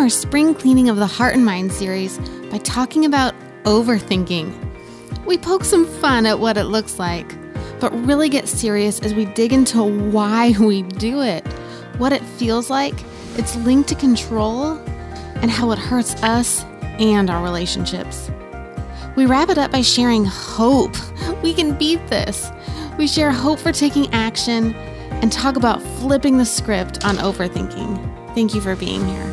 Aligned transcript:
our 0.00 0.08
spring 0.08 0.54
cleaning 0.54 0.88
of 0.88 0.96
the 0.96 1.06
heart 1.06 1.34
and 1.34 1.44
mind 1.44 1.70
series 1.70 2.18
by 2.50 2.56
talking 2.58 3.04
about 3.04 3.34
overthinking. 3.64 4.50
We 5.26 5.36
poke 5.36 5.62
some 5.62 5.86
fun 5.86 6.24
at 6.24 6.38
what 6.38 6.56
it 6.56 6.64
looks 6.64 6.98
like, 6.98 7.36
but 7.80 7.92
really 8.06 8.30
get 8.30 8.48
serious 8.48 9.00
as 9.00 9.12
we 9.12 9.26
dig 9.26 9.52
into 9.52 9.82
why 9.82 10.54
we 10.60 10.82
do 10.82 11.20
it, 11.20 11.46
what 11.98 12.14
it 12.14 12.22
feels 12.22 12.70
like, 12.70 12.94
its 13.36 13.56
link 13.56 13.86
to 13.88 13.94
control, 13.94 14.78
and 15.42 15.50
how 15.50 15.70
it 15.70 15.78
hurts 15.78 16.14
us 16.22 16.64
and 16.98 17.28
our 17.28 17.44
relationships. 17.44 18.30
We 19.16 19.26
wrap 19.26 19.50
it 19.50 19.58
up 19.58 19.70
by 19.70 19.82
sharing 19.82 20.24
hope. 20.24 20.96
We 21.42 21.54
can 21.54 21.76
beat 21.76 22.06
this. 22.08 22.50
We 22.98 23.06
share 23.06 23.32
hope 23.32 23.58
for 23.58 23.72
taking 23.72 24.12
action 24.12 24.74
and 24.74 25.32
talk 25.32 25.56
about 25.56 25.82
flipping 25.82 26.36
the 26.36 26.44
script 26.44 27.02
on 27.04 27.16
overthinking. 27.16 28.34
Thank 28.34 28.54
you 28.54 28.60
for 28.60 28.76
being 28.76 29.06
here. 29.08 29.29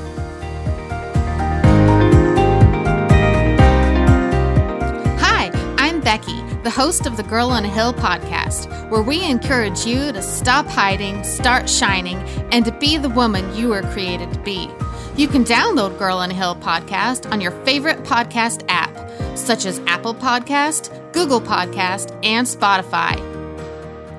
Becky, 6.07 6.41
the 6.63 6.69
host 6.69 7.05
of 7.05 7.17
the 7.17 7.23
Girl 7.23 7.49
on 7.49 7.65
a 7.65 7.67
Hill 7.67 7.93
podcast, 7.93 8.89
where 8.89 9.01
we 9.01 9.29
encourage 9.29 9.85
you 9.85 10.13
to 10.13 10.21
stop 10.21 10.65
hiding, 10.65 11.21
start 11.25 11.69
shining, 11.69 12.15
and 12.53 12.63
to 12.63 12.71
be 12.71 12.95
the 12.95 13.09
woman 13.09 13.53
you 13.53 13.67
were 13.67 13.81
created 13.81 14.31
to 14.31 14.39
be. 14.39 14.71
You 15.17 15.27
can 15.27 15.43
download 15.43 15.99
Girl 15.99 16.19
on 16.19 16.31
a 16.31 16.33
Hill 16.33 16.55
podcast 16.55 17.29
on 17.29 17.41
your 17.41 17.51
favorite 17.65 18.03
podcast 18.03 18.63
app, 18.69 19.37
such 19.37 19.65
as 19.65 19.79
Apple 19.79 20.15
Podcast, 20.15 21.11
Google 21.11 21.41
Podcast, 21.41 22.17
and 22.23 22.47
Spotify. 22.47 23.17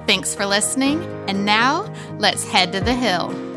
Thanks 0.06 0.34
for 0.34 0.44
listening, 0.44 1.02
and 1.26 1.46
now 1.46 1.90
let's 2.18 2.46
head 2.46 2.70
to 2.72 2.80
the 2.80 2.92
hill. 2.92 3.47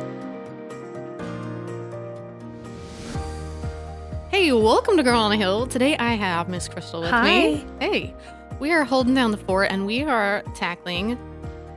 Hey, 4.32 4.52
welcome 4.54 4.96
to 4.98 5.04
Girl 5.04 5.20
on 5.20 5.32
a 5.32 5.36
Hill. 5.38 5.68
Today 5.68 5.98
I 5.98 6.14
have 6.16 6.48
Miss 6.50 6.68
Crystal 6.68 7.02
with 7.02 7.10
Hi. 7.12 7.24
me. 7.26 7.66
Hey, 7.80 8.16
we 8.60 8.72
are 8.72 8.84
holding 8.84 9.14
down 9.14 9.32
the 9.32 9.38
fort 9.38 9.70
and 9.72 9.86
we 9.86 10.04
are 10.04 10.42
tackling 10.56 11.18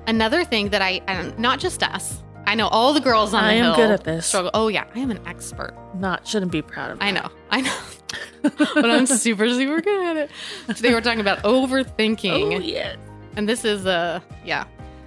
another 0.06 0.44
thing 0.44 0.68
that 0.70 0.80
I, 0.80 1.00
and 1.08 1.36
not 1.38 1.58
just 1.58 1.82
us, 1.82 2.22
I 2.46 2.54
know 2.54 2.68
all 2.68 2.92
the 2.92 3.00
girls 3.00 3.34
on 3.34 3.42
I 3.44 3.54
the 3.56 3.60
am 3.60 3.76
good 3.76 3.90
at 3.90 4.04
this. 4.04 4.26
struggle. 4.26 4.50
Oh, 4.54 4.68
yeah, 4.68 4.84
I 4.94 5.00
am 5.00 5.10
an 5.10 5.20
expert. 5.26 5.74
Not 5.96 6.26
shouldn't 6.26 6.52
be 6.52 6.62
proud 6.62 6.92
of. 6.92 6.98
I 7.02 7.10
know, 7.10 7.28
I 7.50 7.60
know. 7.62 7.76
but 8.42 8.88
I'm 8.90 9.06
super, 9.06 9.48
super 9.48 9.80
good 9.80 10.06
at 10.06 10.16
it. 10.16 10.30
Today 10.76 10.92
we're 10.92 11.00
talking 11.00 11.20
about 11.20 11.42
overthinking. 11.42 12.56
Oh 12.56 12.60
yeah. 12.60 12.94
And 13.36 13.48
this 13.48 13.64
is 13.64 13.84
uh 13.86 14.20
yeah. 14.44 14.64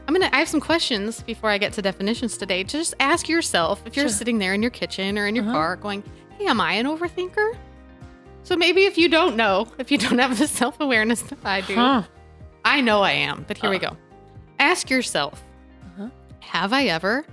I'm 0.08 0.14
gonna 0.14 0.30
I 0.34 0.40
have 0.40 0.50
some 0.50 0.60
questions 0.60 1.22
before 1.22 1.50
I 1.50 1.58
get 1.60 1.74
to 1.74 1.82
definitions 1.82 2.38
today. 2.38 2.64
Just 2.64 2.96
ask 3.00 3.30
yourself 3.30 3.82
if 3.86 3.96
you're 3.96 4.08
Sure. 4.10 4.18
sitting 4.18 4.40
there 4.40 4.54
in 4.54 4.62
your 4.62 4.72
kitchen 4.72 5.18
or 5.18 5.28
in 5.28 5.36
your 5.36 5.44
Uh-huh. 5.46 5.54
car 5.54 5.76
going, 5.76 6.04
Hey, 6.38 6.46
am 6.48 6.62
I 6.62 6.74
an 6.74 6.86
overthinker? 6.86 7.56
So 8.44 8.56
maybe 8.56 8.86
if 8.86 8.98
you 8.98 9.10
don't 9.10 9.36
know, 9.36 9.68
if 9.78 9.92
you 9.92 9.98
don't 9.98 10.20
have 10.20 10.38
the 10.38 10.48
self-awareness 10.48 11.22
that 11.24 11.40
I 11.44 11.62
do, 11.62 11.76
Huh. 11.76 12.04
I 12.64 12.82
know 12.82 13.02
I 13.02 13.12
am, 13.12 13.44
but 13.48 13.58
here 13.58 13.70
we 13.70 13.78
Uh. 13.78 13.92
go. 13.92 13.98
Ask 14.60 14.90
yourself, 14.90 15.44
Uh-huh. 15.86 16.10
have 16.40 16.74
I 16.74 16.86
ever 16.86 17.26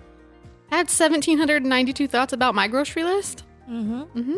had 0.70 0.91
1792 0.91 2.08
thoughts 2.08 2.32
about 2.32 2.55
my 2.55 2.66
grocery 2.69 3.05
list? 3.05 3.44
Mm-hmm. 3.70 4.02
hmm 4.22 4.36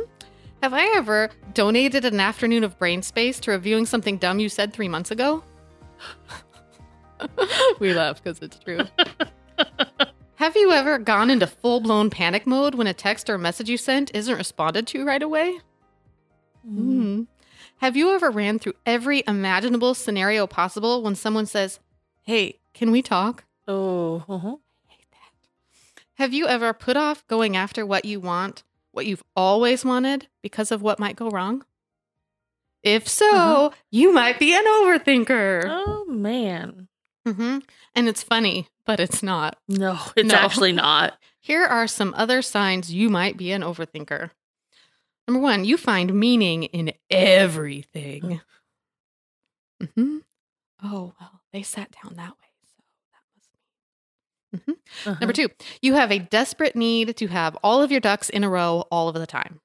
Have 0.62 0.72
I 0.75 0.87
ever 0.97 1.31
donated 1.55 2.05
an 2.05 2.19
afternoon 2.20 2.64
of 2.64 2.78
brain 2.78 3.03
space 3.03 3.39
to 3.41 3.50
reviewing 3.53 3.87
something 3.87 4.17
dumb 4.19 4.39
you 4.41 4.48
said 4.48 4.72
three 4.72 4.89
months 4.89 5.11
ago? 5.11 5.42
we 7.78 7.92
laugh 7.94 8.22
because 8.22 8.41
it's 8.41 8.59
true. 8.59 8.81
Have 10.37 10.55
you 10.56 10.70
ever 10.73 10.98
gone 10.98 11.31
into 11.31 11.47
full 11.47 11.81
blown 11.81 12.11
panic 12.11 12.47
mode 12.47 12.75
when 12.75 12.87
a 12.87 12.92
text 12.95 13.31
or 13.31 13.39
message 13.39 13.70
you 13.70 13.77
sent 13.79 14.15
isn't 14.15 14.37
responded 14.37 14.87
to 14.89 15.05
right 15.05 15.23
away? 15.23 15.61
Mm-hmm. 16.67 17.03
Mm. 17.20 17.27
Have 17.78 17.97
you 17.97 18.15
ever 18.15 18.31
ran 18.31 18.59
through 18.59 18.75
every 18.84 19.22
imaginable 19.27 19.94
scenario 19.94 20.47
possible 20.47 21.03
when 21.03 21.15
someone 21.15 21.47
says, 21.47 21.78
Hey, 22.22 22.59
can 22.75 22.91
we 22.91 23.03
talk? 23.03 23.44
Oh. 23.69 24.25
Uh-huh. 24.28 24.56
hate 24.88 25.06
that. 25.10 25.33
Have 26.15 26.33
you 26.34 26.47
ever 26.47 26.72
put 26.72 26.97
off 26.97 27.27
going 27.28 27.56
after 27.56 27.84
what 27.87 28.05
you 28.05 28.21
want, 28.21 28.62
what 28.93 29.06
you've 29.06 29.22
always 29.34 29.84
wanted, 29.84 30.28
because 30.43 30.71
of 30.71 30.83
what 30.83 30.99
might 30.99 31.16
go 31.16 31.31
wrong? 31.31 31.65
If 32.83 33.09
so, 33.09 33.27
Uh-huh. 33.34 33.71
you 33.91 34.12
might 34.12 34.39
be 34.39 34.55
an 34.55 34.65
overthinker. 34.65 35.62
Oh 35.66 36.05
man. 36.06 36.85
Hmm 37.26 37.59
And 37.94 38.09
it's 38.09 38.22
funny, 38.22 38.69
but 38.84 39.00
it's 39.00 39.22
not. 39.22 39.59
No, 39.69 39.98
it's 40.16 40.31
No. 40.32 40.38
actually 40.38 40.72
not. 40.72 41.19
Here 41.41 41.64
are 41.64 41.87
some 41.87 42.14
other 42.16 42.41
signs 42.42 42.92
you 42.92 43.09
might 43.10 43.37
be 43.37 43.53
an 43.53 43.62
overthinker. 43.62 44.31
Number 45.28 45.41
one, 45.41 45.65
you 45.65 45.76
find 45.76 46.15
meaning 46.15 46.65
in 46.65 46.92
everything. 47.10 48.41
Mm-hmm. 49.82 50.19
Oh, 50.84 51.15
well, 51.20 51.41
they 51.53 51.62
sat 51.62 51.91
down 52.03 52.15
that 52.16 52.31
way. 52.31 52.48
So 52.65 52.82
that 53.12 53.22
must 53.36 53.50
mean. 54.53 54.76
hmm 54.76 55.09
Uh-huh. 55.10 55.19
Number 55.20 55.32
two, 55.32 55.48
you 55.82 55.94
have 55.94 56.10
a 56.12 56.19
desperate 56.19 56.76
need 56.76 57.16
to 57.16 57.26
have 57.28 57.56
all 57.62 57.82
of 57.82 57.91
your 57.91 58.00
ducks 58.00 58.28
in 58.28 58.44
a 58.44 58.48
row 58.48 58.84
all 58.91 59.09
of 59.09 59.15
the 59.15 59.26
time. 59.26 59.60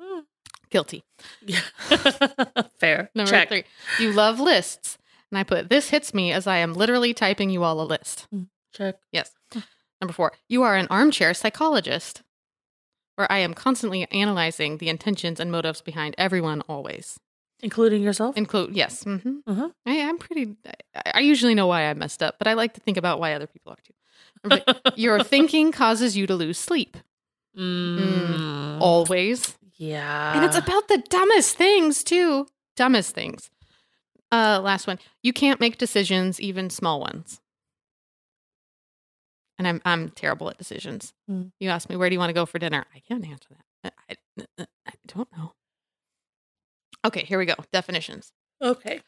Mm. 0.00 0.22
Guilty. 0.70 1.04
Yeah. 1.46 1.60
Fair. 2.78 3.10
Number 3.14 3.30
Check. 3.30 3.48
three, 3.48 3.64
you 3.98 4.12
love 4.12 4.40
lists. 4.40 4.98
And 5.32 5.38
I 5.38 5.44
put 5.44 5.70
this 5.70 5.88
hits 5.88 6.12
me 6.12 6.30
as 6.30 6.46
I 6.46 6.58
am 6.58 6.74
literally 6.74 7.14
typing 7.14 7.48
you 7.48 7.64
all 7.64 7.80
a 7.80 7.84
list. 7.88 8.28
Check. 8.74 8.96
Yes. 9.10 9.30
Number 10.00 10.12
four, 10.12 10.32
you 10.48 10.62
are 10.62 10.76
an 10.76 10.86
armchair 10.90 11.32
psychologist, 11.32 12.22
where 13.16 13.30
I 13.32 13.38
am 13.38 13.54
constantly 13.54 14.06
analyzing 14.10 14.76
the 14.76 14.88
intentions 14.90 15.40
and 15.40 15.50
motives 15.50 15.80
behind 15.80 16.14
everyone 16.18 16.60
always. 16.62 17.18
Including 17.62 18.02
yourself. 18.02 18.36
Include, 18.36 18.74
yes. 18.76 19.04
hmm 19.04 19.38
Uh-huh. 19.46 19.70
I, 19.86 20.00
I'm 20.02 20.18
pretty, 20.18 20.56
I, 20.94 21.12
I 21.14 21.20
usually 21.20 21.54
know 21.54 21.66
why 21.68 21.84
I 21.88 21.94
messed 21.94 22.22
up, 22.22 22.34
but 22.38 22.46
I 22.48 22.52
like 22.54 22.74
to 22.74 22.80
think 22.80 22.96
about 22.98 23.20
why 23.20 23.32
other 23.32 23.46
people 23.46 23.72
are 23.72 24.58
too. 24.60 24.92
Your 24.96 25.22
thinking 25.22 25.70
causes 25.72 26.14
you 26.16 26.26
to 26.26 26.34
lose 26.34 26.58
sleep. 26.58 26.96
Mm. 27.56 28.80
Always. 28.80 29.56
Yeah. 29.76 30.34
And 30.34 30.44
it's 30.44 30.56
about 30.56 30.88
the 30.88 30.98
dumbest 31.08 31.56
things 31.56 32.02
too. 32.04 32.48
Dumbest 32.76 33.14
things. 33.14 33.50
Uh 34.32 34.60
last 34.62 34.86
one. 34.86 34.98
You 35.22 35.32
can't 35.32 35.60
make 35.60 35.76
decisions, 35.78 36.40
even 36.40 36.70
small 36.70 36.98
ones. 37.00 37.40
And 39.58 39.68
I'm 39.68 39.80
I'm 39.84 40.08
terrible 40.10 40.48
at 40.48 40.58
decisions. 40.58 41.12
Hmm. 41.28 41.44
You 41.60 41.68
ask 41.68 41.88
me 41.88 41.96
where 41.96 42.08
do 42.08 42.14
you 42.14 42.18
want 42.18 42.30
to 42.30 42.34
go 42.34 42.46
for 42.46 42.58
dinner? 42.58 42.84
I 42.94 43.00
can't 43.00 43.24
answer 43.26 43.48
that. 43.84 43.92
I, 44.08 44.16
I, 44.58 44.66
I 44.88 44.92
don't 45.06 45.28
know. 45.36 45.52
Okay, 47.04 47.24
here 47.24 47.38
we 47.38 47.46
go. 47.46 47.54
Definitions. 47.72 48.32
okay. 48.60 49.00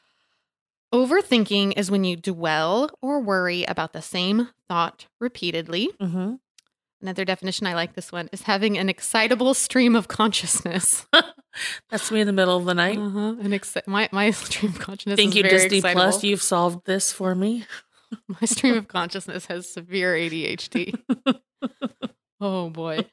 Overthinking 0.93 1.77
is 1.77 1.91
when 1.91 2.05
you 2.05 2.15
dwell 2.15 2.89
or 3.03 3.19
worry 3.21 3.65
about 3.65 3.93
the 3.93 4.03
same 4.03 4.51
thought 4.69 5.07
repeatedly. 5.21 5.91
Mm-hmm. 6.01 6.35
Another 7.05 7.27
definition 7.27 7.67
I 7.67 7.75
like 7.75 7.93
this 7.95 8.11
one 8.11 8.31
is 8.33 8.43
having 8.43 8.79
an 8.79 8.89
excitable 8.89 9.53
stream 9.53 9.95
of 9.95 10.09
consciousness. 10.09 11.07
That's 11.91 12.11
me 12.11 12.21
in 12.23 12.27
the 12.27 12.33
middle 12.33 12.57
of 12.57 12.65
the 12.65 12.73
night. 12.73 12.97
Uh-huh. 12.99 13.19
An 13.41 13.51
exci- 13.51 13.87
my 13.87 14.09
my 14.11 14.31
stream 14.33 14.73
of 14.73 14.79
consciousness. 14.79 15.17
Thank 15.19 15.33
is 15.33 15.37
you, 15.37 15.43
Disney 15.43 15.79
excitable. 15.79 16.01
Plus. 16.03 16.25
You've 16.25 16.41
solved 16.41 16.87
this 16.87 17.13
for 17.13 17.35
me. 17.35 17.67
My 18.29 18.47
stream 18.47 18.77
of 18.79 18.89
consciousness 18.89 19.47
has 19.47 19.69
severe 19.71 20.15
ADHD. 20.15 20.97
oh 22.41 22.71
boy. 22.71 23.05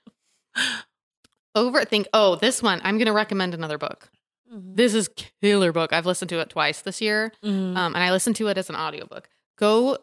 Overthink. 1.57 2.05
Oh, 2.13 2.35
this 2.35 2.61
one. 2.63 2.79
I'm 2.83 2.97
going 2.97 3.07
to 3.07 3.13
recommend 3.13 3.53
another 3.53 3.77
book. 3.77 4.09
Mm-hmm. 4.53 4.75
This 4.75 4.93
is 4.93 5.09
killer 5.41 5.71
book. 5.73 5.91
I've 5.91 6.05
listened 6.05 6.29
to 6.29 6.39
it 6.39 6.49
twice 6.49 6.81
this 6.81 7.01
year, 7.01 7.31
Mhm. 7.43 7.75
um, 7.75 7.95
and 7.95 8.03
I 8.03 8.11
listened 8.11 8.35
to 8.37 8.47
it 8.47 8.57
as 8.57 8.69
an 8.69 8.75
audiobook. 8.75 9.27
Go 9.57 9.97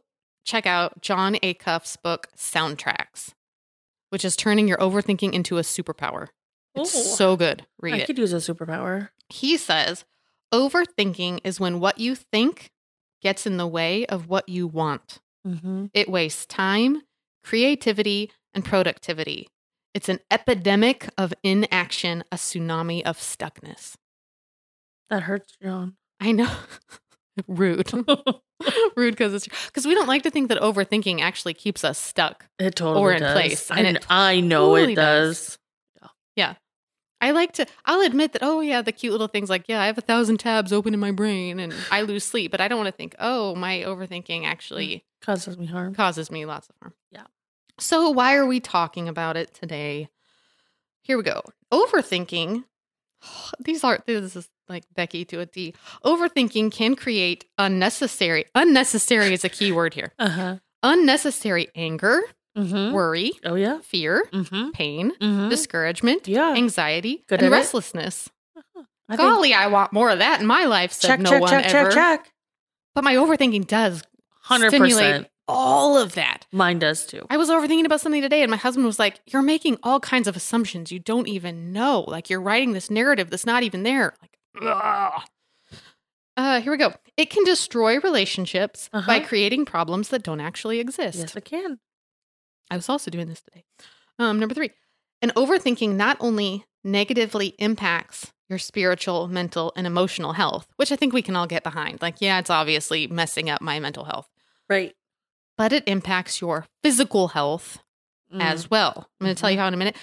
check 0.45 0.67
out 0.67 1.01
John 1.01 1.37
Acuff's 1.43 1.97
book 1.97 2.29
Soundtracks, 2.37 3.35
which 4.11 4.25
is 4.25 4.37
turning 4.37 4.69
your 4.69 4.79
overthinking 4.79 5.33
into 5.33 5.59
a 5.59 5.63
superpower. 5.63 6.29
It's 6.75 6.95
Ooh. 6.95 7.03
so 7.03 7.37
good. 7.37 7.67
Read 7.81 7.95
I 7.95 7.99
it. 7.99 8.07
could 8.07 8.19
use 8.19 8.33
a 8.33 8.37
superpower. 8.37 9.09
He 9.29 9.57
says, 9.57 10.05
overthinking 10.53 11.41
is 11.45 11.61
when 11.61 11.81
what 11.81 11.99
you 11.99 12.15
think 12.15 12.71
gets 13.21 13.47
in 13.47 13.57
the 13.57 13.67
way 13.67 14.07
of 14.07 14.29
what 14.29 14.49
you 14.49 14.67
want. 14.67 15.21
Mm-hmm. 15.47 15.87
It 15.93 16.09
wastes 16.09 16.47
time, 16.47 17.03
creativity, 17.43 18.31
and 18.55 18.65
productivity. 18.65 19.49
It's 19.95 20.09
an 20.09 20.21
epidemic 20.31 21.09
of 21.17 21.35
inaction, 21.43 22.23
a 22.31 22.37
tsunami 22.37 23.03
of 23.03 23.19
stuckness. 23.19 23.95
That 25.11 25.23
hurts, 25.23 25.57
John. 25.61 25.97
I 26.21 26.33
know. 26.33 26.51
Rude. 27.47 27.91
Rude 28.97 29.13
because 29.15 29.35
it's 29.35 29.47
because 29.67 29.87
we 29.87 29.95
don't 29.95 30.09
like 30.09 30.23
to 30.25 30.31
think 30.31 30.49
that 30.49 30.61
overthinking 30.61 31.21
actually 31.21 31.55
keeps 31.55 31.85
us 31.85 31.99
stuck. 31.99 32.47
It 32.59 32.75
totally 32.77 33.01
Or 33.01 33.13
in 33.13 33.21
does. 33.21 33.33
place, 33.35 33.71
I, 33.71 33.77
and 33.77 33.85
kn- 33.85 33.97
it 33.97 34.07
I 34.11 34.41
know 34.41 34.75
totally 34.75 34.93
it 34.95 34.97
does. 34.97 35.59
Yeah. 36.37 36.55
I 37.21 37.33
like 37.33 37.53
to, 37.55 37.67
I'll 37.85 38.01
admit 38.03 38.33
that, 38.35 38.45
oh, 38.45 38.61
yeah, 38.61 38.81
the 38.81 38.93
cute 38.93 39.11
little 39.11 39.27
things 39.27 39.51
like, 39.51 39.65
yeah, 39.69 39.83
I 39.83 39.87
have 39.87 39.99
a 39.99 40.03
thousand 40.03 40.39
tabs 40.39 40.73
open 40.73 40.95
in 40.95 41.01
my 41.01 41.11
brain 41.11 41.59
and 41.59 41.75
I 41.91 42.03
lose 42.03 42.23
sleep, 42.23 42.53
but 42.53 42.61
I 42.61 42.69
don't 42.69 42.79
want 42.79 42.87
to 42.87 42.97
think, 42.97 43.17
oh, 43.19 43.57
my 43.57 43.79
overthinking 43.81 44.45
actually 44.45 44.89
mm, 44.89 45.03
Causes 45.27 45.59
me 45.59 45.67
harm. 45.67 45.97
causes 45.97 46.31
me 46.31 46.45
lots 46.47 46.69
of 46.69 46.77
harm. 46.81 46.95
Yeah. 47.11 47.25
So, 47.81 48.11
why 48.11 48.37
are 48.37 48.47
we 48.47 48.61
talking 48.61 49.09
about 49.09 49.37
it 49.37 49.53
today? 49.53 50.09
Here 51.03 51.17
we 51.17 51.25
go. 51.25 51.43
Overthinking. 51.73 52.63
These 53.61 53.85
are 53.85 53.99
this 54.07 54.37
is 54.37 54.49
like 54.69 54.85
Becky 54.95 55.25
to 55.27 55.41
a 55.41 55.47
T. 55.47 55.75
Overthinking 56.05 56.73
can 56.73 56.95
create 56.97 57.45
unnecessary. 57.57 58.45
Unnecessary 58.55 59.33
is 59.33 59.45
a 59.45 59.49
key 59.49 59.73
word 59.73 59.95
here. 59.95 60.13
Uh 60.19 60.29
huh. 60.29 60.57
Unnecessary 60.83 61.69
anger, 61.75 62.21
Mm-hmm. 62.57 62.93
worry, 62.93 63.33
Oh 63.45 63.55
yeah. 63.55 63.79
fear, 63.83 64.27
Mm-hmm. 64.33 64.71
pain, 64.71 65.13
Mm-hmm. 65.21 65.49
discouragement, 65.49 66.27
Yeah. 66.27 66.55
anxiety, 66.55 67.25
Good 67.29 67.43
and 67.43 67.53
restlessness. 67.53 68.29
I 69.09 69.17
think- 69.17 69.21
Golly, 69.29 69.55
I 69.55 69.69
want 69.69 69.93
more 69.93 70.11
of 70.11 70.19
that 70.19 70.41
in 70.41 70.47
my 70.47 70.65
life, 70.65 70.93
said 70.93 71.09
check, 71.09 71.21
no 71.21 71.31
check, 71.31 71.41
one 71.41 71.51
check, 71.51 71.65
ever. 71.75 71.91
check, 71.91 72.25
check. 72.25 72.33
But 72.95 73.05
my 73.05 73.15
overthinking 73.15 73.67
does 73.69 74.03
Hundred 74.43 74.69
stimulate 74.71 74.95
percent. 75.13 75.29
All 75.49 75.97
of 75.97 76.15
that. 76.15 76.47
Mine 76.53 76.79
does 76.79 77.07
too. 77.07 77.27
I 77.31 77.37
was 77.37 77.49
overthinking 77.49 77.85
about 77.87 78.01
something 78.01 78.23
today, 78.23 78.43
and 78.43 78.51
my 78.51 78.57
husband 78.57 78.87
was 78.87 78.99
like, 78.99 79.21
You're 79.27 79.43
making 79.43 79.79
all 79.83 79.99
kinds 80.01 80.29
of 80.29 80.37
assumptions 80.37 80.93
you 80.93 80.99
don't 80.99 81.27
even 81.29 81.73
know. 81.73 82.05
Like, 82.07 82.29
you're 82.31 82.41
writing 82.41 82.73
this 82.73 82.91
narrative 82.91 83.31
that's 83.31 83.47
not 83.47 83.63
even 83.63 83.83
there. 83.83 84.15
Like, 84.23 84.39
ugh. 84.63 85.23
Uh, 86.37 86.61
here 86.61 86.71
we 86.71 86.79
go. 86.79 86.93
It 87.17 87.31
can 87.31 87.43
destroy 87.45 87.99
relationships 87.99 88.89
by 88.93 88.99
Uh-huh. 88.99 89.21
creating 89.27 89.65
problems 89.65 90.11
that 90.11 90.23
don't 90.23 90.41
actually 90.41 90.79
exist. 90.79 91.19
Yes, 91.19 91.37
I 91.37 91.41
can. 91.41 91.81
I 92.71 92.77
was 92.77 92.89
also 92.89 93.11
doing 93.11 93.27
this 93.29 93.41
today. 93.43 93.65
Um, 94.21 94.39
number 94.39 94.55
three, 94.55 94.71
an 95.21 95.31
overthinking 95.35 95.95
not 95.97 96.17
only 96.21 96.65
negatively 96.85 97.55
impacts 97.59 98.33
your 98.49 98.59
spiritual, 98.59 99.27
mental, 99.27 99.73
and 99.75 99.87
emotional 99.87 100.33
health, 100.35 100.69
which 100.77 100.93
I 100.93 100.97
think 100.97 101.13
we 101.13 101.23
can 101.23 101.35
all 101.35 101.47
get 101.47 101.65
behind. 101.65 102.01
Like, 102.01 102.17
yeah, 102.21 102.39
it's 102.39 102.51
obviously 102.51 103.07
messing 103.09 103.51
up 103.51 103.61
my 103.61 103.81
mental 103.81 104.05
health, 104.05 104.29
Right. 104.71 104.95
But 105.59 105.73
it 105.75 105.85
impacts 105.87 106.41
your 106.41 106.65
physical 106.83 107.29
health 107.29 107.79
Mm. 108.33 108.43
as 108.43 108.71
well. 108.71 109.09
I'm 109.21 109.25
going 109.25 109.35
to 109.35 109.41
tell 109.41 109.51
you 109.51 109.57
Mhm. 109.57 109.61
how 109.61 109.69
in 109.69 109.75
a 109.75 109.77
minute. 109.79 109.97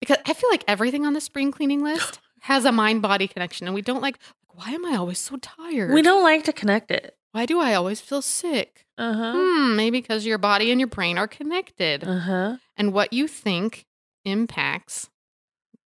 Because 0.00 0.16
I 0.26 0.32
feel 0.34 0.50
like 0.50 0.64
everything 0.68 1.06
on 1.06 1.12
the 1.14 1.20
spring 1.20 1.50
cleaning 1.52 1.80
list 1.82 2.18
has 2.42 2.64
a 2.64 2.72
mind 2.72 3.02
body 3.02 3.28
connection, 3.28 3.66
and 3.68 3.74
we 3.74 3.82
don't 3.82 4.02
like, 4.02 4.18
why 4.48 4.70
am 4.72 4.84
I 4.84 4.96
always 4.96 5.18
so 5.20 5.36
tired? 5.36 5.92
we 5.94 6.02
don't 6.02 6.22
like 6.24 6.44
to 6.44 6.52
connect 6.52 6.90
it. 6.90 7.16
Why 7.32 7.46
do 7.46 7.60
I 7.60 7.74
always 7.74 8.00
feel 8.00 8.20
sick? 8.22 8.84
Uh 8.98 9.12
huh. 9.12 9.32
Hmm, 9.36 9.76
maybe 9.76 10.00
because 10.00 10.26
your 10.26 10.38
body 10.38 10.70
and 10.72 10.80
your 10.80 10.88
brain 10.88 11.18
are 11.18 11.28
connected. 11.28 12.02
Uh 12.04 12.18
huh. 12.18 12.56
and 12.76 12.92
what 12.92 13.12
you 13.12 13.28
think 13.28 13.86
impacts 14.24 15.08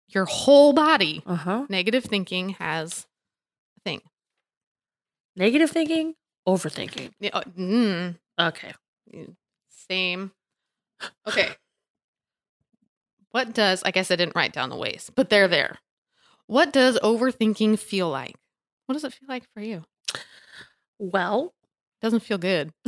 your 0.08 0.26
whole 0.26 0.72
body. 0.74 1.22
Uh 1.26 1.36
huh. 1.36 1.66
Negative 1.70 2.04
thinking 2.06 2.50
has 2.52 3.06
a 3.78 3.82
thing. 3.82 4.02
Negative 5.36 5.70
thinking, 5.70 6.16
overthinking. 6.48 7.12
Yeah, 7.20 7.32
oh, 7.34 7.42
mm, 7.58 8.18
Okay. 8.40 8.74
same. 9.70 10.32
Okay. 11.28 11.56
What 13.32 13.54
does, 13.54 13.84
I 13.84 13.92
guess 13.92 14.12
I 14.12 14.16
didn't 14.16 14.36
write 14.36 14.54
down 14.54 14.70
the 14.70 14.76
ways, 14.76 15.12
but 15.16 15.30
they're 15.30 15.48
there. 15.48 15.78
What 16.48 16.74
does 16.74 17.00
overthinking 17.00 17.80
feel 17.80 18.10
like? 18.10 18.36
What 18.88 18.94
does 18.94 19.04
it 19.06 19.14
feel 19.14 19.28
like 19.30 19.46
for 19.54 19.62
you? 19.62 19.86
Well, 20.98 21.54
it 22.02 22.06
Doesn't 22.06 22.22
feel 22.22 22.38
good. 22.38 22.74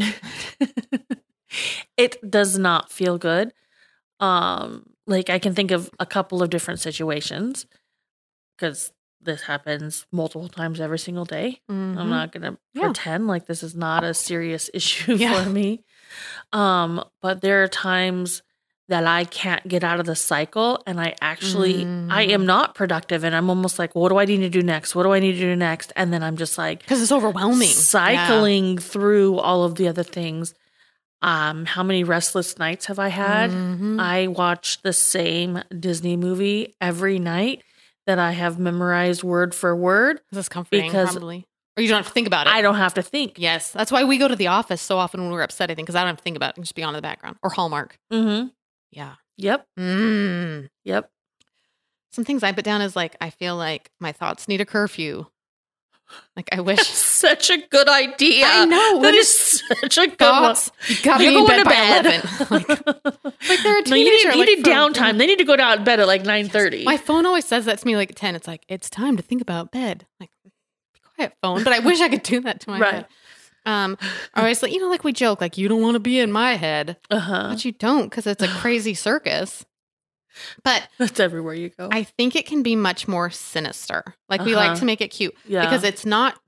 it 1.98 2.18
does 2.30 2.57
not 2.57 2.92
feel 2.92 3.18
good. 3.18 3.53
Um, 4.19 4.92
like 5.07 5.30
I 5.30 5.39
can 5.39 5.56
think 5.56 5.71
of 5.71 5.89
a 6.00 6.06
couple 6.06 6.42
of 6.44 6.50
different 6.50 6.80
situations 6.80 7.65
because 8.57 8.92
this 9.23 9.41
happens 9.44 10.06
multiple 10.12 10.47
times 10.50 10.79
every 10.81 11.00
single 11.00 11.25
day. 11.25 11.59
I'm 11.69 11.95
Mhm. 11.95 12.09
not 12.09 12.31
gonna 12.31 12.57
Yeah. 12.73 12.83
pretend 12.85 13.27
like 13.27 13.45
this 13.45 13.62
is 13.63 13.75
not 13.75 14.03
a 14.03 14.13
serious 14.13 14.69
issue 14.73 15.15
Yeah. 15.15 15.44
for 15.44 15.50
me. 15.50 15.83
Um, 16.53 17.03
but 17.21 17.41
there 17.41 17.63
are 17.63 17.68
times 17.68 18.41
that 18.89 19.06
I 19.07 19.23
can't 19.23 19.65
get 19.68 19.83
out 19.85 20.01
of 20.01 20.06
the 20.06 20.15
cycle 20.18 20.83
and 20.85 21.00
I 21.00 21.15
actually 21.21 21.81
I 22.09 22.25
Mm. 22.27 22.29
am 22.31 22.45
not 22.45 22.75
productive 22.75 23.23
and 23.23 23.33
I'm 23.33 23.50
almost 23.50 23.79
like, 23.79 23.95
what 23.95 24.09
do 24.09 24.18
I 24.18 24.25
need 24.25 24.39
to 24.39 24.50
do 24.50 24.62
next? 24.62 24.95
What 24.95 25.03
do 25.03 25.13
I 25.13 25.19
need 25.19 25.33
to 25.33 25.39
do 25.39 25.56
next? 25.56 25.94
And 25.95 26.12
then 26.12 26.24
I'm 26.24 26.35
just 26.35 26.57
like 26.57 26.79
Because 26.79 27.01
it's 27.01 27.12
overwhelming. 27.12 27.69
Yeah. 27.69 27.74
cycling 27.74 28.77
through 28.79 29.38
all 29.39 29.63
of 29.63 29.75
the 29.75 29.88
other 29.88 30.03
things. 30.03 30.53
Um, 31.21 31.65
how 31.67 31.83
many 31.83 32.03
restless 32.03 32.57
nights 32.57 32.88
have 32.88 32.97
I 33.00 33.09
had? 33.09 33.51
Mhm. 33.51 34.01
I 34.01 34.27
watch 34.27 34.81
the 34.81 34.91
same 34.91 35.62
Disney 35.79 36.17
movie 36.17 36.75
every 36.81 37.19
night 37.19 37.62
that 38.07 38.19
I 38.19 38.31
have 38.31 38.57
memorized 38.59 39.24
word 39.24 39.53
for 39.56 39.75
word. 39.75 40.21
This 40.31 40.39
is 40.39 40.50
comforting, 40.50 40.88
because- 40.88 41.12
probably. 41.12 41.45
Or 41.77 41.81
you 41.81 41.88
don't 41.88 42.00
have 42.00 42.07
to 42.07 42.12
think 42.13 42.27
about 42.27 42.48
it. 42.48 42.53
I 42.53 42.62
don't 42.62 42.75
have 42.75 42.95
to 42.95 43.01
think. 43.01 43.36
Yes, 43.39 43.71
that's 43.71 43.94
why 43.94 44.03
we 44.03 44.18
go 44.18 44.27
to 44.27 44.36
the 44.36 44.48
office 44.48 44.81
so 44.81 44.98
often 44.98 45.21
when 45.21 45.31
we're 45.31 45.42
upset. 45.42 45.71
I 45.71 45.75
think 45.75 45.86
because 45.86 45.95
I 45.95 46.01
don't 46.01 46.09
have 46.09 46.18
to 46.18 46.24
think 46.24 46.36
about 46.36 46.48
it; 46.48 46.51
it 46.51 46.56
can 46.56 46.63
just 46.63 46.75
be 46.75 46.83
on 46.83 46.89
in 46.89 46.95
the 46.98 47.01
background 47.01 47.38
or 47.42 47.50
Hallmark. 47.50 47.98
Mm-hmm. 48.12 48.48
Yeah. 48.92 49.13
Yep. 49.38 49.65
Mm. 49.80 50.68
Yep. 50.83 51.09
Some 52.12 52.25
things 52.25 52.44
I 52.44 52.51
put 52.51 52.65
down 52.65 52.81
is 52.81 52.98
like 52.98 53.15
I 53.21 53.30
feel 53.30 53.56
like 53.56 53.89
my 54.01 54.12
thoughts 54.12 54.50
need 54.50 54.59
a 54.59 54.65
curfew. 54.65 55.27
Like 56.35 56.49
I 56.51 56.61
wish 56.61 56.79
Such 56.87 57.49
a 57.49 57.57
good 57.57 57.87
idea. 57.89 58.45
I 58.47 58.65
know 58.65 59.01
That 59.01 59.13
is 59.13 59.29
such 59.81 59.97
a 59.97 60.07
good 60.07 60.17
thoughts. 60.19 60.71
You 60.87 60.95
gotta 61.03 61.19
be 61.19 61.35
in 61.37 61.45
bed 61.45 61.57
to 61.59 61.65
by 61.65 61.75
eleven. 61.75 62.21
like, 62.49 62.69
like 63.49 63.63
they're 63.63 63.79
a 63.79 63.81
no, 63.89 63.95
you 63.95 64.05
need, 64.05 64.11
teenager, 64.11 64.31
you 64.31 64.39
like, 64.39 64.47
need 64.47 64.63
from- 64.63 64.73
downtime. 64.73 65.17
They 65.17 65.27
need 65.27 65.39
to 65.39 65.43
go 65.45 65.55
down 65.55 65.77
to 65.79 65.83
bed 65.83 65.99
at 65.99 66.07
like 66.07 66.23
nine 66.23 66.47
thirty. 66.49 66.83
My 66.83 66.97
phone 66.97 67.25
always 67.25 67.45
says 67.45 67.65
that 67.65 67.79
to 67.79 67.85
me 67.85 67.95
like 67.95 68.13
ten. 68.15 68.35
It's 68.35 68.47
like 68.47 68.63
it's 68.67 68.89
time 68.89 69.17
to 69.17 69.23
think 69.23 69.41
about 69.41 69.71
bed. 69.71 70.05
Like 70.19 70.29
be 70.43 70.99
quiet, 71.15 71.33
phone. 71.41 71.63
But 71.63 71.73
I 71.73 71.79
wish 71.79 71.99
I 72.01 72.09
could 72.09 72.23
do 72.23 72.39
that 72.41 72.61
to 72.61 72.69
my 72.71 72.79
Right. 72.79 72.93
head. 72.93 73.05
Um, 73.63 73.97
or 74.35 74.47
it's 74.47 74.63
like 74.63 74.71
you 74.73 74.79
know, 74.79 74.89
like 74.89 75.03
we 75.03 75.13
joke, 75.13 75.39
like 75.41 75.57
you 75.57 75.67
don't 75.67 75.81
want 75.81 75.93
to 75.95 75.99
be 75.99 76.17
in 76.19 76.31
my 76.31 76.55
head, 76.55 76.97
Uh 77.11 77.19
huh. 77.19 77.47
but 77.51 77.63
you 77.63 77.71
don't 77.73 78.05
because 78.09 78.25
it's 78.25 78.41
a 78.41 78.47
crazy 78.47 78.93
circus. 78.95 79.65
But 80.63 80.87
That's 80.97 81.19
everywhere 81.19 81.53
you 81.53 81.69
go. 81.69 81.89
I 81.91 82.03
think 82.03 82.35
it 82.35 82.45
can 82.45 82.63
be 82.63 82.75
much 82.75 83.07
more 83.07 83.29
sinister. 83.29 84.03
Like 84.29 84.43
we 84.45 84.55
like 84.55 84.71
Uh-huh. 84.71 84.79
to 84.79 84.85
make 84.85 85.01
it 85.01 85.09
cute 85.09 85.35
yeah. 85.45 85.61
because 85.61 85.83
it's 85.83 86.05
not 86.05 86.39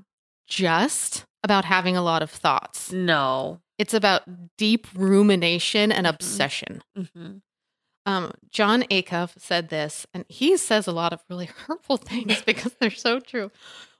just 0.47 1.25
about 1.43 1.65
having 1.65 1.97
a 1.97 2.01
lot 2.01 2.21
of 2.23 2.29
thoughts. 2.31 2.91
no. 2.91 3.59
It's 3.79 3.93
about 3.95 4.21
deep 4.57 4.87
rumination 4.93 5.91
and 5.91 6.05
Mhm. 6.05 6.09
obsession. 6.11 6.83
Mm-hmm. 6.97 7.37
Um, 8.05 8.31
John 8.51 8.83
Acuff 8.83 9.31
said 9.39 9.69
this, 9.69 10.05
and 10.13 10.25
he 10.29 10.57
says 10.57 10.87
a 10.87 10.91
lot 10.91 11.11
of 11.11 11.23
really 11.29 11.45
hurtful 11.67 11.97
things 11.97 12.41
because 12.45 12.73
they're 12.79 12.91
so 12.91 13.19
true. 13.19 13.49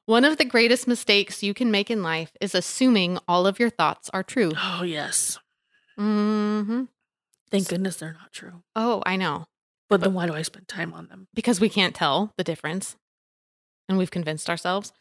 One 0.06 0.26
of 0.26 0.38
the 0.38 0.46
greatest 0.46 0.88
mistakes 0.88 1.42
you 1.42 1.54
can 1.54 1.72
make 1.72 1.90
in 1.90 2.04
life 2.04 2.32
is 2.40 2.54
assuming 2.54 3.18
all 3.28 3.48
of 3.48 3.60
your 3.60 3.70
thoughts 3.72 4.10
are 4.14 4.24
true. 4.24 4.52
Oh 4.56 4.84
yes. 4.84 5.40
hmm 5.98 6.84
Thank 7.50 7.68
goodness 7.70 7.98
they're 7.98 8.14
not 8.14 8.32
true. 8.32 8.64
Oh, 8.76 9.02
I 9.06 9.16
know. 9.16 9.46
But 9.94 10.02
then 10.02 10.14
why 10.14 10.26
do 10.26 10.34
I 10.34 10.42
spend 10.42 10.68
time 10.68 10.94
on 10.94 11.08
them? 11.08 11.28
because 11.34 11.60
we 11.62 11.70
can't 11.70 11.96
tell 11.96 12.34
the 12.38 12.44
difference 12.44 12.96
and 13.90 13.98
we've 13.98 14.12
convinced 14.12 14.50
ourselves. 14.50 14.92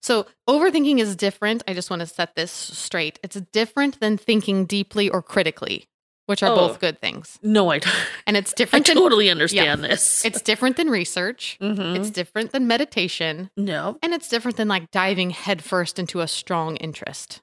So, 0.00 0.26
overthinking 0.48 1.00
is 1.00 1.16
different. 1.16 1.62
I 1.66 1.74
just 1.74 1.90
want 1.90 2.00
to 2.00 2.06
set 2.06 2.36
this 2.36 2.52
straight. 2.52 3.18
It's 3.24 3.34
different 3.52 3.98
than 3.98 4.16
thinking 4.16 4.64
deeply 4.64 5.08
or 5.10 5.22
critically, 5.22 5.88
which 6.26 6.40
are 6.44 6.52
Oh. 6.52 6.54
both 6.56 6.78
good 6.78 7.00
things. 7.00 7.36
No, 7.42 7.70
I 7.70 7.80
don't. 7.80 7.92
And 8.24 8.36
it's 8.36 8.52
I 8.56 8.58
different 8.58 8.86
than 8.86 8.96
totally 8.96 9.28
understand 9.28 9.82
this. 9.82 10.24
it's 10.24 10.40
different 10.40 10.76
than 10.76 10.88
research. 10.88 11.58
Mhm. 11.60 11.96
It's 11.98 12.10
different 12.10 12.52
than 12.52 12.68
meditation, 12.68 13.50
no. 13.56 13.98
and 14.00 14.14
it's 14.14 14.28
different 14.28 14.56
than 14.56 14.68
like 14.68 14.90
diving 14.92 15.30
headfirst 15.30 15.98
into 15.98 16.20
a 16.20 16.28
strong 16.28 16.76
interest 16.76 17.40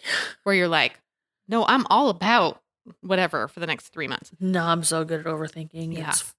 where 0.44 0.54
you're 0.54 0.66
like, 0.68 0.98
"No, 1.46 1.66
I'm 1.66 1.86
all 1.90 2.08
about 2.08 2.62
whatever 3.02 3.48
for 3.48 3.60
the 3.60 3.66
next 3.66 3.88
3 3.88 4.08
months." 4.08 4.30
No, 4.40 4.64
I'm 4.64 4.82
so 4.82 5.04
good 5.04 5.20
at 5.20 5.26
overthinking. 5.26 5.92
Yeah. 5.94 6.08
It's 6.08 6.34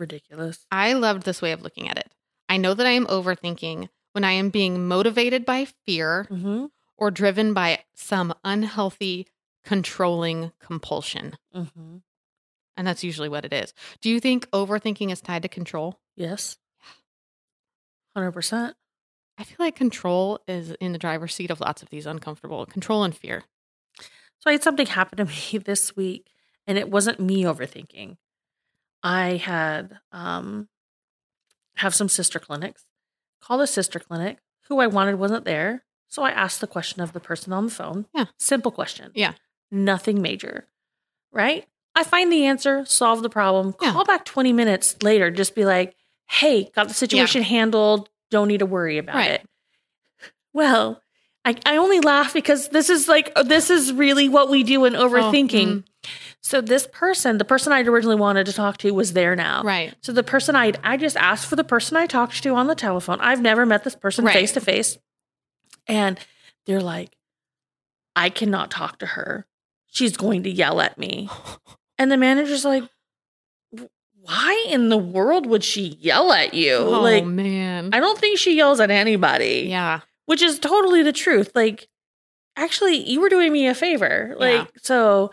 ridiculous. 0.00 0.66
I 0.72 0.94
loved 0.94 1.22
this 1.24 1.40
way 1.42 1.52
of 1.52 1.62
looking 1.62 1.88
at 1.88 1.98
it. 1.98 2.10
I 2.48 2.56
know 2.56 2.74
that 2.74 2.86
I 2.86 2.90
am 2.90 3.06
overthinking 3.06 3.88
when 4.12 4.24
I 4.24 4.32
am 4.32 4.50
being 4.50 4.88
motivated 4.88 5.44
by 5.44 5.66
fear 5.86 6.26
Mm-hmm. 6.30 6.66
or 6.98 7.10
driven 7.12 7.54
by 7.54 7.80
some 7.94 8.34
unhealthy, 8.44 9.28
controlling 9.64 10.50
compulsion. 10.60 11.36
Mm-hmm. 11.54 11.98
And 12.76 12.86
that's 12.86 13.04
usually 13.04 13.28
what 13.28 13.44
it 13.44 13.52
is. 13.52 13.72
Do 14.00 14.08
you 14.10 14.18
think 14.20 14.50
overthinking 14.50 15.12
is 15.12 15.20
tied 15.20 15.42
to 15.42 15.48
control? 15.48 16.00
Yes. 16.16 16.56
Hundred 18.14 18.32
percent. 18.32 18.76
I 19.38 19.44
feel 19.44 19.56
like 19.58 19.76
control 19.76 20.40
is 20.48 20.72
in 20.80 20.92
the 20.92 20.98
driver's 20.98 21.34
seat 21.34 21.50
of 21.50 21.60
lots 21.60 21.82
of 21.82 21.90
these 21.90 22.06
uncomfortable 22.06 22.66
control 22.66 23.04
and 23.04 23.16
fear. 23.16 23.44
So 24.38 24.48
I 24.48 24.52
had 24.52 24.62
something 24.62 24.86
happen 24.86 25.18
to 25.18 25.24
me 25.26 25.58
this 25.64 25.94
week, 25.96 26.28
and 26.66 26.76
it 26.76 26.90
wasn't 26.90 27.20
me 27.20 27.44
overthinking. 27.44 28.16
I 29.02 29.36
had 29.36 29.98
um 30.12 30.68
have 31.76 31.94
some 31.94 32.08
sister 32.08 32.38
clinics. 32.38 32.84
Called 33.42 33.62
a 33.62 33.66
sister 33.66 33.98
clinic. 33.98 34.38
Who 34.68 34.80
I 34.80 34.86
wanted 34.86 35.16
wasn't 35.16 35.44
there. 35.44 35.84
So 36.08 36.22
I 36.22 36.30
asked 36.30 36.60
the 36.60 36.66
question 36.66 37.00
of 37.00 37.12
the 37.12 37.20
person 37.20 37.52
on 37.52 37.66
the 37.66 37.70
phone. 37.72 38.06
Yeah. 38.14 38.26
Simple 38.38 38.70
question. 38.72 39.10
Yeah. 39.14 39.32
Nothing 39.70 40.20
major. 40.20 40.66
Right? 41.32 41.66
I 41.94 42.04
find 42.04 42.32
the 42.32 42.44
answer, 42.46 42.84
solve 42.84 43.22
the 43.22 43.30
problem, 43.30 43.74
Yeah. 43.80 43.92
call 43.92 44.04
back 44.04 44.24
20 44.24 44.52
minutes 44.52 45.02
later, 45.02 45.30
just 45.30 45.54
be 45.54 45.64
like, 45.64 45.94
hey, 46.28 46.70
got 46.74 46.88
the 46.88 46.94
situation 46.94 47.42
handled. 47.42 48.08
Don't 48.30 48.48
need 48.48 48.58
to 48.58 48.66
worry 48.66 48.98
about 48.98 49.16
Right. 49.16 49.30
it. 49.32 49.46
Well, 50.52 51.00
I, 51.44 51.56
I 51.64 51.76
only 51.76 52.00
laugh 52.00 52.34
because 52.34 52.68
this 52.70 52.90
is 52.90 53.08
like 53.08 53.32
this 53.44 53.70
is 53.70 53.92
really 53.92 54.28
what 54.28 54.50
we 54.50 54.62
do 54.64 54.84
in 54.84 54.92
overthinking. 54.94 55.66
mm. 55.66 55.84
So 56.42 56.60
this 56.60 56.86
person, 56.90 57.36
the 57.38 57.44
person 57.44 57.72
I'd 57.72 57.86
originally 57.86 58.16
wanted 58.16 58.46
to 58.46 58.52
talk 58.52 58.78
to, 58.78 58.92
was 58.92 59.12
there 59.12 59.36
now. 59.36 59.62
Right. 59.62 59.94
So 60.00 60.12
the 60.12 60.22
person 60.22 60.56
I 60.56 60.72
I 60.82 60.96
just 60.96 61.16
asked 61.16 61.46
for 61.46 61.56
the 61.56 61.64
person 61.64 61.96
I 61.96 62.06
talked 62.06 62.42
to 62.42 62.54
on 62.54 62.66
the 62.66 62.74
telephone. 62.74 63.20
I've 63.20 63.42
never 63.42 63.66
met 63.66 63.84
this 63.84 63.94
person 63.94 64.26
face 64.26 64.52
to 64.52 64.60
face, 64.60 64.96
and 65.86 66.18
they're 66.66 66.80
like, 66.80 67.10
I 68.16 68.30
cannot 68.30 68.70
talk 68.70 68.98
to 69.00 69.06
her. 69.06 69.46
She's 69.86 70.16
going 70.16 70.42
to 70.44 70.50
yell 70.50 70.80
at 70.80 70.98
me. 70.98 71.28
And 71.98 72.10
the 72.10 72.16
manager's 72.16 72.64
like, 72.64 72.84
why 74.22 74.66
in 74.70 74.88
the 74.88 74.96
world 74.96 75.44
would 75.44 75.62
she 75.64 75.98
yell 76.00 76.32
at 76.32 76.54
you? 76.54 76.74
Oh 76.76 77.02
like, 77.02 77.24
man. 77.26 77.90
I 77.92 78.00
don't 78.00 78.18
think 78.18 78.38
she 78.38 78.56
yells 78.56 78.80
at 78.80 78.90
anybody. 78.90 79.66
yeah. 79.68 80.00
Which 80.26 80.40
is 80.42 80.58
totally 80.58 81.02
the 81.02 81.12
truth. 81.12 81.50
Like, 81.54 81.88
actually, 82.56 82.96
you 83.10 83.20
were 83.20 83.28
doing 83.28 83.52
me 83.52 83.66
a 83.66 83.74
favor. 83.74 84.34
Like, 84.38 84.60
Yeah. 84.60 84.66
so 84.80 85.32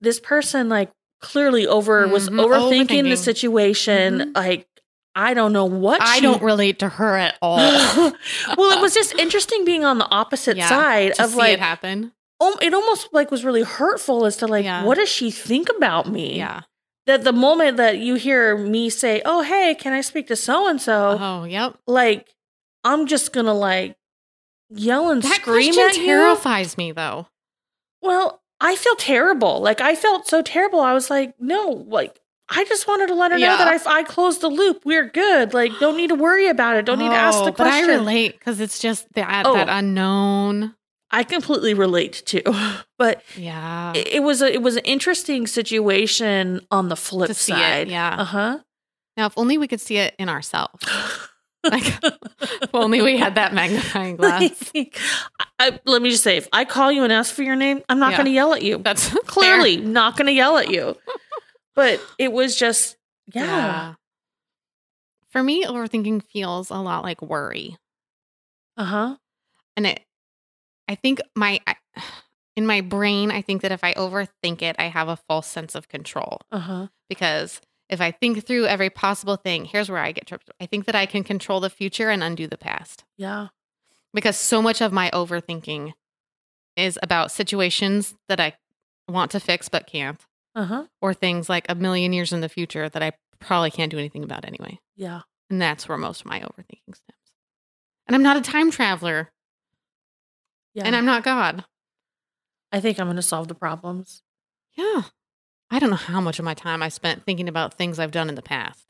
this 0.00 0.20
person, 0.20 0.68
like, 0.68 0.90
clearly 1.20 1.66
over 1.66 2.06
was 2.08 2.28
Mhm. 2.28 2.44
overthinking, 2.44 2.88
the 3.04 3.12
Overthinking. 3.12 3.16
situation. 3.18 4.18
Mhm. 4.18 4.36
Like, 4.36 4.66
I 5.14 5.32
don't 5.32 5.52
know 5.54 5.64
what 5.64 6.02
I 6.02 6.16
she- 6.16 6.20
don't 6.20 6.42
relate 6.42 6.78
to 6.80 6.88
her 6.90 7.16
at 7.16 7.36
all. 7.40 7.56
well, 8.56 8.78
it 8.78 8.80
was 8.82 8.92
just 8.92 9.14
interesting 9.14 9.64
being 9.64 9.84
on 9.84 9.98
the 9.98 10.08
opposite 10.10 10.56
Yeah, 10.58 10.68
side 10.68 11.18
of 11.18 11.34
like, 11.34 11.54
it 11.54 11.58
happen. 11.60 12.12
oh, 12.38 12.58
it 12.60 12.74
almost 12.74 13.08
like 13.12 13.30
was 13.30 13.42
really 13.44 13.62
hurtful 13.62 14.26
as 14.26 14.36
to 14.38 14.46
like, 14.46 14.64
Yeah. 14.66 14.84
what 14.84 14.98
does 14.98 15.08
she 15.08 15.30
think 15.30 15.68
about 15.74 16.06
me? 16.08 16.36
Yeah. 16.36 16.60
That 17.06 17.24
the 17.24 17.32
moment 17.32 17.76
that 17.78 17.98
you 17.98 18.16
hear 18.16 18.58
me 18.58 18.90
say, 18.90 19.22
"Oh, 19.24 19.40
hey, 19.42 19.74
can 19.76 19.92
I 19.94 20.00
speak 20.00 20.26
to 20.26 20.36
so 20.36 20.66
and 20.68 20.82
so?" 20.82 21.16
Oh, 21.20 21.44
yep. 21.44 21.76
Like, 21.86 22.34
I'm 22.84 23.06
just 23.06 23.32
gonna 23.32 23.54
like 23.54 23.96
yell 24.68 25.08
and 25.10 25.22
That 25.22 25.36
scream 25.36 25.72
question 25.72 25.88
at 25.88 25.96
you. 25.98 26.04
terrifies 26.06 26.76
me 26.76 26.90
though. 26.92 27.28
Well, 28.02 28.42
I 28.60 28.76
feel 28.76 28.94
terrible. 28.96 29.60
Like 29.60 29.80
I 29.80 29.94
felt 29.94 30.26
so 30.26 30.42
terrible. 30.42 30.80
I 30.80 30.94
was 30.94 31.10
like, 31.10 31.34
no, 31.40 31.84
like 31.88 32.18
I 32.48 32.64
just 32.64 32.86
wanted 32.88 33.08
to 33.08 33.14
let 33.14 33.32
her 33.32 33.38
know 33.38 33.56
that 33.58 33.68
I 33.86 33.98
I 34.00 34.02
closed 34.04 34.40
the 34.40 34.48
loop. 34.48 34.82
We're 34.84 35.08
good. 35.08 35.52
Like, 35.52 35.72
don't 35.80 35.96
need 35.96 36.08
to 36.08 36.14
worry 36.14 36.48
about 36.48 36.76
it. 36.76 36.84
Don't 36.86 36.98
need 36.98 37.08
to 37.10 37.14
ask 37.14 37.44
the 37.44 37.52
question. 37.52 37.86
But 37.86 37.90
I 37.92 37.96
relate 37.96 38.32
because 38.38 38.60
it's 38.60 38.78
just 38.78 39.12
that 39.14 39.44
Oh. 39.46 39.54
that 39.54 39.68
unknown. 39.68 40.74
I 41.10 41.22
completely 41.22 41.74
relate 41.74 42.22
to. 42.26 42.42
But 42.98 43.22
Yeah. 43.36 43.92
it, 43.94 44.08
it 44.08 44.22
was 44.22 44.40
a 44.42 44.52
it 44.52 44.62
was 44.62 44.76
an 44.76 44.84
interesting 44.84 45.46
situation 45.46 46.60
on 46.70 46.88
the 46.88 46.96
flip 46.96 47.30
see 47.34 47.52
it, 47.52 47.56
side. 47.56 47.88
yeah. 47.88 48.16
Uh 48.18 48.24
huh. 48.24 48.58
now, 49.16 49.26
if 49.26 49.36
only 49.36 49.58
we 49.58 49.68
could 49.68 49.80
see 49.80 49.98
it 49.98 50.14
in 50.18 50.28
ourselves. 50.28 50.82
Like, 51.70 51.84
if 52.42 52.74
only 52.74 53.02
we 53.02 53.16
had 53.16 53.34
that 53.36 53.52
magnifying 53.54 54.16
glass. 54.20 54.72
I, 55.58 55.78
let 55.84 56.02
me 56.02 56.10
just 56.10 56.22
say, 56.24 56.36
if 56.36 56.48
I 56.52 56.64
call 56.64 56.92
you 56.92 57.02
and 57.04 57.12
ask 57.12 57.34
for 57.34 57.42
your 57.42 57.56
name, 57.56 57.82
I'm 57.88 57.98
not 57.98 58.12
Yeah. 58.12 58.16
going 58.18 58.26
to 58.26 58.32
yell 58.32 58.54
at 58.54 58.62
you. 58.62 58.78
That's 58.78 59.08
Clearly, 59.26 59.76
not 59.78 60.16
going 60.16 60.26
to 60.26 60.32
yell 60.32 60.58
at 60.58 60.70
you. 60.70 60.96
But 61.74 62.00
it 62.18 62.32
was 62.32 62.56
just, 62.56 62.96
fair. 63.34 63.44
yeah. 63.44 63.94
For 65.28 65.42
me, 65.42 65.64
overthinking 65.66 66.22
feels 66.22 66.70
a 66.70 66.76
lot 66.76 67.02
like 67.02 67.20
worry. 67.20 67.76
Uh 68.78 68.84
huh. 68.84 69.16
and 69.76 69.86
it 69.86 70.00
i 70.88 70.94
think 70.94 71.20
my 71.34 71.60
I, 71.66 71.76
in 72.56 72.66
my 72.66 72.80
brain 72.82 73.30
i 73.30 73.42
think 73.42 73.62
that 73.62 73.72
if 73.72 73.82
i 73.82 73.92
overthink 73.94 74.62
it 74.62 74.76
i 74.78 74.84
have 74.84 75.08
a 75.08 75.16
false 75.16 75.46
sense 75.46 75.74
of 75.74 75.88
control 75.88 76.40
Uh 76.52 76.58
huh. 76.58 76.86
because 77.08 77.60
if 77.88 78.00
i 78.00 78.10
think 78.10 78.44
through 78.46 78.66
every 78.66 78.90
possible 78.90 79.36
thing 79.36 79.64
here's 79.64 79.88
where 79.90 80.00
i 80.02 80.12
get 80.12 80.26
tripped 80.26 80.50
i 80.60 80.66
think 80.66 80.84
that 80.86 80.94
i 80.94 81.06
can 81.06 81.22
control 81.24 81.60
the 81.60 81.70
future 81.70 82.10
and 82.10 82.22
undo 82.22 82.46
the 82.46 82.58
past 82.58 83.04
Yeah. 83.16 83.48
because 84.12 84.36
so 84.36 84.60
much 84.62 84.80
of 84.80 84.92
my 84.92 85.10
overthinking 85.12 85.92
is 86.76 86.98
about 87.02 87.30
situations 87.30 88.14
that 88.28 88.40
i 88.40 88.54
want 89.08 89.30
to 89.32 89.40
fix 89.40 89.68
but 89.68 89.86
can't 89.86 90.20
Uh 90.54 90.64
huh. 90.64 90.84
or 91.00 91.14
things 91.14 91.48
like 91.48 91.66
a 91.68 91.74
million 91.74 92.12
years 92.12 92.32
in 92.32 92.40
the 92.40 92.48
future 92.48 92.88
that 92.88 93.02
i 93.02 93.12
probably 93.38 93.70
can't 93.70 93.90
do 93.90 93.98
anything 93.98 94.24
about 94.24 94.44
anyway 94.44 94.78
Yeah. 94.96 95.20
and 95.50 95.60
that's 95.62 95.88
where 95.88 95.98
most 95.98 96.20
of 96.22 96.26
my 96.26 96.40
overthinking 96.40 96.94
stems 96.94 97.32
and 98.06 98.14
i'm 98.16 98.22
not 98.22 98.36
a 98.36 98.40
time 98.40 98.70
traveler 98.70 99.30
Yeah. 100.74 100.84
and 100.86 100.96
i'm 100.96 101.06
not 101.06 101.22
god 101.24 101.64
I 102.72 102.80
think 102.80 102.98
I'm 102.98 103.06
going 103.06 103.16
to 103.16 103.22
solve 103.22 103.46
the 103.46 103.54
problems. 103.54 104.22
Yeah. 104.76 105.02
I 105.70 105.78
don't 105.78 105.90
know 105.90 105.96
how 105.96 106.20
much 106.20 106.38
of 106.38 106.44
my 106.44 106.54
time 106.54 106.82
I 106.82 106.88
spent 106.88 107.24
thinking 107.24 107.48
about 107.48 107.74
things 107.74 107.98
I've 107.98 108.10
done 108.12 108.28
in 108.28 108.34
the 108.34 108.42
past. 108.42 108.86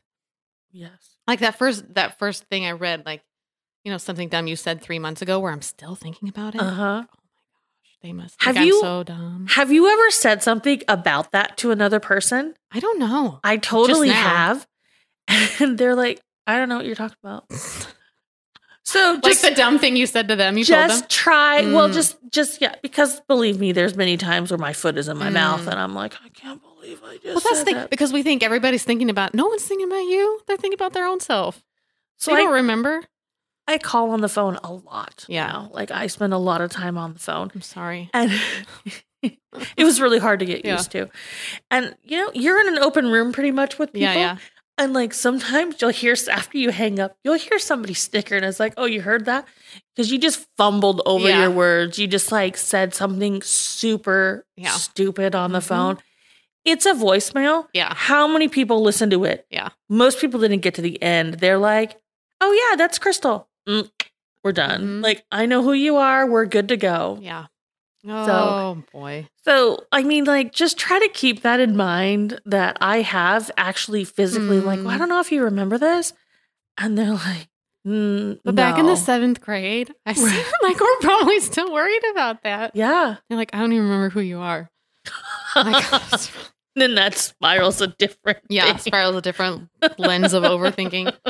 Yes. 0.71 1.17
Like 1.27 1.39
that 1.39 1.57
first 1.57 1.93
that 1.95 2.19
first 2.19 2.43
thing 2.45 2.65
I 2.65 2.71
read, 2.71 3.05
like, 3.05 3.23
you 3.83 3.91
know, 3.91 3.97
something 3.97 4.29
dumb 4.29 4.47
you 4.47 4.55
said 4.55 4.81
three 4.81 4.99
months 4.99 5.21
ago 5.21 5.39
where 5.39 5.51
I'm 5.51 5.61
still 5.61 5.95
thinking 5.95 6.29
about 6.29 6.55
it. 6.55 6.61
Uh 6.61 6.69
huh. 6.69 6.83
Oh 6.83 6.95
my 6.95 7.01
gosh. 7.01 7.97
They 8.03 8.13
must 8.13 8.41
Have 8.43 8.55
think 8.55 8.73
I'm 8.73 8.79
so 8.79 9.03
dumb. 9.03 9.47
Have 9.49 9.71
you 9.71 9.87
ever 9.89 10.11
said 10.11 10.43
something 10.43 10.81
about 10.87 11.31
that 11.31 11.57
to 11.57 11.71
another 11.71 11.99
person? 11.99 12.53
I 12.71 12.79
don't 12.79 12.99
know. 12.99 13.39
I 13.43 13.57
totally 13.57 14.09
have. 14.09 14.67
And 15.59 15.77
they're 15.77 15.95
like, 15.95 16.21
I 16.45 16.57
don't 16.57 16.69
know 16.69 16.77
what 16.77 16.85
you're 16.85 16.95
talking 16.95 17.17
about. 17.21 17.43
So 18.87 19.13
like 19.15 19.23
just 19.23 19.41
the 19.41 19.51
dumb 19.51 19.79
thing 19.79 19.97
you 19.97 20.07
said 20.07 20.29
to 20.29 20.37
them, 20.37 20.57
you 20.57 20.63
told 20.63 20.87
just 20.87 21.09
try. 21.09 21.59
Well, 21.73 21.89
Mm. 21.89 21.93
just 21.93 22.15
just 22.31 22.61
yeah, 22.61 22.75
because 22.81 23.19
believe 23.27 23.59
me, 23.59 23.73
there's 23.73 23.95
many 23.95 24.15
times 24.15 24.49
where 24.49 24.57
my 24.57 24.71
foot 24.71 24.97
is 24.97 25.09
in 25.09 25.17
my 25.17 25.29
mouth 25.29 25.61
Mm. 25.65 25.71
and 25.71 25.79
I'm 25.79 25.93
like, 25.93 26.13
I 26.23 26.29
can't 26.29 26.61
believe 26.61 27.01
I 27.03 27.15
just 27.15 27.25
Well, 27.25 27.39
that's 27.41 27.59
the 27.59 27.65
thing 27.65 27.75
that. 27.75 27.89
because 27.89 28.13
we 28.13 28.23
think 28.23 28.43
everybody's 28.43 28.85
thinking 28.85 29.09
about. 29.09 29.33
No 29.33 29.45
one's 29.47 29.63
thinking 29.63 29.87
about 29.87 30.05
you. 30.05 30.39
They're 30.47 30.55
thinking 30.55 30.75
about 30.79 30.93
their 30.93 31.05
own 31.05 31.19
self. 31.19 31.61
So 32.17 32.31
they 32.31 32.37
I, 32.37 32.43
don't 32.45 32.53
remember. 32.53 33.03
I 33.67 33.77
call 33.77 34.11
on 34.11 34.21
the 34.21 34.29
phone 34.29 34.57
a 34.63 34.71
lot. 34.71 35.25
you 35.27 35.35
Yeah. 35.35 35.51
know? 35.51 35.69
like 35.73 35.91
I 35.91 36.07
spend 36.07 36.33
a 36.33 36.37
lot 36.37 36.61
of 36.61 36.71
time 36.71 36.97
on 36.97 37.11
the 37.11 37.19
phone. 37.19 37.51
I'm 37.53 37.61
sorry. 37.61 38.09
and 38.13 38.31
it 39.21 39.83
was 39.83 39.99
really 39.99 40.19
hard 40.19 40.39
to 40.39 40.45
get 40.45 40.63
Yeah. 40.63 40.77
used 40.77 40.91
to. 40.91 41.09
And 41.69 41.93
you 42.05 42.17
know, 42.17 42.31
you're 42.33 42.61
in 42.61 42.69
an 42.69 42.79
open 42.81 43.07
room 43.11 43.33
pretty 43.33 43.51
much 43.51 43.77
with 43.77 43.91
people. 43.91 44.03
Yeah, 44.13 44.13
yeah. 44.15 44.37
And 44.77 44.93
like 44.93 45.13
sometimes 45.13 45.81
you'll 45.81 45.89
hear 45.89 46.15
after 46.31 46.57
you 46.57 46.69
hang 46.71 46.99
up, 46.99 47.17
you'll 47.23 47.33
hear 47.39 47.57
somebody 47.57 47.93
snicker, 47.95 48.35
and 48.35 48.45
it's 48.45 48.59
like, 48.59 48.73
"Oh, 48.77 48.85
you 48.85 49.01
heard 49.01 49.25
that?" 49.25 49.47
Because 49.95 50.11
you 50.11 50.19
just 50.19 50.45
fumbled 50.55 51.01
over 51.05 51.27
Yeah. 51.27 51.41
your 51.41 51.51
words. 51.51 51.97
You 51.97 52.05
just 52.07 52.31
like 52.31 52.55
said 52.57 52.93
something 52.93 53.41
super 53.41 54.45
Yeah. 54.55 54.71
stupid 54.71 55.33
on 55.33 55.51
the 55.51 55.59
Mhm. 55.59 55.63
phone. 55.67 55.97
It's 56.63 56.85
a 56.85 56.93
voicemail. 56.93 57.67
Yeah. 57.73 57.93
How 57.95 58.27
many 58.27 58.47
people 58.47 58.83
listen 58.83 59.09
to 59.11 59.23
it? 59.23 59.45
Yeah. 59.49 59.69
Most 59.89 60.19
people 60.19 60.39
didn't 60.39 60.61
get 60.61 60.75
to 60.75 60.81
the 60.81 61.01
end. 61.01 61.35
They're 61.35 61.57
like, 61.57 61.99
"Oh 62.39 62.51
yeah, 62.51 62.75
that's 62.75 62.99
Crystal." 62.99 63.47
Mm, 63.67 63.89
we're 64.43 64.51
done. 64.51 64.99
Mhm. 64.99 65.03
Like 65.03 65.25
I 65.31 65.47
know 65.47 65.63
who 65.63 65.73
you 65.73 65.95
are. 65.97 66.27
We're 66.27 66.45
good 66.45 66.67
to 66.69 66.77
go. 66.77 67.17
Yeah. 67.21 67.45
Oh 68.05 68.83
boy. 68.91 69.27
So, 69.43 69.85
I 69.91 70.03
mean, 70.03 70.25
like, 70.25 70.51
just 70.53 70.77
try 70.77 70.99
to 70.99 71.07
keep 71.09 71.41
that 71.43 71.59
in 71.61 71.75
mind 71.77 72.39
that 72.45 72.77
I 72.81 73.01
have 73.01 73.49
actually 73.55 74.03
physically, 74.03 74.59
like, 74.59 74.79
well, 74.83 74.89
I 74.93 74.95
Mm. 74.95 74.99
don't 74.99 75.09
know 75.09 75.19
if 75.21 75.31
you 75.31 75.43
remember 75.43 75.77
this. 75.77 76.11
And 76.77 76.97
they're 76.97 77.13
like, 77.13 77.47
mm, 77.85 78.39
But 78.43 78.55
back 78.55 78.77
in 78.77 78.85
the 78.85 78.95
seventh 78.97 79.39
grade, 79.41 79.93
I 80.05 80.13
like 80.63 80.79
we're 80.79 80.99
probably 81.01 81.39
still 81.39 81.71
worried 81.71 82.03
about 82.11 82.43
that. 82.43 82.71
Yeah. 82.75 83.15
They're 83.29 83.37
like, 83.37 83.53
I 83.53 83.59
don't 83.59 83.71
even 83.71 83.85
remember 83.85 84.09
who 84.09 84.19
you 84.21 84.39
are. 84.39 84.69
Like, 85.55 85.83
then 86.81 86.95
that 86.95 87.15
spirals 87.15 87.81
a 87.81 87.87
different. 87.87 88.39
yeah, 88.49 88.65
thing. 88.73 88.77
spirals 88.79 89.15
a 89.15 89.21
different 89.21 89.69
lens 89.97 90.33
of 90.33 90.43
overthinking. 90.43 91.13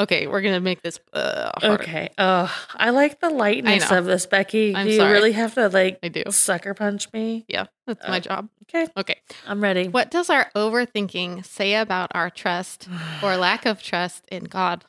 Okay, 0.00 0.26
we're 0.26 0.40
gonna 0.40 0.60
make 0.60 0.80
this 0.80 0.98
uh. 1.12 1.50
Okay. 1.62 2.08
Oh, 2.16 2.50
I 2.74 2.88
like 2.88 3.20
the 3.20 3.28
lightness 3.28 3.90
of 3.92 4.06
this, 4.06 4.24
Becky. 4.24 4.74
I'm 4.74 4.86
Do 4.86 4.92
you 4.92 4.98
sorry. 4.98 5.12
really 5.12 5.32
have 5.32 5.52
to, 5.56 5.68
like, 5.68 5.98
I 6.02 6.08
do. 6.08 6.22
sucker 6.30 6.72
punch 6.72 7.12
me? 7.12 7.44
Yeah, 7.48 7.66
that's 7.86 8.08
my 8.08 8.16
Uh, 8.16 8.20
job. 8.20 8.48
Okay. 8.64 8.88
Okay, 8.96 9.16
I'm 9.46 9.62
ready. 9.62 9.88
what 9.88 10.10
does 10.10 10.30
our 10.30 10.50
overthinking 10.56 11.44
say 11.44 11.74
about 11.74 12.10
our 12.14 12.30
trust 12.30 12.88
or 13.22 13.36
lack 13.36 13.66
of 13.66 13.82
trust 13.82 14.24
in 14.32 14.44
God? 14.44 14.86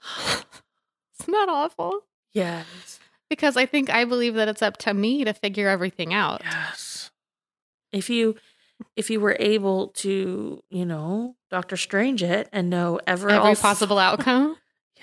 Isn't 1.20 1.32
that 1.32 1.48
awful? 1.50 2.00
yes. 2.32 2.98
Because 3.28 3.56
I 3.56 3.64
think 3.66 3.90
I 3.90 4.04
believe 4.04 4.34
that 4.34 4.48
it's 4.48 4.62
up 4.62 4.76
to 4.78 4.92
me 4.94 5.22
to 5.24 5.32
figure 5.32 5.68
everything 5.68 6.12
out. 6.12 6.40
Yes. 6.44 6.99
If 7.92 8.10
you 8.10 8.36
if 8.96 9.10
you 9.10 9.20
were 9.20 9.36
able 9.38 9.88
to, 9.88 10.62
you 10.70 10.84
know, 10.86 11.36
Doctor 11.50 11.76
Strange 11.76 12.22
it 12.22 12.48
and 12.52 12.70
know 12.70 12.98
every, 13.06 13.32
Every 13.32 13.54
possible 13.54 13.98
outcome, 14.08 14.56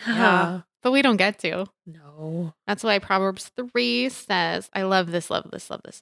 Yeah. 0.07 0.61
but 0.81 0.91
we 0.91 1.03
don't 1.03 1.17
get 1.17 1.37
to. 1.39 1.67
No. 1.85 2.53
That's 2.65 2.83
why 2.83 2.97
Proverbs 2.97 3.51
3 3.55 4.09
says, 4.09 4.69
I 4.73 4.81
love 4.81 5.11
this, 5.11 5.29
love 5.29 5.51
this, 5.51 5.69
love 5.69 5.81
this. 5.85 6.01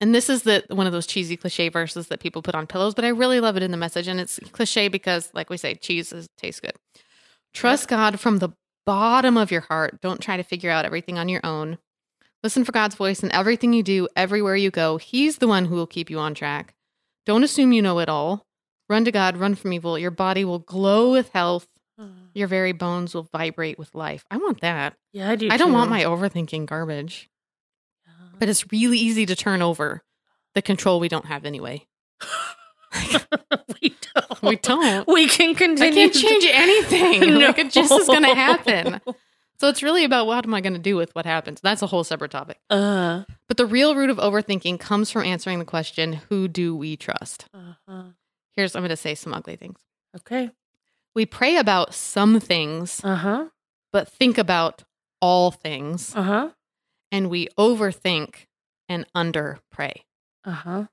And 0.00 0.12
this 0.12 0.28
is 0.28 0.42
the 0.42 0.64
one 0.68 0.88
of 0.88 0.92
those 0.92 1.06
cheesy 1.06 1.36
cliche 1.36 1.68
verses 1.68 2.08
that 2.08 2.18
people 2.18 2.42
put 2.42 2.56
on 2.56 2.66
pillows, 2.66 2.92
but 2.94 3.04
I 3.04 3.08
really 3.10 3.38
love 3.38 3.56
it 3.56 3.62
in 3.62 3.70
the 3.70 3.76
message. 3.76 4.08
And 4.08 4.18
it's 4.18 4.40
cliche 4.50 4.88
because, 4.88 5.30
like 5.34 5.48
we 5.48 5.56
say, 5.56 5.74
cheese 5.76 6.12
is, 6.12 6.28
tastes 6.36 6.58
good. 6.60 6.74
Trust 7.54 7.86
God 7.86 8.18
from 8.18 8.38
the 8.38 8.48
bottom 8.84 9.36
of 9.36 9.52
your 9.52 9.60
heart. 9.60 10.00
Don't 10.00 10.20
try 10.20 10.36
to 10.36 10.42
figure 10.42 10.70
out 10.72 10.84
everything 10.84 11.18
on 11.18 11.28
your 11.28 11.40
own. 11.44 11.78
Listen 12.42 12.64
for 12.64 12.72
God's 12.72 12.96
voice 12.96 13.22
in 13.22 13.30
everything 13.32 13.72
you 13.72 13.82
do, 13.82 14.08
everywhere 14.16 14.56
you 14.56 14.70
go. 14.70 14.96
He's 14.96 15.38
the 15.38 15.46
one 15.46 15.66
who 15.66 15.76
will 15.76 15.86
keep 15.86 16.10
you 16.10 16.18
on 16.18 16.34
track. 16.34 16.74
Don't 17.24 17.44
assume 17.44 17.72
you 17.72 17.82
know 17.82 18.00
it 18.00 18.08
all. 18.08 18.44
Run 18.88 19.04
to 19.04 19.12
God, 19.12 19.36
run 19.36 19.54
from 19.54 19.72
evil. 19.72 19.96
Your 19.98 20.10
body 20.10 20.44
will 20.44 20.58
glow 20.58 21.12
with 21.12 21.28
health. 21.30 21.68
Ah. 21.98 22.08
Your 22.34 22.48
very 22.48 22.72
bones 22.72 23.14
will 23.14 23.28
vibrate 23.32 23.78
with 23.78 23.94
life. 23.94 24.24
I 24.30 24.38
want 24.38 24.60
that. 24.62 24.94
Yeah, 25.12 25.30
I 25.30 25.36
do. 25.36 25.48
I 25.50 25.56
don't 25.56 25.72
want 25.72 25.88
my 25.90 26.02
overthinking 26.02 26.66
garbage, 26.66 27.30
but 28.38 28.48
it's 28.48 28.70
really 28.72 28.98
easy 28.98 29.24
to 29.26 29.36
turn 29.36 29.62
over 29.62 30.02
the 30.54 30.62
control 30.62 30.98
we 30.98 31.08
don't 31.08 31.26
have 31.26 31.44
anyway. 31.44 31.86
we 33.80 33.94
don't. 34.14 34.42
We 34.42 34.56
don't. 34.56 35.08
We 35.08 35.28
can 35.28 35.54
continue. 35.54 35.92
I 35.92 36.08
can't 36.08 36.14
change 36.14 36.44
anything. 36.50 37.38
No. 37.38 37.46
Like 37.46 37.58
it 37.58 37.70
just 37.70 37.92
is 37.92 38.06
going 38.06 38.24
to 38.24 38.34
happen. 38.34 39.00
So 39.62 39.68
it's 39.68 39.80
really 39.80 40.02
about 40.02 40.26
what 40.26 40.44
am 40.44 40.52
I 40.54 40.60
going 40.60 40.72
to 40.72 40.78
do 40.80 40.96
with 40.96 41.14
what 41.14 41.24
happens. 41.24 41.60
That's 41.60 41.82
a 41.82 41.86
whole 41.86 42.02
separate 42.02 42.32
topic. 42.32 42.58
Uh, 42.68 43.22
But 43.46 43.58
the 43.58 43.64
real 43.64 43.94
root 43.94 44.10
of 44.10 44.16
overthinking 44.16 44.80
comes 44.80 45.08
from 45.08 45.22
answering 45.22 45.60
the 45.60 45.64
question, 45.64 46.14
who 46.28 46.48
do 46.48 46.74
we 46.74 46.96
trust? 46.96 47.46
uh-huh. 47.54 48.02
Here's, 48.56 48.74
I'm 48.74 48.82
going 48.82 48.88
to 48.90 48.96
say 48.96 49.14
some 49.14 49.32
ugly 49.32 49.54
things. 49.54 49.78
Okay. 50.16 50.50
We 51.14 51.26
pray 51.26 51.58
about 51.58 51.94
some 51.94 52.40
things, 52.40 53.00
Uh 53.04 53.14
huh. 53.14 53.44
but 53.92 54.08
think 54.08 54.36
about 54.36 54.82
all 55.20 55.52
things, 55.52 56.12
Uh 56.16 56.22
huh. 56.24 56.50
and 57.12 57.30
we 57.30 57.46
overthink 57.56 58.46
and 58.88 59.06
under 59.14 59.60
pray. 59.70 60.06
Uh 60.44 60.50
huh. 60.50 60.84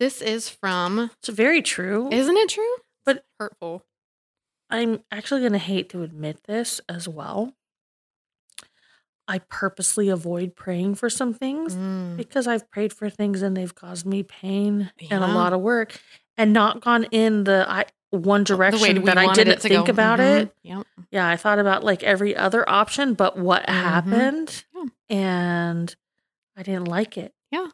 This 0.00 0.20
is 0.20 0.48
from, 0.48 1.12
It's 1.20 1.28
very 1.28 1.62
true. 1.62 2.08
isn't 2.10 2.36
it 2.36 2.48
true? 2.48 2.74
But- 3.04 3.24
hurtful. 3.38 3.84
I'm 4.70 5.00
actually 5.12 5.40
going 5.40 5.52
to 5.52 5.58
hate 5.58 5.88
to 5.90 6.02
admit 6.02 6.44
this 6.44 6.80
as 6.88 7.08
well. 7.08 7.54
I 9.28 9.38
purposely 9.40 10.08
avoid 10.08 10.54
praying 10.54 10.94
for 10.96 11.10
some 11.10 11.34
things 11.34 11.74
Mm. 11.74 12.16
because 12.16 12.46
I've 12.46 12.70
prayed 12.70 12.92
for 12.92 13.10
things 13.10 13.42
and 13.42 13.56
they've 13.56 13.74
caused 13.74 14.06
me 14.06 14.22
pain 14.22 14.92
and 15.10 15.24
a 15.24 15.26
lot 15.26 15.52
of 15.52 15.60
work 15.60 16.00
and 16.36 16.52
not 16.52 16.80
gone 16.80 17.04
in 17.10 17.42
the 17.44 17.64
I, 17.68 17.86
one 18.10 18.44
direction 18.44 19.02
we 19.02 19.06
that 19.06 19.18
I 19.18 19.32
didn't 19.32 19.60
think 19.60 19.86
go. 19.86 19.90
about 19.90 20.20
Mhm. 20.20 20.42
it. 20.42 20.56
Yep. 20.62 20.86
Yeah, 21.10 21.28
I 21.28 21.36
thought 21.36 21.58
about 21.58 21.82
like 21.82 22.04
every 22.04 22.36
other 22.36 22.68
option, 22.68 23.14
but 23.14 23.36
what 23.36 23.64
Mhm. 23.66 23.72
happened 23.72 24.64
Yeah. 24.74 24.84
and 25.10 25.96
I 26.56 26.62
didn't 26.62 26.86
like 26.86 27.18
it. 27.18 27.34
Yeah. 27.50 27.68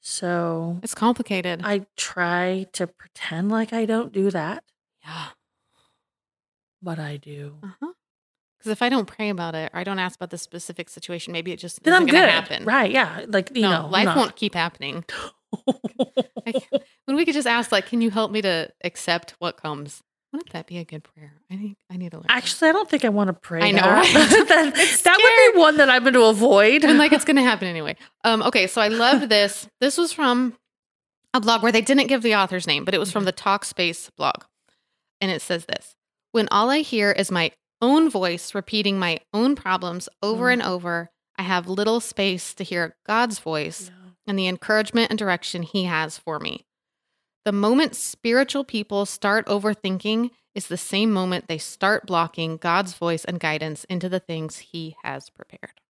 So 0.00 0.80
It's 0.82 0.94
complicated. 0.94 1.62
I 1.64 1.86
try 1.96 2.66
to 2.72 2.86
pretend 2.86 3.50
like 3.50 3.72
I 3.72 3.86
don't 3.86 4.12
do 4.12 4.30
that, 4.32 4.64
yeah. 5.02 5.28
But 6.82 6.98
I 6.98 7.16
do. 7.16 7.56
Uh-huh. 7.62 7.92
Because 8.58 8.72
if 8.72 8.82
I 8.82 8.88
don't 8.88 9.06
pray 9.06 9.28
about 9.28 9.54
it, 9.54 9.70
or 9.74 9.80
I 9.80 9.84
don't 9.84 9.98
ask 9.98 10.16
about 10.16 10.30
the 10.30 10.38
specific 10.38 10.88
situation, 10.88 11.32
maybe 11.32 11.50
it 11.52 11.58
just 11.58 11.82
Then 11.82 11.94
isn't 11.94 12.02
I'm 12.02 12.08
good. 12.08 12.28
happen. 12.28 12.64
Right. 12.64 12.90
Yeah. 12.92 13.24
Like, 13.26 13.50
you 13.54 13.62
no, 13.62 13.82
know, 13.82 13.88
life 13.88 14.14
won't 14.16 14.36
keep 14.36 14.54
happening. 14.54 15.04
Like, 16.46 16.68
when 17.06 17.16
we 17.16 17.24
could 17.24 17.34
just 17.34 17.48
ask, 17.48 17.72
like, 17.72 17.86
can 17.86 18.00
you 18.00 18.10
help 18.10 18.30
me 18.30 18.40
to 18.42 18.70
accept 18.84 19.34
what 19.40 19.56
comes? 19.56 20.00
Wouldn't 20.32 20.50
that 20.52 20.66
be 20.66 20.78
a 20.78 20.84
good 20.84 21.02
prayer? 21.04 21.34
I 21.50 21.56
think 21.56 21.76
I 21.90 21.96
need 21.96 22.10
to 22.12 22.18
learn. 22.18 22.26
that. 22.28 22.36
Actually, 22.36 22.70
I 22.70 22.72
don't 22.72 22.88
think 22.88 23.04
I 23.04 23.10
want 23.10 23.28
to 23.28 23.34
pray. 23.34 23.62
I 23.62 23.70
know, 23.72 23.80
that. 23.82 24.14
right? 24.14 24.48
that, 24.48 25.00
that 25.04 25.18
would 25.20 25.52
be 25.54 25.60
one 25.60 25.76
that 25.76 25.90
I'm 25.90 26.02
going 26.02 26.14
to 26.14 26.22
avoid. 26.22 26.84
and 26.84 26.98
like 26.98 27.12
it's 27.12 27.24
going 27.26 27.36
to 27.36 27.42
happen 27.42 27.68
anyway. 27.68 27.96
Um, 28.24 28.42
okay, 28.44 28.66
so 28.66 28.80
I 28.80 28.88
loved 28.88 29.28
this. 29.28 29.68
This 29.80 29.98
was 29.98 30.12
from 30.12 30.56
a 31.34 31.40
blog 31.40 31.62
where 31.62 31.72
they 31.72 31.82
didn't 31.82 32.06
give 32.06 32.22
the 32.22 32.34
author's 32.36 32.66
name, 32.66 32.84
but 32.84 32.94
it 32.94 32.98
was 32.98 33.10
from 33.12 33.24
the 33.24 33.32
Talkspace 33.32 34.08
blog, 34.16 34.44
and 35.20 35.30
it 35.30 35.42
says 35.42 35.66
this: 35.66 35.96
When 36.32 36.48
all 36.50 36.70
I 36.70 36.78
hear 36.80 37.12
is 37.12 37.30
my 37.30 37.52
own 37.80 38.08
voice 38.10 38.54
repeating 38.54 38.98
my 38.98 39.20
own 39.32 39.54
problems 39.54 40.08
over 40.22 40.46
Mm. 40.46 40.52
and 40.54 40.62
over, 40.62 41.10
I 41.36 41.42
have 41.42 41.68
little 41.68 42.00
space 42.00 42.54
to 42.54 42.64
hear 42.64 42.96
God's 43.06 43.38
voice 43.38 43.90
and 44.26 44.38
the 44.38 44.46
encouragement 44.46 45.10
and 45.10 45.18
direction 45.18 45.62
He 45.62 45.84
has 45.84 46.16
for 46.18 46.38
me. 46.38 46.64
The 47.44 47.52
moment 47.52 47.96
spiritual 47.96 48.62
people 48.64 49.04
start 49.04 49.46
overthinking 49.46 50.30
is 50.54 50.68
the 50.68 50.76
same 50.76 51.10
moment 51.12 51.48
they 51.48 51.58
start 51.58 52.06
blocking 52.06 52.56
God's 52.56 52.94
voice 52.94 53.24
and 53.24 53.40
guidance 53.40 53.84
into 53.84 54.08
the 54.08 54.20
things 54.20 54.58
He 54.58 54.96
has 55.02 55.28
prepared. 55.30 55.80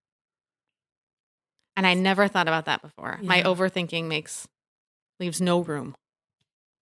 And 1.76 1.86
I 1.86 1.94
never 1.94 2.28
thought 2.28 2.48
about 2.48 2.66
that 2.66 2.82
before. 2.82 3.18
My 3.22 3.42
overthinking 3.42 4.04
makes 4.04 4.48
leaves 5.20 5.40
no 5.40 5.60
room. 5.60 5.94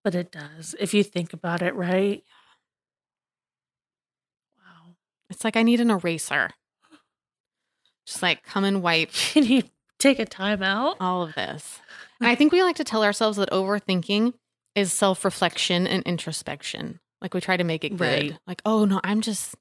but 0.02 0.14
it 0.14 0.30
does. 0.30 0.74
If 0.78 0.92
you 0.92 1.02
think 1.02 1.32
about 1.32 1.62
it, 1.62 1.74
right? 1.74 2.22
It's 5.30 5.44
like 5.44 5.56
I 5.56 5.62
need 5.62 5.80
an 5.80 5.90
eraser. 5.90 6.50
Just 8.06 8.22
like 8.22 8.42
come 8.42 8.64
and 8.64 8.82
wipe 8.82 9.10
Can 9.32 9.44
you 9.44 9.62
take 9.98 10.18
a 10.18 10.24
time 10.26 10.62
out? 10.62 10.96
all 11.00 11.22
of 11.22 11.34
this. 11.34 11.80
And 12.20 12.28
I 12.28 12.34
think 12.34 12.52
we 12.52 12.62
like 12.62 12.76
to 12.76 12.84
tell 12.84 13.02
ourselves 13.04 13.38
that 13.38 13.50
overthinking 13.50 14.34
is 14.74 14.92
self 14.92 15.24
reflection 15.24 15.86
and 15.86 16.02
introspection. 16.04 17.00
Like 17.20 17.32
we 17.34 17.40
try 17.40 17.56
to 17.56 17.64
make 17.64 17.84
it 17.84 17.90
good. 17.96 18.00
Right. 18.00 18.38
Like, 18.46 18.60
oh 18.66 18.84
no, 18.84 19.00
I'm 19.02 19.20
just 19.20 19.54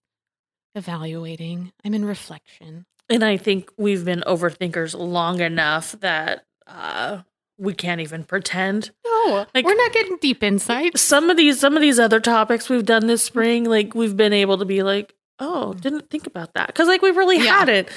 evaluating, 0.76 1.72
I'm 1.86 1.94
in 1.94 2.04
reflection. 2.06 2.86
And 3.10 3.24
I 3.24 3.38
think 3.38 3.72
we've 3.78 4.04
been 4.04 4.24
overthinkers 4.26 4.98
long 4.98 5.40
enough 5.40 5.92
that 6.00 6.46
uh, 6.68 7.20
we 7.58 7.74
can't 7.74 8.02
even 8.02 8.24
pretend. 8.24 8.92
No, 9.06 9.46
Like- 9.54 9.66
we're 9.66 9.76
not 9.76 9.94
getting 9.94 10.18
deep 10.18 10.42
insights. 10.44 11.02
Some 11.02 11.30
of 11.30 11.38
these, 11.38 11.60
some 11.60 11.76
of 11.76 11.82
these 11.82 12.00
other 12.00 12.20
topics 12.20 12.70
we've 12.70 12.86
done 12.86 13.08
this 13.08 13.24
spring, 13.24 13.66
like 13.66 13.94
we've 13.94 14.18
been 14.18 14.34
able 14.34 14.58
to 14.58 14.66
be 14.66 14.84
like, 14.84 15.14
oh, 15.40 15.74
didn't 15.74 16.10
think 16.10 16.28
about 16.28 16.54
that 16.54 16.68
because 16.68 16.88
like 16.88 17.02
we 17.02 17.12
really 17.12 17.38
Yeah. 17.38 17.60
had 17.60 17.70
it. 17.70 17.90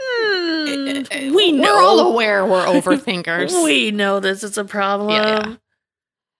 Hmm, 0.00 1.34
we 1.34 1.52
know 1.52 1.74
We're 1.74 1.82
all 1.82 2.00
aware 2.12 2.46
we're 2.46 2.64
overthinkers. 2.64 3.64
we 3.64 3.90
know 3.90 4.20
this 4.20 4.42
is 4.42 4.56
a 4.58 4.64
problem. 4.64 5.10
Yeah, 5.10 5.48
yeah. 5.48 5.54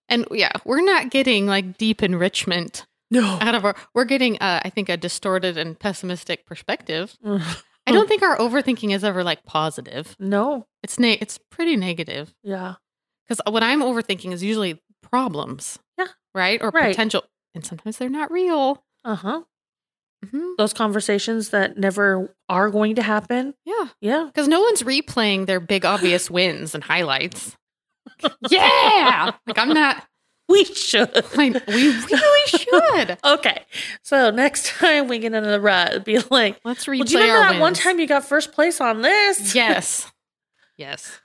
and 0.07 0.25
yeah, 0.31 0.51
we're 0.65 0.81
not 0.81 1.09
getting 1.11 1.45
like 1.45 1.77
deep 1.77 2.01
enrichment 2.01 2.85
No. 3.11 3.37
out 3.41 3.55
of 3.55 3.65
our. 3.65 3.75
We're 3.93 4.05
getting, 4.05 4.37
uh, 4.39 4.61
I 4.63 4.69
think, 4.69 4.89
a 4.89 4.97
distorted 4.97 5.57
and 5.57 5.77
pessimistic 5.77 6.45
perspective. 6.45 7.17
I 7.25 7.37
Hmm. 7.91 7.93
don't 7.93 8.07
think 8.07 8.21
our 8.21 8.37
overthinking 8.37 8.93
is 8.93 9.03
ever 9.03 9.23
like 9.23 9.45
positive. 9.45 10.15
no. 10.19 10.65
It's 10.83 10.97
It's 10.99 11.37
pretty 11.51 11.75
negative. 11.75 12.33
Yeah. 12.43 12.75
Because 13.27 13.41
what 13.51 13.63
I'm 13.63 13.81
overthinking 13.81 14.31
is 14.31 14.41
usually 14.43 14.81
problems. 15.01 15.77
Yeah. 15.97 16.07
Right? 16.33 16.61
Or 16.61 16.69
Right. 16.69 16.91
potential. 16.91 17.23
And 17.53 17.65
sometimes 17.65 17.97
they're 17.97 18.09
not 18.09 18.31
real. 18.31 18.83
Uh 19.03 19.15
huh. 19.15 19.41
Mhm. 20.25 20.55
Those 20.57 20.73
conversations 20.73 21.49
that 21.49 21.77
never 21.77 22.35
are 22.49 22.69
going 22.69 22.95
to 22.95 23.01
happen. 23.01 23.53
Yeah. 23.65 23.87
Yeah. 24.01 24.25
Because 24.25 24.47
no 24.47 24.59
one's 24.61 24.83
replaying 24.83 25.45
their 25.45 25.59
big 25.59 25.85
obvious 25.85 26.29
wins 26.29 26.75
and 26.75 26.83
highlights. 26.83 27.55
yeah. 28.49 29.31
Like 29.47 29.57
I'm 29.57 29.69
not. 29.69 30.05
We 30.49 30.65
should. 30.65 31.09
Like, 31.35 31.65
we 31.67 31.91
really 31.91 32.47
should. 32.47 33.17
Okay. 33.25 33.63
So 34.03 34.31
next 34.31 34.67
time 34.77 35.07
we 35.07 35.19
get 35.19 35.33
into 35.33 35.49
the 35.49 35.61
rut, 35.61 36.03
be 36.05 36.17
like, 36.31 36.59
Let's 36.65 36.85
replay 36.85 36.97
well, 36.99 37.05
do 37.05 37.13
you 37.13 37.19
remember 37.23 37.53
that 37.53 37.61
one 37.61 37.73
time 37.75 37.99
you 37.99 38.07
got 38.07 38.25
first 38.25 38.51
place 38.51 38.81
on 38.81 39.01
this? 39.01 39.53
Yes. 39.55 40.11
Yes. 40.75 41.19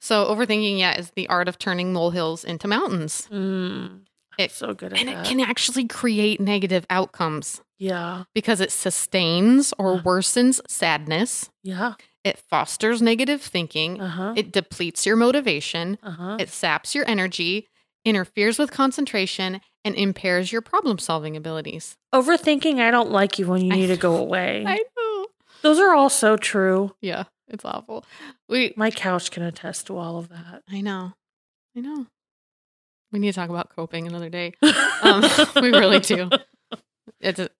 so 0.00 0.26
overthinking, 0.26 0.78
yeah, 0.78 0.98
is 0.98 1.10
the 1.16 1.28
art 1.28 1.48
of 1.48 1.58
turning 1.58 1.92
molehills 1.92 2.44
into 2.44 2.68
mountains. 2.68 3.28
Mm, 3.32 4.00
It- 4.36 4.50
so 4.50 4.74
good 4.74 4.92
at 4.92 4.98
And 5.00 5.08
it 5.08 5.24
can 5.24 5.40
actually 5.40 5.86
create 5.86 6.40
negative 6.40 6.84
outcomes 6.90 7.60
yeah. 7.84 8.24
because 8.34 8.60
it 8.60 8.72
sustains 8.72 9.72
or 9.78 9.94
Uh. 9.94 10.02
worsens 10.02 10.60
sadness. 10.68 11.50
Yeah. 11.62 11.94
It 12.24 12.38
fosters 12.38 13.02
negative 13.02 13.42
thinking. 13.42 14.00
Uh 14.00 14.08
huh. 14.08 14.34
It 14.36 14.50
depletes 14.52 15.04
your 15.06 15.16
motivation. 15.16 15.98
Uh 16.02 16.10
huh. 16.10 16.36
It 16.40 16.48
saps 16.48 16.94
your 16.94 17.06
energy, 17.08 17.68
interferes 18.04 18.58
with 18.58 18.70
concentration, 18.70 19.60
and 19.84 19.94
impairs 19.94 20.50
your 20.50 20.62
problem 20.62 20.98
solving 20.98 21.36
abilities. 21.36 21.96
Overthinking, 22.14 22.80
I 22.80 22.90
don't 22.90 23.10
like 23.10 23.38
you 23.38 23.46
when 23.46 23.60
you 23.62 23.72
need 23.72 23.88
to 23.88 23.96
go 23.98 24.16
away. 24.24 24.64
I 24.66 24.76
know. 24.96 25.26
Those 25.62 25.78
are 25.78 25.94
all 25.94 26.08
so 26.10 26.36
true. 26.38 26.94
Yeah, 27.02 27.24
it's 27.48 27.64
awful. 27.64 28.04
We, 28.48 28.72
My 28.76 28.90
couch 28.90 29.30
can 29.30 29.42
attest 29.42 29.86
to 29.88 29.98
all 29.98 30.18
of 30.18 30.28
that. 30.30 30.62
I 30.70 30.80
know. 30.80 31.12
I 31.76 31.80
know. 31.80 32.06
We 33.12 33.18
need 33.18 33.32
to 33.32 33.36
talk 33.40 33.50
about 33.50 33.68
coping 33.74 34.06
another 34.06 34.28
day. 34.30 34.54
Um, 35.02 35.22
we 35.56 35.68
really 35.70 36.00
do. 36.00 36.30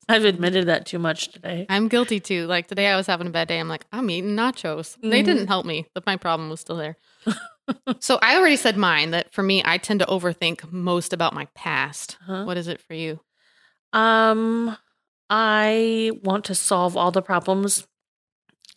I've 0.08 0.24
admitted 0.24 0.66
that 0.66 0.86
too 0.86 0.98
much 0.98 1.28
today. 1.28 1.66
I'm 1.68 1.88
guilty 1.88 2.20
too. 2.20 2.46
Like 2.46 2.66
today, 2.66 2.88
I 2.88 2.96
was 2.96 3.06
having 3.06 3.26
a 3.26 3.30
bad 3.30 3.48
day. 3.48 3.58
I'm 3.58 3.68
like, 3.68 3.86
I'm 3.92 4.10
eating 4.10 4.36
nachos. 4.36 4.96
They 5.00 5.22
Mhm. 5.22 5.26
didn't 5.26 5.46
help 5.46 5.64
me, 5.66 5.86
but 5.94 6.04
my 6.06 6.16
problem 6.16 6.50
was 6.50 6.60
still 6.60 6.76
there. 6.76 6.96
so 8.00 8.18
I 8.20 8.36
already 8.36 8.56
said 8.56 8.76
mine 8.76 9.10
that 9.12 9.32
for 9.32 9.42
me, 9.42 9.62
I 9.64 9.78
tend 9.78 10.00
to 10.00 10.06
overthink 10.06 10.70
most 10.70 11.12
about 11.12 11.32
my 11.34 11.46
past. 11.54 12.18
Uh-huh. 12.22 12.44
What 12.44 12.56
is 12.58 12.68
it 12.68 12.80
for 12.80 12.94
you? 12.94 13.20
Um, 13.92 14.76
I 15.30 16.10
want 16.22 16.44
to 16.46 16.54
solve 16.54 16.96
all 16.96 17.10
the 17.10 17.22
problems, 17.22 17.86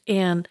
and 0.08 0.47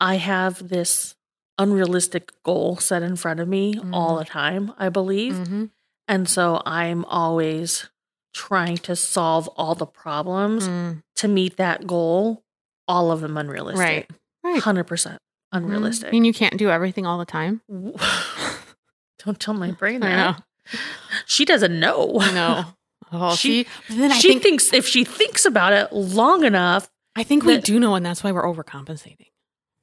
I 0.00 0.16
have 0.16 0.68
this 0.68 1.14
unrealistic 1.58 2.32
goal 2.42 2.76
set 2.76 3.02
in 3.02 3.14
front 3.14 3.38
of 3.40 3.46
me 3.46 3.78
all 3.92 4.16
Mhm. 4.16 4.18
the 4.18 4.24
time. 4.24 4.72
I 4.78 4.88
believe, 4.88 5.34
Mm-hmm. 5.34 5.64
and 6.08 6.28
so 6.28 6.60
I'm 6.66 7.04
always 7.04 7.88
trying 8.32 8.76
to 8.78 8.96
solve 8.96 9.48
all 9.56 9.74
the 9.74 9.86
problems 9.86 10.68
to 11.16 11.28
meet 11.28 11.56
that 11.56 11.86
goal. 11.86 12.42
All 12.88 13.10
of 13.12 13.20
them 13.20 13.36
unrealistic. 13.36 13.78
Right. 13.80 14.10
Right. 14.44 14.60
Hundred 14.62 14.84
percent 14.84 15.20
Mhm. 15.54 15.58
unrealistic. 15.64 16.08
I 16.08 16.10
mean, 16.12 16.24
you 16.24 16.32
can't 16.32 16.56
do 16.58 16.68
everything 16.70 17.06
all 17.06 17.18
the 17.18 17.24
time. 17.24 17.60
Don't 17.68 19.38
tell 19.38 19.54
my 19.54 19.70
brain 19.70 20.02
I 20.02 20.08
that. 20.08 20.38
know. 20.38 20.78
She 21.26 21.44
doesn't 21.44 21.78
know. 21.78 22.06
Know. 22.34 22.64
Oh, 23.14 23.34
She- 23.36 23.64
she. 23.64 23.94
Then 23.98 24.10
I 24.10 24.18
she 24.18 24.28
think 24.30 24.42
thinks 24.42 24.72
if 24.72 24.86
she 24.86 25.04
thinks 25.04 25.44
about 25.44 25.74
it 25.74 25.92
long 25.92 26.44
enough, 26.44 26.88
I 27.14 27.24
think 27.24 27.44
we 27.44 27.58
do 27.60 27.78
know, 27.78 27.94
and 27.94 28.06
that's 28.06 28.24
why 28.24 28.32
we're 28.32 28.42
overcompensating. 28.44 29.26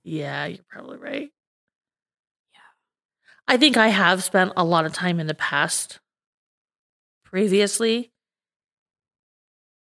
Yeah, 0.03 0.47
you're 0.47 0.65
probably 0.67 0.97
right. 0.97 1.29
Yeah. 2.53 2.59
I 3.47 3.57
think 3.57 3.77
I 3.77 3.89
have 3.89 4.23
spent 4.23 4.53
a 4.57 4.63
lot 4.63 4.85
of 4.87 4.93
time 4.93 5.19
in 5.19 5.27
the 5.27 5.35
past 5.35 5.99
previously. 7.23 8.11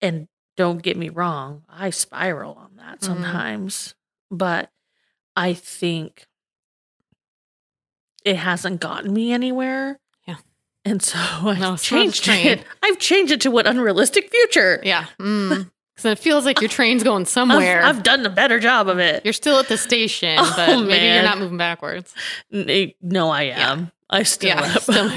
And 0.01 0.27
don't 0.57 0.81
get 0.81 0.97
me 0.97 1.09
wrong, 1.09 1.63
I 1.69 1.89
spiral 1.89 2.53
on 2.53 2.75
that 2.77 2.99
Mhm. 3.01 3.05
sometimes. 3.05 3.95
But 4.31 4.71
I 5.35 5.53
think 5.53 6.27
it 8.23 8.37
hasn't 8.37 8.79
gotten 8.81 9.13
me 9.13 9.31
anywhere. 9.31 9.99
Yeah. 10.27 10.37
And 10.83 11.01
so 11.01 11.17
I've 11.43 11.59
No, 11.59 11.77
changed 11.77 12.27
it. 12.27 12.63
I've 12.83 12.99
changed 12.99 13.31
it 13.31 13.41
to 13.41 13.51
what 13.51 13.67
unrealistic 13.67 14.29
future. 14.31 14.79
Yeah. 14.83 15.05
Mm. 15.19 15.71
so 15.97 16.09
it 16.11 16.19
feels 16.19 16.43
like 16.45 16.59
your 16.59 16.69
train's 16.69 17.03
going 17.03 17.21
I've, 17.23 17.27
somewhere. 17.29 17.83
I've 17.83 18.03
done 18.03 18.25
a 18.25 18.29
better 18.29 18.59
job 18.59 18.87
of 18.89 18.99
it. 18.99 19.23
you're 19.23 19.33
still 19.33 19.59
at 19.59 19.67
the 19.67 19.77
station, 19.77 20.35
Oh, 20.39 20.53
but 20.57 20.67
maybe 20.79 20.87
man. 20.87 21.15
you're 21.15 21.23
not 21.23 21.37
moving 21.39 21.57
backwards. 21.57 22.13
Eh, 22.51 22.87
No, 23.01 23.29
I 23.29 23.43
Yeah. 23.43 23.71
am. 23.71 23.91
I 24.09 24.23
still 24.23 24.49
Yeah, 24.49 24.63
am. 24.63 24.79
still- 24.79 25.11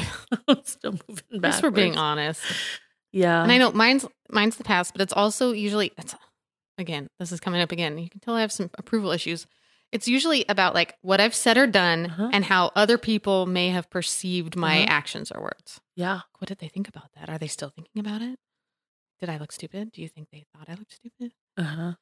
still 0.65 0.93
moving 1.09 1.25
At 1.35 1.41
back. 1.41 1.53
least 1.53 1.63
we're 1.63 1.71
being 1.71 1.97
honest. 1.99 2.41
Yeah. 3.13 3.43
And 3.43 3.51
I 3.53 3.59
know 3.59 3.73
mine's 3.73 4.07
mine's 4.31 4.57
the 4.57 4.65
past, 4.65 4.93
but 4.95 5.01
it's 5.01 5.13
also 5.13 5.53
usually 5.53 5.93
it's 5.99 6.15
again, 6.79 7.09
this 7.19 7.33
is 7.33 7.41
coming 7.41 7.61
up 7.61 7.73
again. 7.73 7.99
You 7.99 8.09
can 8.09 8.21
tell 8.21 8.35
I 8.35 8.41
have 8.43 8.53
some 8.53 8.71
approval 8.79 9.11
issues. 9.11 9.47
It's 9.91 10.07
usually 10.07 10.45
about 10.49 10.75
like 10.75 10.95
what 11.01 11.21
I've 11.21 11.35
said 11.35 11.57
or 11.57 11.67
done 11.67 12.07
Uh-huh. 12.07 12.31
and 12.33 12.45
how 12.45 12.71
other 12.77 12.99
people 12.99 13.47
may 13.47 13.71
have 13.71 13.89
perceived 13.91 14.55
my 14.55 14.79
Uh-huh. 14.83 14.87
actions 14.91 15.33
or 15.33 15.41
words. 15.43 15.81
Yeah. 15.97 16.21
What 16.39 16.49
did 16.49 16.59
they 16.59 16.69
think 16.69 16.89
about 16.89 17.11
that? 17.17 17.29
Are 17.31 17.39
they 17.39 17.49
still 17.49 17.71
thinking 17.71 17.99
about 17.99 18.21
it? 18.23 18.39
Did 19.19 19.29
I 19.31 19.39
look 19.39 19.51
stupid? 19.51 19.91
Do 19.93 20.03
you 20.03 20.09
think 20.09 20.29
they 20.31 20.45
thought 20.55 20.69
I 20.69 20.75
looked 20.75 20.93
stupid? 20.93 21.33
Uh-huh. 21.57 21.95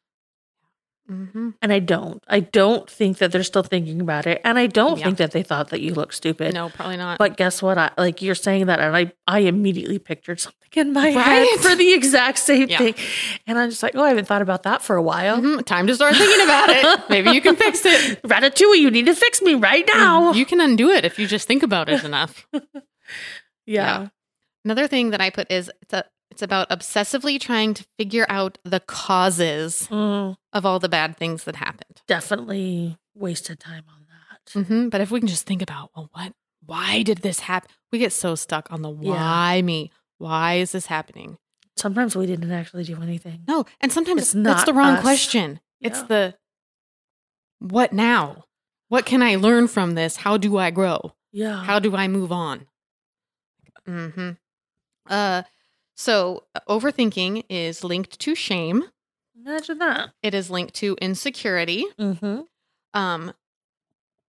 Mm-hmm. 1.11 1.51
And 1.62 1.73
I 1.73 1.79
don't. 1.79 2.23
I 2.27 2.40
don't 2.40 2.90
think 2.90 3.19
that 3.19 3.31
they're 3.31 3.45
still 3.45 3.62
thinking 3.62 4.01
about 4.01 4.27
it. 4.27 4.40
And 4.45 4.59
I 4.59 4.66
don't 4.66 4.99
Yeah. 4.99 5.05
think 5.07 5.19
that 5.19 5.31
they 5.31 5.42
thought 5.45 5.69
that 5.71 5.81
you 5.81 5.95
look 5.95 6.12
stupid. 6.12 6.53
No, 6.55 6.69
probably 6.69 6.97
not. 6.97 7.19
But 7.19 7.37
guess 7.37 7.62
what? 7.62 7.79
I 7.79 7.90
like 7.97 8.23
you're 8.23 8.35
saying 8.35 8.66
that, 8.66 8.81
and 8.81 8.97
I 8.97 9.12
I 9.27 9.40
immediately 9.40 9.99
pictured 10.01 10.40
something 10.40 10.57
in 10.75 10.92
my 10.92 11.14
Right? 11.14 11.49
head 11.49 11.61
for 11.61 11.77
the 11.77 11.92
exact 11.95 12.38
same 12.38 12.69
Yeah. 12.69 12.79
thing, 12.79 12.95
and 13.47 13.57
I'm 13.59 13.71
just 13.71 13.83
like, 13.85 13.95
oh, 13.95 14.03
I 14.03 14.09
haven't 14.09 14.27
thought 14.27 14.42
about 14.42 14.64
that 14.64 14.83
for 14.83 14.97
a 14.97 15.03
while. 15.03 15.38
Mhm. 15.40 15.64
time 15.64 15.87
to 15.87 15.95
start 15.95 16.16
thinking 16.16 16.45
about 16.45 16.69
it. 16.71 17.01
Maybe 17.09 17.31
you 17.31 17.40
can 17.40 17.55
fix 17.57 17.87
it. 17.87 18.21
Ratatouille, 18.23 18.79
you 18.79 18.90
need 18.90 19.07
to 19.07 19.14
fix 19.14 19.40
me 19.42 19.55
right 19.55 19.88
now. 19.95 20.33
You 20.33 20.45
can 20.45 20.61
undo 20.61 20.90
it 20.90 21.05
if 21.05 21.19
you 21.21 21.27
just 21.29 21.47
think 21.47 21.62
about 21.62 21.88
it 21.88 22.03
enough. 22.05 22.47
yeah. 23.66 24.09
Another 24.64 24.88
thing 24.88 25.11
that 25.11 25.21
I 25.21 25.31
put 25.31 25.51
is 25.51 25.71
it's 25.83 25.92
a 25.95 26.05
it's 26.37 26.42
about 26.42 26.68
obsessively 26.68 27.40
trying 27.40 27.72
to 27.72 27.83
figure 27.99 28.27
out 28.29 28.59
the 28.62 28.79
causes 28.81 29.88
Mm, 29.90 30.37
of 30.53 30.66
all 30.66 30.79
the 30.79 30.87
bad 30.88 31.16
things 31.16 31.44
that 31.44 31.57
happened. 31.57 32.03
definitely 32.07 32.99
wasted 33.14 33.59
time 33.59 33.85
on 33.88 34.05
that. 34.11 34.66
hmm 34.66 34.90
But 34.90 35.01
if 35.01 35.11
we 35.11 35.18
can 35.18 35.29
just 35.31 35.46
think 35.46 35.62
about, 35.62 35.92
well, 35.96 36.11
what, 36.12 36.35
why 36.62 37.03
did 37.05 37.18
this 37.22 37.40
happen? 37.40 37.70
We 37.90 37.99
get 37.99 38.12
so 38.12 38.35
stuck 38.35 38.70
on 38.70 38.83
the 38.83 38.90
Yeah. 38.90 39.12
why 39.14 39.62
me. 39.62 39.90
Why 40.18 40.57
is 40.57 40.72
this 40.72 40.87
happening? 40.87 41.38
Sometimes 41.79 42.14
we 42.14 42.27
didn't 42.27 42.53
actually 42.53 42.85
do 42.85 43.01
anything. 43.01 43.44
No, 43.49 43.64
and 43.81 43.90
sometimes 43.90 44.20
It's 44.20 44.35
not 44.35 44.44
that's 44.57 44.64
the 44.66 44.75
wrong 44.75 44.96
us. 44.96 45.01
question. 45.01 45.61
It's 45.81 46.03
the 46.03 46.35
what 47.61 47.94
now? 47.94 48.44
What 48.88 49.07
can 49.07 49.22
I 49.22 49.37
learn 49.37 49.68
from 49.68 49.94
this? 49.94 50.16
How 50.16 50.37
do 50.37 50.59
I 50.59 50.70
grow? 50.70 51.14
Yeah. 51.33 51.64
How 51.64 51.79
do 51.79 51.96
I 51.96 52.09
move 52.09 52.31
on? 52.31 52.66
Mm-hmm. 53.88 54.31
Uh, 55.09 55.42
so 55.97 56.45
uh, 56.55 56.61
overthinking 56.69 57.45
is 57.49 57.83
linked 57.83 58.19
to 58.21 58.35
shame. 58.35 58.85
Imagine 59.39 59.79
that. 59.79 60.11
It 60.23 60.35
is 60.35 60.51
linked 60.51 60.75
to 60.77 60.97
insecurity. 61.01 61.85
Mm-hmm. 61.99 62.41
Um, 62.95 63.33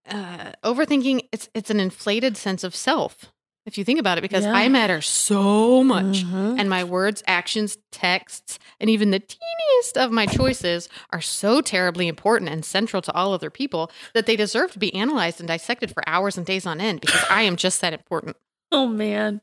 uh, 0.09 0.51
overthinking 0.63 1.27
it's 1.31 1.49
it's 1.53 1.69
an 1.69 1.79
inflated 1.79 2.37
sense 2.37 2.63
of 2.63 2.75
self. 2.75 3.31
If 3.65 3.77
you 3.77 3.83
think 3.83 3.99
about 3.99 4.17
it, 4.17 4.21
because 4.21 4.45
Yeah. 4.45 4.53
I 4.53 4.69
matter 4.69 5.01
so 5.01 5.83
much, 5.83 6.23
Mhm. 6.23 6.57
and 6.57 6.69
my 6.69 6.85
words, 6.85 7.21
actions, 7.27 7.77
texts, 7.91 8.59
and 8.79 8.89
even 8.89 9.11
the 9.11 9.19
teeniest 9.19 9.97
of 9.97 10.09
my 10.09 10.25
choices 10.25 10.87
are 11.09 11.19
so 11.19 11.59
terribly 11.59 12.07
important 12.07 12.49
and 12.49 12.63
central 12.63 13.01
to 13.01 13.13
all 13.13 13.33
other 13.33 13.49
people 13.49 13.91
that 14.13 14.25
they 14.25 14.37
deserve 14.37 14.71
to 14.71 14.79
be 14.79 14.95
analyzed 14.95 15.41
and 15.41 15.49
dissected 15.49 15.91
for 15.93 16.07
hours 16.07 16.37
and 16.37 16.45
days 16.45 16.65
on 16.65 16.79
end 16.79 17.01
because 17.01 17.21
I 17.29 17.41
am 17.41 17.57
just 17.57 17.81
that 17.81 17.91
important. 17.91 18.37
Oh 18.71 18.87
man. 18.87 19.41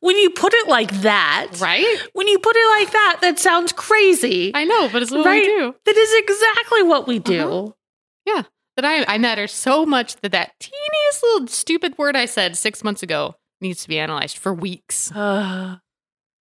When 0.00 0.16
you 0.16 0.30
put 0.30 0.54
it 0.54 0.68
like 0.68 0.90
that, 1.02 1.48
Right? 1.60 1.98
When 2.12 2.28
you 2.28 2.38
put 2.38 2.54
it 2.56 2.80
like 2.80 2.92
that, 2.92 3.18
that 3.22 3.38
sounds 3.40 3.72
crazy. 3.72 4.52
I 4.54 4.64
know, 4.64 4.88
but 4.92 5.02
it's 5.02 5.10
what 5.10 5.26
Right? 5.26 5.42
we 5.42 5.46
do. 5.48 5.74
that 5.84 5.96
is 5.96 6.14
exactly 6.14 6.82
what 6.84 7.06
we 7.08 7.18
do. 7.18 7.48
Uh-huh. 7.48 8.42
That 8.76 8.84
I, 8.84 9.14
I 9.14 9.18
matter 9.18 9.46
so 9.46 9.84
much 9.84 10.16
that 10.22 10.32
that 10.32 10.52
teeniest 10.58 11.22
little 11.22 11.48
stupid 11.48 11.98
word 11.98 12.16
I 12.16 12.24
said 12.24 12.56
six 12.56 12.82
months 12.82 13.02
ago 13.02 13.34
needs 13.60 13.82
to 13.82 13.88
be 13.88 13.98
analyzed 13.98 14.38
for 14.38 14.54
weeks. 14.54 15.12
Uh, 15.14 15.76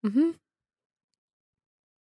hmm 0.06 0.30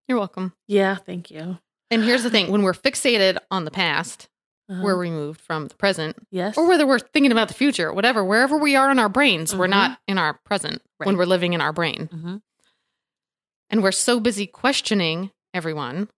You're 0.07 0.17
welcome. 0.19 0.53
yeah, 0.67 0.95
thank 0.95 1.31
you. 1.31 1.57
And 1.89 2.03
here's 2.03 2.21
the 2.23 2.29
thing 2.29 2.51
when 2.51 2.61
we're 2.61 2.73
fixated 2.73 3.37
on 3.49 3.65
the 3.65 3.71
past, 3.71 4.27
Uh, 4.69 4.81
we're 4.83 4.97
removed 4.97 5.39
from 5.39 5.67
the 5.67 5.75
present, 5.75 6.17
yes, 6.29 6.57
or 6.57 6.67
whether 6.67 6.85
we're 6.85 6.99
thinking 6.99 7.31
about 7.31 7.47
the 7.47 7.53
future, 7.53 7.93
whatever, 7.93 8.23
wherever 8.23 8.57
we 8.57 8.75
are 8.75 8.91
in 8.91 8.99
our 8.99 9.07
brains, 9.07 9.55
we're 9.55 9.65
Mhm. 9.67 9.69
not 9.69 9.99
in 10.07 10.17
our 10.17 10.33
present 10.45 10.81
when 10.97 11.15
we're 11.15 11.25
living 11.25 11.53
in 11.53 11.61
our 11.61 11.71
brain. 11.71 12.09
Mhm. 12.11 12.41
And 13.69 13.81
we're 13.83 13.91
so 13.93 14.19
busy 14.19 14.45
questioning 14.47 15.31
everyone 15.53 16.09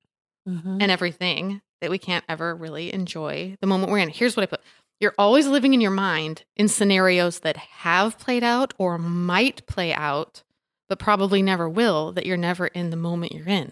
Mhm. 0.48 0.82
and 0.82 0.92
everything 0.92 1.62
that 1.82 1.92
we 1.92 1.98
can't 2.00 2.26
ever 2.28 2.56
really 2.56 2.92
enjoy 2.94 3.56
the 3.62 3.68
moment 3.68 3.92
we're 3.92 4.00
in. 4.00 4.10
Here's 4.10 4.36
what 4.36 4.44
I 4.44 4.48
put 4.48 4.62
you're 5.00 5.16
always 5.18 5.48
living 5.48 5.74
in 5.74 5.80
your 5.80 5.92
mind 5.92 6.44
in 6.58 6.68
scenarios 6.68 7.40
that 7.40 7.56
have 7.56 8.20
played 8.20 8.44
out 8.44 8.74
or 8.78 8.98
might 8.98 9.66
play 9.66 9.94
out, 9.94 10.44
but 10.90 11.00
probably 11.00 11.42
never 11.42 11.70
will, 11.70 12.12
that 12.12 12.26
you're 12.26 12.36
never 12.36 12.68
in 12.68 12.90
the 12.90 12.98
moment 12.98 13.32
you're 13.32 13.48
in. 13.48 13.72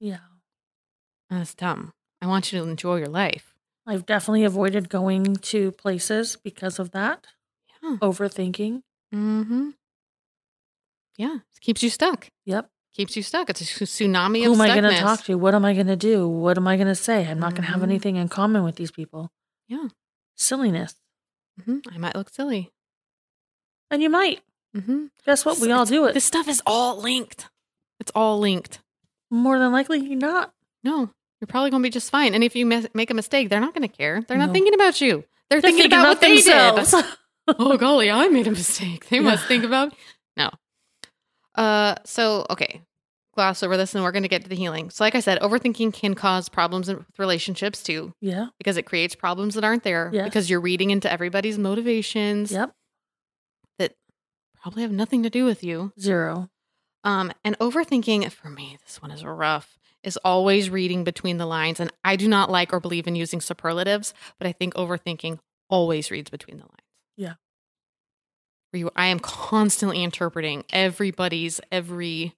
yeah, 0.00 0.18
And 1.30 1.38
That's 1.40 1.54
dumb. 1.54 1.92
I 2.20 2.26
want 2.26 2.50
you 2.52 2.60
to 2.60 2.66
enjoy 2.68 2.96
your 2.96 3.08
life. 3.08 3.54
I've 3.86 4.06
definitely 4.06 4.44
avoided 4.44 4.88
going 4.88 5.36
to 5.36 5.72
places 5.72 6.36
because 6.42 6.78
of 6.78 6.90
that. 6.90 7.26
Yeah. 7.82 7.96
Overthinking. 8.02 8.82
Mm-hmm. 9.14 9.70
Yeah. 11.16 11.36
It 11.36 11.60
keeps 11.60 11.82
you 11.82 11.90
stuck. 11.90 12.28
Yep. 12.44 12.68
Keeps 12.94 13.16
you 13.16 13.22
stuck. 13.22 13.50
It's 13.50 13.60
a 13.60 13.64
tsunami 13.64 14.44
Who 14.44 14.54
am 14.54 14.60
I 14.60 14.68
going 14.68 14.92
to 14.92 14.98
talk 14.98 15.22
to? 15.24 15.36
What 15.36 15.54
am 15.54 15.64
I 15.64 15.74
going 15.74 15.86
to 15.86 15.96
do? 15.96 16.26
What 16.26 16.56
am 16.56 16.66
I 16.66 16.76
going 16.76 16.88
to 16.88 16.94
say? 16.94 17.26
I'm 17.26 17.38
not 17.38 17.52
going 17.52 17.64
to 17.64 17.70
have 17.70 17.82
anything 17.82 18.16
in 18.16 18.28
common 18.28 18.64
with 18.64 18.76
these 18.76 18.90
people. 18.90 19.30
Yeah. 19.68 19.88
Silliness. 20.34 20.94
Mm-hmm. 21.60 21.94
I 21.94 21.98
might 21.98 22.16
look 22.16 22.30
silly. 22.30 22.72
And 23.90 24.02
you 24.02 24.10
might. 24.10 24.40
Mm-hmm. 24.76 25.06
Guess 25.24 25.44
what? 25.44 25.58
We 25.58 25.70
all 25.72 25.84
do 25.84 26.06
it. 26.06 26.14
This 26.14 26.24
stuff 26.24 26.48
is 26.48 26.62
all 26.66 27.00
linked. 27.00 27.48
It's 28.00 28.12
all 28.14 28.38
linked. 28.38 28.80
More 29.30 29.58
than 29.58 29.72
likely, 29.72 30.00
you're 30.00 30.18
not. 30.18 30.52
No, 30.82 31.10
you're 31.40 31.46
probably 31.48 31.70
going 31.70 31.82
to 31.82 31.86
be 31.86 31.90
just 31.90 32.10
fine. 32.10 32.34
And 32.34 32.42
if 32.42 32.56
you 32.56 32.66
mes- 32.66 32.88
make 32.94 33.10
a 33.10 33.14
mistake, 33.14 33.48
they're 33.48 33.60
not 33.60 33.74
going 33.74 33.88
to 33.88 33.94
care. 33.94 34.22
They're 34.26 34.38
not 34.38 34.52
thinking 34.52 34.74
about 34.74 35.00
you. 35.00 35.24
They're, 35.48 35.60
They're 35.60 35.70
thinking, 35.70 35.86
about, 35.86 36.08
what 36.08 36.20
they 36.20 36.34
themselves. 36.36 36.90
did. 36.90 37.04
oh 37.58 37.76
golly, 37.76 38.10
I 38.10 38.28
made 38.28 38.46
a 38.48 38.50
mistake. 38.50 39.08
They 39.08 39.20
must 39.20 39.46
think 39.46 39.62
about 39.64 39.94
no. 40.36 40.50
Uh, 41.54 41.94
so 42.04 42.44
okay, 42.50 42.82
gloss 43.36 43.62
over 43.62 43.76
this, 43.76 43.94
and 43.94 44.02
we're 44.02 44.10
going 44.10 44.24
to 44.24 44.28
get 44.28 44.42
to 44.42 44.48
the 44.48 44.56
healing. 44.56 44.90
So, 44.90 45.04
like 45.04 45.14
I 45.14 45.20
said, 45.20 45.38
overthinking 45.40 45.92
can 45.92 46.14
cause 46.14 46.48
problems 46.48 46.88
in- 46.88 46.96
with 46.98 47.18
relationships 47.18 47.82
too, 47.82 48.12
yeah. 48.20 48.46
because 48.58 48.76
it 48.76 48.82
creates 48.82 49.14
problems 49.14 49.54
that 49.54 49.62
aren't 49.62 49.84
there. 49.84 50.10
Yes. 50.12 50.24
Because 50.24 50.50
you're 50.50 50.60
reading 50.60 50.90
into 50.90 51.10
everybody's 51.10 51.58
motivations 51.58 52.50
Yep. 52.50 52.74
that 53.78 53.94
probably 54.60 54.82
have 54.82 54.90
nothing 54.92 55.22
to 55.22 55.30
do 55.30 55.44
with 55.44 55.62
you. 55.62 55.92
Zero. 56.00 56.50
Um, 57.04 57.30
and 57.44 57.56
overthinking 57.60 58.28
for 58.32 58.50
me, 58.50 58.78
this 58.84 59.00
one 59.00 59.12
is 59.12 59.24
rough. 59.24 59.75
Is 60.06 60.16
always 60.24 60.70
reading 60.70 61.02
between 61.02 61.36
the 61.36 61.46
lines, 61.46 61.80
and 61.80 61.92
I 62.04 62.14
do 62.14 62.28
not 62.28 62.48
like 62.48 62.72
or 62.72 62.78
believe 62.78 63.08
in 63.08 63.16
using 63.16 63.40
superlatives, 63.40 64.14
but 64.38 64.46
I 64.46 64.52
think 64.52 64.72
overthinking 64.74 65.40
always 65.68 66.12
reads 66.12 66.30
between 66.30 66.58
the 66.58 66.62
lines. 66.62 66.78
Yeah. 67.16 67.34
Where 68.70 68.78
you, 68.78 68.90
I 68.94 69.06
am 69.06 69.18
constantly 69.18 70.04
interpreting 70.04 70.64
everybody's 70.72 71.60
every 71.72 72.36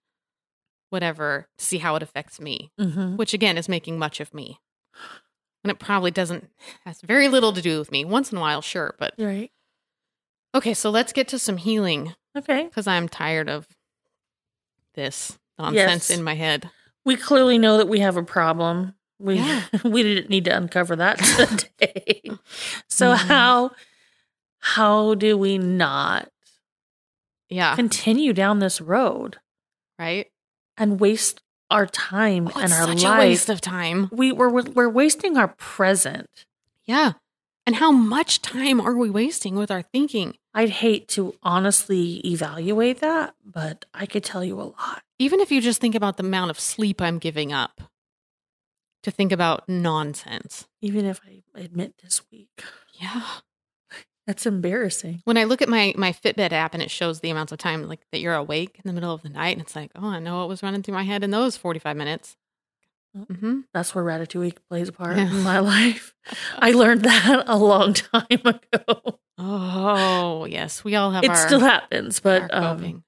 whatever 0.89 1.47
to 1.59 1.65
see 1.67 1.77
how 1.77 1.95
it 1.97 2.03
affects 2.03 2.41
me, 2.41 2.71
Mm-hmm. 2.81 3.17
which 3.17 3.35
again 3.35 3.59
is 3.59 3.69
making 3.69 3.99
much 3.99 4.19
of 4.21 4.33
me. 4.33 4.59
And 5.63 5.71
it 5.71 5.79
probably 5.79 6.11
doesn't 6.11 6.49
has 6.87 7.03
very 7.03 7.29
little 7.29 7.53
to 7.53 7.61
do 7.61 7.79
with 7.79 7.93
me. 7.93 8.03
Once 8.03 8.33
in 8.33 8.39
a 8.39 8.41
while, 8.41 8.63
sure, 8.63 8.95
but 8.99 9.13
Right. 9.19 9.51
okay. 10.55 10.73
So 10.73 10.89
let's 10.89 11.13
get 11.13 11.29
to 11.29 11.39
some 11.39 11.59
healing 11.59 12.15
Okay. 12.35 12.65
because 12.65 12.87
I'm 12.87 13.11
tired 13.11 13.51
of 13.51 13.69
this 14.95 15.39
nonsense 15.59 16.09
Yes. 16.09 16.19
in 16.19 16.25
my 16.25 16.35
head. 16.35 16.71
We 17.05 17.17
clearly 17.17 17.59
know 17.59 17.77
that 17.79 17.89
we 17.89 18.01
have 18.01 18.17
a 18.17 18.23
problem. 18.23 18.95
We 19.19 19.37
Yeah. 19.37 19.63
we 19.85 20.03
didn't 20.03 20.31
need 20.31 20.45
to 20.47 20.57
uncover 20.57 20.97
that 20.97 21.19
today. 21.79 22.23
so 22.89 23.15
Mhm. 23.15 23.17
how 23.27 23.71
how 24.61 25.15
do 25.15 25.37
we 25.39 25.57
not 25.59 26.31
Yeah. 27.49 27.75
continue 27.77 28.33
down 28.33 28.59
this 28.59 28.81
road 28.81 29.39
right? 29.99 30.31
and 30.77 31.01
waste 31.01 31.41
our 31.71 31.87
time 31.87 32.49
Oh, 32.49 32.61
and 32.61 32.65
it's 32.65 32.73
our 32.81 32.87
such 32.87 33.03
life? 33.05 33.17
a 33.17 33.19
waste 33.19 33.49
of 33.51 33.61
time. 33.61 34.09
we 34.13 34.33
we're 34.33 34.51
we're 34.63 34.89
wasting 34.89 35.37
our 35.37 35.49
present 35.49 36.47
Yeah. 36.85 37.13
And 37.67 37.77
how 37.77 37.91
much 37.93 38.41
time 38.41 38.81
are 38.81 38.95
we 38.97 39.11
wasting 39.11 39.55
with 39.55 39.71
our 39.71 39.83
thinking? 39.83 40.39
I'd 40.55 40.71
hate 40.71 41.07
to 41.09 41.35
honestly 41.43 42.15
evaluate 42.27 43.01
that, 43.01 43.35
but 43.45 43.85
I 43.93 44.07
could 44.07 44.25
tell 44.25 44.43
you 44.43 44.59
a 44.59 44.73
lot. 44.73 45.03
Even 45.19 45.41
if 45.41 45.51
you 45.51 45.61
just 45.61 45.81
think 45.81 45.95
about 45.95 46.17
the 46.17 46.23
amount 46.25 46.51
of 46.51 46.61
sleep 46.61 47.01
I'm 47.01 47.19
giving 47.19 47.53
up 47.53 47.81
to 49.03 49.11
think 49.11 49.33
about 49.33 49.69
nonsense. 49.69 50.67
Even 50.81 51.05
if 51.07 51.21
I 51.27 51.43
admit 51.61 51.95
this 52.03 52.23
week. 52.31 52.63
Yeah. 52.95 53.23
That's 54.27 54.45
embarrassing. 54.47 55.23
When 55.25 55.39
I 55.39 55.45
look 55.45 55.63
at 55.63 55.69
my 55.71 55.95
my 55.97 56.13
Fitbit 56.13 56.53
app 56.53 56.75
and 56.75 56.83
it 56.83 56.91
shows 56.91 57.21
the 57.21 57.31
amounts 57.31 57.51
of 57.53 57.59
time 57.59 57.89
like 57.89 58.01
that 58.13 58.19
you're 58.21 58.35
awake 58.35 58.79
in 58.85 58.87
the 58.87 58.93
middle 58.93 59.15
of 59.15 59.23
the 59.23 59.31
night 59.31 59.57
and 59.57 59.63
it's 59.63 59.75
like, 59.75 59.91
"Oh, 59.97 60.07
I 60.09 60.19
know 60.19 60.39
what 60.41 60.49
was 60.49 60.63
running 60.63 60.83
through 60.83 60.95
my 60.95 61.05
head 61.05 61.25
in 61.25 61.31
those 61.31 61.57
45 61.57 61.97
minutes." 61.97 62.37
Mhm. 63.17 63.65
That's 63.73 63.95
where 63.95 64.05
Ratatouille 64.05 64.59
plays 64.69 64.91
a 64.91 64.93
part 64.93 65.17
Yeah. 65.17 65.31
in 65.31 65.43
my 65.43 65.59
life. 65.77 66.15
I 66.59 66.73
learned 66.73 67.03
that 67.05 67.45
a 67.47 67.57
long 67.57 67.95
time 67.95 68.27
ago. 68.31 69.19
Oh, 69.39 70.45
yes. 70.45 70.85
We 70.85 70.95
all 70.95 71.11
have 71.13 71.25
It 71.25 71.31
our 71.31 71.37
still 71.37 71.61
happens, 71.61 72.21
but 72.21 72.53
um. 72.53 73.05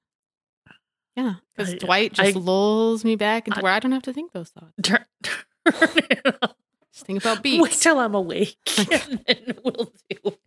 Yeah, 1.15 1.35
because 1.55 1.73
Dwight 1.75 2.13
just 2.13 2.35
I- 2.35 2.39
lulls 2.39 3.03
me 3.03 3.15
back 3.15 3.47
into 3.47 3.59
I- 3.59 3.63
where 3.63 3.71
I 3.73 3.79
don't 3.79 3.91
have 3.91 4.03
to 4.03 4.13
think 4.13 4.31
those 4.31 4.49
thoughts. 4.49 4.73
turn, 4.83 5.05
turn 5.23 5.39
it 5.65 6.37
off. 6.41 6.55
Just 6.93 7.05
think 7.05 7.21
about 7.23 7.41
beats. 7.43 7.61
Wait 7.61 7.71
till 7.73 7.99
I'm 7.99 8.15
awake, 8.15 8.57
and 8.77 9.21
then 9.27 9.55
we'll 9.63 9.91
do. 10.09 10.37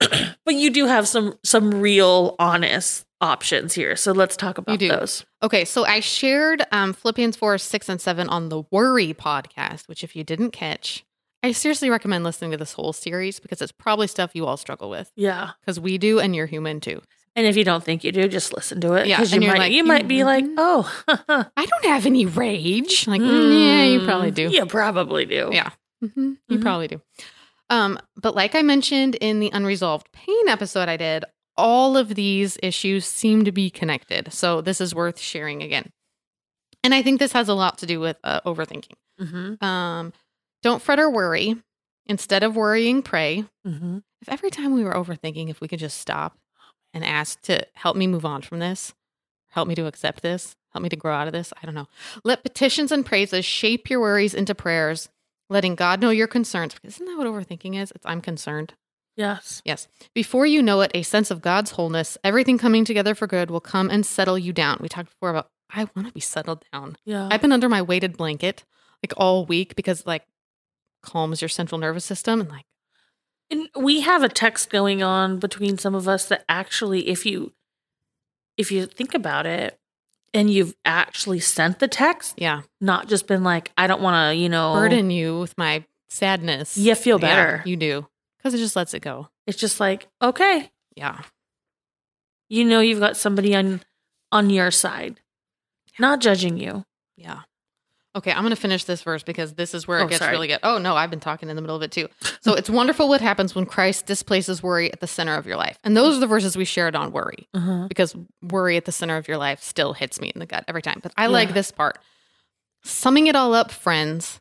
but 0.44 0.54
you 0.54 0.70
do 0.70 0.86
have 0.86 1.08
some 1.08 1.38
some 1.42 1.80
real 1.80 2.36
honest 2.38 3.04
options 3.20 3.74
here, 3.74 3.96
so 3.96 4.12
let's 4.12 4.36
talk 4.36 4.58
about 4.58 4.78
those. 4.78 5.24
Okay, 5.42 5.64
so 5.64 5.84
I 5.84 5.98
shared 6.00 6.64
um, 6.70 6.92
Philippians 6.92 7.34
4, 7.36 7.58
6, 7.58 7.88
and 7.88 8.00
7 8.00 8.28
on 8.28 8.48
the 8.48 8.62
Worry 8.70 9.12
podcast, 9.12 9.88
which 9.88 10.04
if 10.04 10.14
you 10.14 10.22
didn't 10.22 10.52
catch, 10.52 11.04
I 11.42 11.50
seriously 11.50 11.90
recommend 11.90 12.22
listening 12.22 12.52
to 12.52 12.56
this 12.56 12.72
whole 12.74 12.92
series 12.92 13.40
because 13.40 13.60
it's 13.60 13.72
probably 13.72 14.06
stuff 14.06 14.30
you 14.34 14.46
all 14.46 14.56
struggle 14.56 14.88
with 14.88 15.10
Yeah, 15.16 15.50
because 15.60 15.80
we 15.80 15.98
do 15.98 16.20
and 16.20 16.34
you're 16.36 16.46
human 16.46 16.78
too. 16.78 17.02
And 17.36 17.46
if 17.46 17.56
you 17.56 17.64
don't 17.64 17.82
think 17.84 18.04
you 18.04 18.12
do, 18.12 18.28
just 18.28 18.52
listen 18.54 18.80
to 18.82 18.94
it. 18.94 19.06
Yeah, 19.06 19.16
'cause 19.18 19.32
and 19.32 19.42
you 19.42 19.48
might 19.50 19.58
like, 19.58 19.72
you 19.72 19.84
might 19.84 20.08
be 20.08 20.24
like, 20.24 20.44
mhm. 20.44 20.54
oh, 20.58 21.02
I 21.56 21.66
don't 21.66 21.84
have 21.84 22.06
any 22.06 22.26
rage. 22.26 23.06
Like, 23.06 23.20
mm, 23.20 23.64
yeah, 23.66 23.84
you 23.84 24.04
probably 24.04 24.30
do. 24.30 24.48
You 24.50 24.66
probably 24.66 25.24
do. 25.26 25.50
Yeah. 25.52 25.70
hmm 26.00 26.34
You 26.48 26.58
Mhm. 26.58 26.62
probably 26.62 26.88
do. 26.88 27.00
Um, 27.70 27.98
but 28.16 28.34
like 28.34 28.54
I 28.54 28.62
mentioned 28.62 29.14
in 29.16 29.40
the 29.40 29.50
unresolved 29.52 30.10
pain 30.12 30.48
episode 30.48 30.88
I 30.88 30.96
did, 30.96 31.24
all 31.56 31.96
of 31.96 32.14
these 32.14 32.56
issues 32.62 33.04
seem 33.04 33.44
to 33.44 33.52
be 33.52 33.68
connected. 33.68 34.32
So 34.32 34.60
this 34.60 34.80
is 34.80 34.94
worth 34.94 35.18
sharing 35.18 35.62
again. 35.62 35.92
And 36.84 36.94
I 36.94 37.02
think 37.02 37.18
this 37.18 37.32
has 37.32 37.48
a 37.48 37.54
lot 37.54 37.78
to 37.78 37.86
do 37.86 38.00
with 38.00 38.16
uh, 38.24 38.40
overthinking. 38.42 38.94
Mm-hmm. 39.20 39.64
Um, 39.64 40.12
don't 40.62 40.80
fret 40.80 40.98
or 41.00 41.10
worry. 41.10 41.56
Instead 42.06 42.42
of 42.42 42.56
worrying, 42.56 43.02
pray. 43.02 43.44
Mm-hmm. 43.66 43.98
If 44.22 44.28
every 44.30 44.50
time 44.50 44.72
we 44.74 44.82
were 44.84 44.94
overthinking, 44.94 45.50
if 45.50 45.60
we 45.60 45.68
could 45.68 45.78
just 45.80 45.98
stop 45.98 46.38
and 46.92 47.04
ask 47.04 47.40
to 47.42 47.66
help 47.74 47.96
me 47.96 48.06
move 48.06 48.24
on 48.24 48.42
from 48.42 48.58
this, 48.58 48.94
help 49.50 49.68
me 49.68 49.74
to 49.74 49.86
accept 49.86 50.22
this, 50.22 50.56
help 50.72 50.82
me 50.82 50.88
to 50.88 50.96
grow 50.96 51.14
out 51.14 51.26
of 51.26 51.32
this, 51.32 51.52
I 51.60 51.66
don't 51.66 51.74
know. 51.74 51.88
Let 52.24 52.42
petitions 52.42 52.92
and 52.92 53.04
praises 53.04 53.44
shape 53.44 53.90
your 53.90 54.00
worries 54.00 54.34
into 54.34 54.54
prayers, 54.54 55.08
letting 55.50 55.74
God 55.74 56.00
know 56.00 56.10
your 56.10 56.26
concerns. 56.26 56.74
Isn't 56.82 57.06
that 57.06 57.16
what 57.18 57.26
overthinking 57.26 57.80
is? 57.80 57.90
It's 57.92 58.06
I'm 58.06 58.20
concerned. 58.20 58.74
Yes. 59.16 59.62
Yes. 59.64 59.88
Before 60.14 60.46
you 60.46 60.62
know 60.62 60.80
it, 60.80 60.92
a 60.94 61.02
sense 61.02 61.32
of 61.32 61.42
God's 61.42 61.72
wholeness, 61.72 62.16
everything 62.22 62.56
coming 62.56 62.84
together 62.84 63.16
for 63.16 63.26
good 63.26 63.50
will 63.50 63.60
come 63.60 63.90
and 63.90 64.06
settle 64.06 64.38
you 64.38 64.52
down. 64.52 64.78
We 64.80 64.88
talked 64.88 65.10
before 65.10 65.30
about 65.30 65.48
I 65.70 65.88
want 65.96 66.06
to 66.06 66.14
be 66.14 66.20
settled 66.20 66.64
down. 66.72 66.96
Yeah. 67.04 67.28
I've 67.30 67.42
been 67.42 67.52
under 67.52 67.68
my 67.68 67.82
weighted 67.82 68.16
blanket 68.16 68.64
like 69.02 69.12
all 69.16 69.44
week 69.44 69.74
because 69.76 70.06
like 70.06 70.24
calms 71.02 71.42
your 71.42 71.48
central 71.48 71.78
nervous 71.78 72.04
system 72.04 72.40
and 72.40 72.48
like 72.48 72.64
And 73.50 73.68
we 73.76 74.00
have 74.02 74.22
a 74.22 74.28
text 74.28 74.68
going 74.70 75.02
on 75.02 75.38
between 75.38 75.78
some 75.78 75.94
of 75.94 76.06
us 76.06 76.26
that 76.26 76.44
actually, 76.48 77.08
if 77.08 77.24
you 77.24 77.52
if 78.56 78.70
you 78.72 78.86
think 78.86 79.14
about 79.14 79.46
it, 79.46 79.78
and 80.34 80.50
you've 80.50 80.74
actually 80.84 81.40
sent 81.40 81.78
the 81.78 81.88
text, 81.88 82.34
yeah, 82.36 82.62
not 82.80 83.08
just 83.08 83.26
been 83.26 83.44
like, 83.44 83.70
I 83.78 83.86
don't 83.86 84.02
want 84.02 84.30
to, 84.30 84.34
you 84.36 84.48
know, 84.48 84.74
burden 84.74 85.10
you 85.10 85.38
with 85.40 85.56
my 85.56 85.84
sadness. 86.10 86.76
You 86.76 86.94
feel 86.94 87.18
Yeah, 87.20 87.26
better. 87.28 87.62
you 87.64 87.76
do. 87.76 88.06
Because 88.36 88.54
it 88.54 88.58
just 88.58 88.76
lets 88.76 88.92
it 88.94 89.00
go. 89.00 89.28
It's 89.46 89.58
just 89.58 89.80
like, 89.80 90.08
okay, 90.20 90.70
Yeah. 90.96 91.22
you 92.48 92.64
know, 92.64 92.80
you've 92.80 93.00
got 93.00 93.16
somebody 93.16 93.54
on 93.54 93.80
on 94.30 94.50
your 94.50 94.70
side, 94.70 95.20
not 95.98 96.20
judging 96.20 96.58
you. 96.58 96.84
Yeah. 97.16 97.42
Okay, 98.16 98.32
I'm 98.32 98.42
going 98.42 98.50
to 98.54 98.56
finish 98.60 98.84
this 98.84 99.02
verse 99.02 99.22
because 99.22 99.54
this 99.54 99.74
is 99.74 99.86
where 99.86 100.00
it 100.00 100.04
Oh, 100.04 100.08
gets 100.08 100.20
sorry. 100.20 100.32
really 100.32 100.48
good. 100.48 100.58
Oh, 100.62 100.78
no, 100.78 100.96
I've 100.96 101.10
been 101.10 101.20
talking 101.20 101.50
in 101.50 101.56
the 101.56 101.62
middle 101.62 101.76
of 101.76 101.82
it 101.82 101.92
too. 101.92 102.08
So 102.40 102.54
it's 102.54 102.70
wonderful 102.70 103.08
what 103.08 103.20
happens 103.20 103.54
when 103.54 103.66
Christ 103.66 104.06
displaces 104.06 104.62
worry 104.62 104.92
at 104.92 105.00
the 105.00 105.06
center 105.06 105.34
of 105.36 105.46
your 105.46 105.56
life. 105.56 105.78
And 105.84 105.96
those 105.96 106.16
are 106.16 106.20
the 106.20 106.26
verses 106.26 106.56
we 106.56 106.64
shared 106.64 106.96
on 106.96 107.12
worry 107.12 107.48
Uh-huh. 107.54 107.86
because 107.88 108.16
worry 108.42 108.76
at 108.76 108.86
the 108.86 108.92
center 108.92 109.16
of 109.18 109.28
your 109.28 109.36
life 109.36 109.62
still 109.62 109.92
hits 109.92 110.20
me 110.20 110.32
in 110.34 110.38
the 110.40 110.46
gut 110.46 110.64
every 110.66 110.82
time. 110.82 111.00
But 111.02 111.12
I 111.16 111.26
like 111.26 111.52
this 111.54 111.70
part. 111.70 111.98
Summing 112.82 113.26
it 113.26 113.36
all 113.36 113.54
up, 113.54 113.70
friends, 113.70 114.40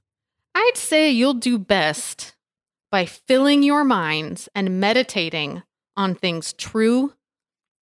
I'd 0.56 0.72
say 0.78 1.12
you'll 1.12 1.34
do 1.34 1.58
best 1.60 2.36
by 2.90 3.06
filling 3.06 3.64
your 3.64 3.84
minds 3.84 4.48
and 4.56 4.80
meditating 4.80 5.62
on 5.98 6.16
things 6.16 6.54
true, 6.54 7.14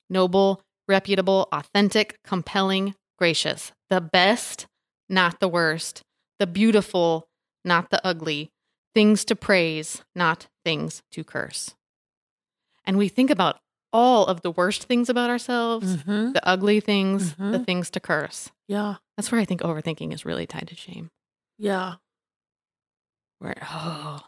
noble, 0.10 0.62
reputable, 0.88 1.48
authentic, 1.52 2.20
compelling, 2.24 2.96
gracious. 3.18 3.72
The 3.90 4.02
best, 4.02 4.66
not 5.10 5.40
the 5.40 5.48
worst. 5.48 6.02
The 6.40 6.48
beautiful, 6.48 7.28
not 7.64 7.90
the 7.90 8.06
ugly. 8.06 8.52
Things 8.94 9.26
to 9.26 9.36
praise, 9.36 10.04
not 10.16 10.48
things 10.64 11.02
to 11.12 11.24
curse. 11.24 11.76
And 12.86 12.98
we 12.98 13.08
think 13.10 13.30
about 13.30 13.60
all 13.92 14.26
of 14.26 14.42
the 14.42 14.52
worst 14.52 14.84
things 14.86 15.10
about 15.10 15.30
ourselves, 15.30 15.98
Mhm. 15.98 16.34
the 16.34 16.46
ugly 16.48 16.80
things, 16.80 17.36
the 17.36 17.60
Mhm. 17.60 17.66
things 17.66 17.90
to 17.92 18.00
curse. 18.00 18.52
Yeah, 18.68 18.96
That's 19.18 19.32
where 19.32 19.40
I 19.40 19.46
think 19.46 19.62
overthinking 19.62 20.14
is 20.14 20.26
really 20.26 20.46
tied 20.48 20.68
to 20.70 20.76
shame. 20.76 21.12
yeah. 21.58 21.96
Where 23.40 23.56
oh. 23.64 24.22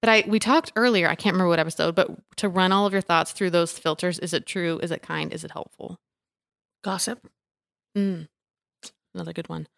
But 0.00 0.08
I 0.08 0.24
we 0.26 0.38
talked 0.38 0.72
earlier, 0.76 1.08
I 1.08 1.14
can't 1.14 1.34
remember 1.34 1.48
what 1.48 1.58
episode, 1.60 1.94
but 1.94 2.10
to 2.36 2.48
run 2.48 2.72
all 2.72 2.86
of 2.86 2.92
your 2.92 3.02
thoughts 3.02 3.32
through 3.32 3.50
those 3.50 3.78
filters, 3.78 4.18
is 4.18 4.32
it 4.34 4.46
true? 4.46 4.78
Is 4.82 4.90
it 4.90 5.00
kind? 5.02 5.32
Is 5.32 5.44
it 5.44 5.52
helpful? 5.52 5.98
Gossip. 6.82 7.30
Mm. 7.96 8.28
Another 9.14 9.32
good 9.32 9.48
one. 9.48 9.68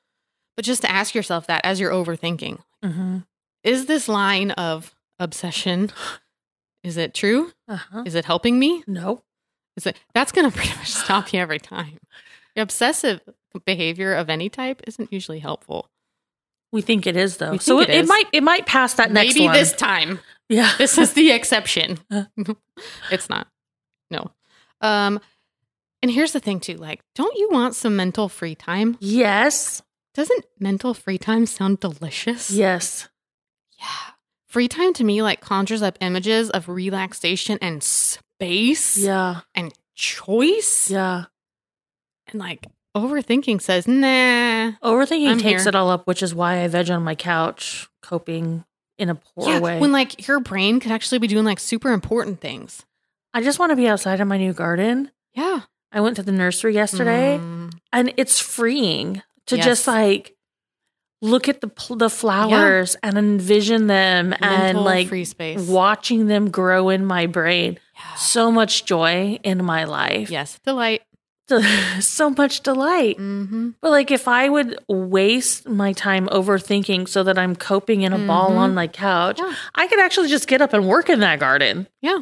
But 0.57 0.65
just 0.65 0.83
to 0.83 0.91
ask 0.91 1.15
yourself 1.15 1.47
that 1.49 1.63
as 1.65 1.81
you're 1.81 1.91
overthinking, 1.93 2.59
Mm-hmm. 2.85 3.19
is 3.63 3.87
this 3.87 4.09
line 4.09 4.51
of 4.53 4.95
obsession 5.19 5.91
is 6.83 6.99
it 6.99 7.15
true? 7.15 7.51
Uh-huh. 7.67 8.03
Is 8.05 8.15
it 8.15 8.27
helping 8.27 8.59
me? 8.59 8.85
No. 8.87 9.23
Is 9.77 9.87
it 9.87 9.97
that's 10.13 10.33
going 10.33 10.51
to 10.51 10.55
pretty 10.57 10.75
much 10.77 10.91
stop 10.93 11.33
you 11.33 11.41
every 11.41 11.59
time. 11.59 11.99
Your 12.55 12.63
obsessive 12.63 13.21
behavior 13.65 14.13
of 14.15 14.29
any 14.29 14.49
type 14.51 14.83
isn't 14.87 15.11
usually 15.13 15.39
helpful. 15.39 15.89
We 16.73 16.83
think 16.83 17.07
it 17.07 17.17
is 17.17 17.39
though. 17.39 17.57
So 17.57 17.81
it, 17.81 17.89
it 17.89 18.07
might 18.07 18.25
it 18.33 18.43
might 18.43 18.67
pass 18.67 18.95
that 18.95 19.11
next 19.13 19.35
Maybe 19.35 19.47
one. 19.47 19.55
this 19.55 19.73
time. 19.73 20.21
yeah. 20.51 20.73
This 20.77 20.99
is 20.99 21.15
the 21.15 21.31
exception. 21.33 21.99
Uh. 22.11 22.25
it's 23.11 23.31
not. 23.31 23.47
No. 24.11 24.31
Um 24.83 25.21
and 26.03 26.11
here's 26.11 26.33
the 26.33 26.41
thing 26.41 26.61
too, 26.61 26.75
like 26.77 27.01
don't 27.15 27.39
you 27.39 27.49
want 27.51 27.75
some 27.75 27.97
mental 27.97 28.29
free 28.29 28.55
time? 28.57 28.99
yes. 29.01 29.83
Doesn't 30.15 30.45
mental 30.61 30.95
free 30.95 31.19
time 31.19 31.47
sound 31.47 31.81
delicious? 31.81 32.51
Yes. 32.51 33.09
Yeah. 33.81 33.87
Free 34.47 34.69
time 34.69 34.93
to 34.95 35.05
me 35.05 35.23
like 35.23 35.41
conjures 35.41 35.83
up 35.83 35.99
images 36.01 36.51
of 36.51 36.69
relaxation 36.69 37.59
and 37.61 37.83
space 37.83 38.97
Yeah. 38.97 39.41
and 39.55 39.73
choice. 39.97 40.89
Yeah. 40.91 41.25
And 42.29 42.41
like 42.41 42.67
overthinking 42.97 43.61
says, 43.61 43.89
nah. 43.89 44.73
Overthinking 44.83 45.29
I'm 45.31 45.39
takes 45.39 45.63
here. 45.63 45.69
it 45.71 45.75
all 45.75 45.91
up, 45.91 46.07
which 46.07 46.23
is 46.23 46.33
why 46.35 46.61
I 46.63 46.69
veg 46.69 46.91
on 46.91 47.03
my 47.03 47.17
couch, 47.17 47.89
coping 48.03 48.65
in 48.97 49.11
a 49.11 49.17
poor 49.17 49.49
yeah, 49.49 49.59
way. 49.59 49.81
when 49.81 49.91
like 49.91 50.29
your 50.29 50.39
brain 50.39 50.79
could 50.79 50.93
actually 50.93 51.19
be 51.19 51.27
doing 51.27 51.45
like 51.45 51.59
super 51.59 51.91
important 51.91 52.41
things. 52.41 52.85
I 53.33 53.43
just 53.43 53.59
want 53.59 53.71
to 53.71 53.77
be 53.77 53.89
outside 53.89 54.21
in 54.21 54.29
my 54.29 54.39
new 54.39 54.53
garden. 54.53 55.11
Yeah. 55.33 55.63
I 55.91 56.01
went 56.01 56.15
to 56.17 56.23
the 56.23 56.31
nursery 56.33 56.75
yesterday, 56.75 57.39
Mm, 57.41 57.73
and 57.93 58.15
it's 58.17 58.39
freeing 58.39 59.23
to 59.47 59.57
Yes. 59.57 59.65
just 59.65 59.87
like 59.87 60.35
look 61.23 61.49
at 61.49 61.61
the 61.63 61.71
the 61.97 62.11
flowers 62.11 62.97
and 63.03 63.17
envision 63.17 63.87
them 63.87 64.35
and 64.41 64.79
like 64.79 65.09
free 65.09 65.25
space. 65.25 65.61
watching 65.67 66.27
them 66.27 66.51
grow 66.51 66.91
in 66.91 67.05
my 67.05 67.27
brain. 67.27 67.79
Yeah. 67.95 68.15
So 68.17 68.51
much 68.51 68.85
joy 68.85 69.39
in 69.43 69.65
my 69.65 69.85
life. 69.85 70.31
Yes. 70.31 70.59
Delight. 70.65 71.03
so 72.01 72.31
much 72.31 72.61
delight. 72.63 73.19
Mm-hmm. 73.19 73.71
But 73.83 73.91
like 73.91 74.11
if 74.11 74.27
I 74.29 74.49
would 74.49 74.79
waste 74.89 75.69
my 75.69 75.93
time 75.93 76.27
overthinking 76.29 77.09
so 77.09 77.23
that 77.23 77.39
I'm 77.39 77.55
coping 77.55 78.03
in 78.03 78.13
a 78.15 78.19
ball 78.19 78.51
Mhm. 78.51 78.57
on 78.57 78.75
my 78.75 78.87
couch, 78.87 79.39
Yeah. 79.39 79.55
I 79.75 79.87
could 79.87 80.01
actually 80.01 80.29
just 80.29 80.47
get 80.49 80.61
up 80.63 80.73
and 80.73 80.87
work 80.87 81.09
in 81.11 81.21
that 81.21 81.39
garden. 81.41 81.87
Yeah. 82.03 82.19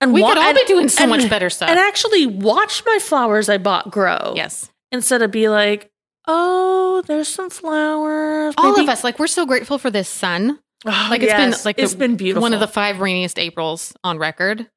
And 0.00 0.12
We 0.12 0.22
wa- 0.22 0.28
could 0.30 0.38
all 0.38 0.44
and- 0.48 0.54
be 0.56 0.64
doing 0.66 0.88
so 0.88 1.02
and- 1.04 1.10
much 1.10 1.28
better 1.30 1.50
stuff. 1.50 1.68
And 1.68 1.78
actually 1.78 2.26
watch 2.26 2.82
my 2.86 2.98
flowers 3.00 3.48
I 3.48 3.58
bought 3.58 3.90
grow. 3.90 4.32
yes. 4.36 4.70
Instead 4.92 5.22
of 5.22 5.30
be 5.32 5.48
like, 5.48 5.90
oh, 6.26 7.02
there's 7.06 7.28
some 7.28 7.50
flowers. 7.50 8.54
All 8.58 8.72
Maybe- 8.72 8.84
of 8.84 8.88
us, 8.88 9.04
like, 9.04 9.18
we're 9.18 9.26
so 9.26 9.46
grateful 9.46 9.78
for 9.78 9.90
this 9.90 10.08
sun. 10.08 10.58
Oh, 10.86 11.06
Like, 11.10 11.22
it's 11.22 11.32
been, 11.32 11.54
like, 11.64 11.78
it's 11.78 11.92
the- 11.92 11.98
been 11.98 12.16
beautiful. 12.16 12.42
one 12.42 12.52
of 12.52 12.60
the 12.60 12.68
five 12.68 13.00
rainiest 13.00 13.38
Aprils 13.38 13.94
on 14.04 14.18
record 14.18 14.68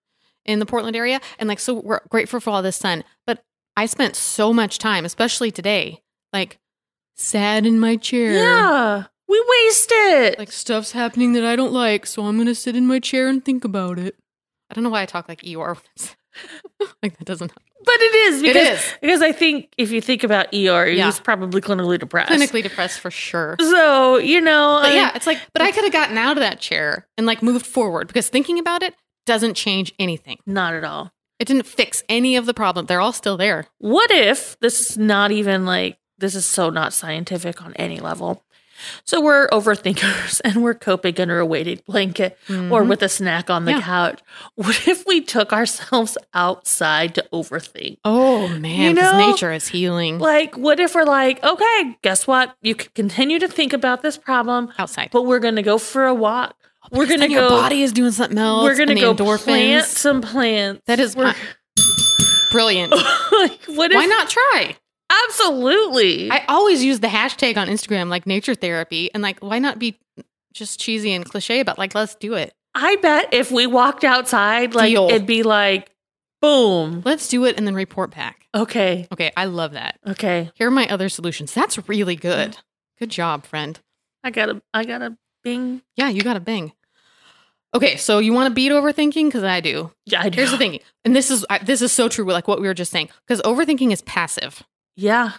in 0.45 0.59
the 0.59 0.65
Portland 0.65 0.95
area. 0.95 1.19
And 1.39 1.49
like, 1.49 1.59
so 1.59 1.73
we're 1.75 1.99
grateful 2.09 2.39
for 2.39 2.51
all 2.51 2.61
this 2.61 2.77
sun. 2.77 3.03
But 3.25 3.43
I 3.75 3.85
spent 3.85 4.15
so 4.15 4.53
much 4.53 4.79
time, 4.79 5.03
especially 5.03 5.51
today, 5.51 6.01
like 6.31 6.57
sad 7.15 7.65
in 7.65 7.79
my 7.79 7.97
chair. 7.97 8.31
yeah, 8.33 9.03
we 9.27 9.43
waste 9.49 9.89
it. 9.91 10.39
Like 10.39 10.51
stuff's 10.53 10.93
happening 10.93 11.33
that 11.33 11.43
I 11.43 11.57
don't 11.57 11.73
like, 11.73 12.05
so 12.05 12.23
I'm 12.23 12.37
gonna 12.37 12.55
sit 12.55 12.77
in 12.77 12.87
my 12.87 12.99
chair 12.99 13.27
and 13.27 13.43
think 13.43 13.65
about 13.65 13.99
it. 13.99 14.15
I 14.71 14.73
don't 14.73 14.85
know 14.85 14.89
why 14.89 15.01
I 15.01 15.05
talk 15.05 15.27
like 15.27 15.41
Eeyore. 15.41 15.77
like 17.03 17.17
that 17.17 17.25
doesn't 17.25 17.51
but 17.87 17.95
it 18.01 18.15
is 18.15 18.41
because 18.43 18.79
is. 18.79 18.93
because 19.01 19.21
I 19.23 19.31
think 19.31 19.73
if 19.77 19.91
you 19.91 20.01
think 20.01 20.23
about 20.23 20.47
ER, 20.53 20.85
Yeah. 20.87 21.05
he's 21.05 21.19
probably 21.19 21.61
clinically 21.61 21.97
depressed. 21.99 22.31
clinically 22.31 22.61
depressed 22.61 22.99
for 22.99 23.09
sure. 23.09 23.55
So 23.59 24.17
you 24.17 24.39
know, 24.41 24.79
But 24.83 24.91
I- 24.91 24.95
yeah, 24.95 25.11
it's 25.15 25.25
like, 25.25 25.39
but 25.53 25.61
I 25.63 25.71
could 25.71 25.83
have 25.85 25.93
gotten 25.93 26.17
out 26.17 26.37
of 26.37 26.41
that 26.41 26.59
chair 26.59 27.07
and 27.17 27.25
like 27.25 27.41
moved 27.41 27.65
forward 27.65 28.07
because 28.07 28.29
thinking 28.29 28.59
about 28.59 28.83
it 28.83 28.93
doesn't 29.25 29.55
change 29.55 29.93
anything. 29.97 30.37
not 30.45 30.73
at 30.75 30.83
all. 30.83 31.11
It 31.39 31.45
didn't 31.47 31.67
fix 31.67 32.03
any 32.09 32.35
of 32.35 32.45
the 32.45 32.53
problem. 32.53 32.85
They're 32.87 32.99
all 33.01 33.13
still 33.13 33.37
there. 33.37 33.65
What 33.77 34.09
if 34.11 34.57
this 34.59 34.79
is 34.91 34.97
not 34.97 35.31
even 35.31 35.65
like 35.65 35.97
this 36.17 36.33
is 36.33 36.45
so 36.45 36.69
not 36.71 36.93
scientific 36.93 37.61
on 37.61 37.73
any 37.75 37.99
level? 37.99 38.43
So 39.05 39.21
we're 39.21 39.47
overthinkers 39.49 40.41
and 40.45 40.63
we're 40.63 40.73
coping 40.73 41.19
under 41.19 41.39
a 41.39 41.45
weighted 41.45 41.83
blanket 41.85 42.37
or 42.49 42.53
Mhm. 42.83 42.87
with 42.87 43.01
a 43.03 43.09
snack 43.09 43.49
on 43.49 43.65
the 43.65 43.71
Yeah. 43.71 43.81
couch. 43.81 44.19
What 44.55 44.87
if 44.87 45.05
we 45.05 45.21
took 45.21 45.51
ourselves 45.53 46.17
outside 46.33 47.15
to 47.15 47.25
overthink? 47.33 47.97
oh 48.05 48.47
man, 48.47 48.79
You 48.81 48.93
know, 48.93 49.29
nature 49.31 49.51
is 49.51 49.67
healing 49.67 50.19
Like, 50.19 50.57
what 50.57 50.79
if 50.79 50.95
we're 50.95 51.03
like, 51.05 51.43
okay, 51.43 51.97
guess 52.01 52.27
what? 52.27 52.55
You 52.61 52.75
can 52.75 52.91
continue 52.95 53.39
to 53.39 53.47
think 53.47 53.73
about 53.73 54.01
this 54.01 54.17
problem, 54.17 54.71
outside. 54.77 55.09
but 55.11 55.23
we're 55.23 55.39
going 55.39 55.55
to 55.57 55.61
go 55.63 55.77
for 55.77 56.05
a 56.05 56.13
walk. 56.13 56.55
We're 56.91 57.05
going 57.05 57.19
to 57.19 57.23
then 57.25 57.31
your 57.31 57.41
go. 57.41 57.49
body 57.49 57.83
is 57.83 57.91
doing 57.91 58.11
something 58.11 58.37
else. 58.37 58.63
we're 58.63 58.75
going 58.77 58.87
to 58.89 58.95
go 58.95 59.13
endorphins. 59.13 59.43
plant 59.43 59.85
some 59.87 60.21
plants. 60.21 60.81
That 60.87 60.99
is 60.99 61.15
Brilliant. 62.51 62.91
like, 62.91 63.63
what 63.65 63.91
if? 63.91 63.95
Why 63.95 64.05
not 64.05 64.29
try? 64.29 64.75
Absolutely. 65.25 66.31
I 66.31 66.45
always 66.47 66.83
use 66.83 66.99
the 66.99 67.07
hashtag 67.07 67.57
on 67.57 67.67
Instagram, 67.67 68.09
like 68.09 68.25
nature 68.27 68.55
therapy, 68.55 69.09
and 69.13 69.23
like, 69.23 69.39
why 69.39 69.59
not 69.59 69.79
be 69.79 69.99
just 70.53 70.79
cheesy 70.79 71.13
and 71.13 71.23
cliche 71.23 71.63
but 71.63 71.77
like, 71.77 71.95
let's 71.95 72.15
do 72.15 72.33
it. 72.33 72.53
I 72.75 72.95
bet 72.97 73.33
if 73.33 73.51
we 73.51 73.65
walked 73.67 74.03
outside, 74.03 74.75
like 74.75 74.91
Deal. 74.91 75.07
it'd 75.09 75.25
be 75.25 75.43
like, 75.43 75.89
boom. 76.41 77.01
Let's 77.05 77.27
do 77.27 77.45
it 77.45 77.57
and 77.57 77.65
then 77.65 77.73
report 77.73 78.11
back. 78.11 78.47
Okay. 78.53 79.07
Okay, 79.11 79.31
I 79.35 79.45
love 79.45 79.73
that. 79.73 79.99
Okay. 80.05 80.51
Here 80.55 80.67
are 80.67 80.71
my 80.71 80.87
other 80.87 81.09
solutions. 81.09 81.53
That's 81.53 81.87
really 81.89 82.15
good. 82.15 82.57
Good 82.99 83.09
job, 83.09 83.45
friend. 83.45 83.79
I 84.23 84.31
got 84.31 84.49
a. 84.49 84.61
I 84.73 84.83
got 84.83 85.01
a 85.01 85.17
bing. 85.43 85.81
Yeah, 85.95 86.09
you 86.09 86.21
got 86.21 86.37
a 86.37 86.39
bing. 86.39 86.73
Okay, 87.73 87.97
so 87.97 88.19
you 88.19 88.33
want 88.33 88.49
to 88.49 88.53
beat 88.53 88.71
overthinking 88.71 89.25
because 89.25 89.43
I 89.43 89.59
do. 89.59 89.91
Yeah, 90.05 90.21
I 90.21 90.29
do. 90.29 90.37
Here's 90.37 90.51
the 90.51 90.57
thing, 90.57 90.79
and 91.05 91.15
this 91.15 91.29
is 91.29 91.45
I, 91.49 91.59
this 91.59 91.81
is 91.81 91.91
so 91.91 92.09
true. 92.09 92.25
Like 92.25 92.47
what 92.47 92.59
we 92.59 92.67
were 92.67 92.73
just 92.73 92.91
saying, 92.91 93.09
because 93.27 93.41
overthinking 93.41 93.91
is 93.91 94.01
passive. 94.01 94.63
Yeah. 94.97 95.31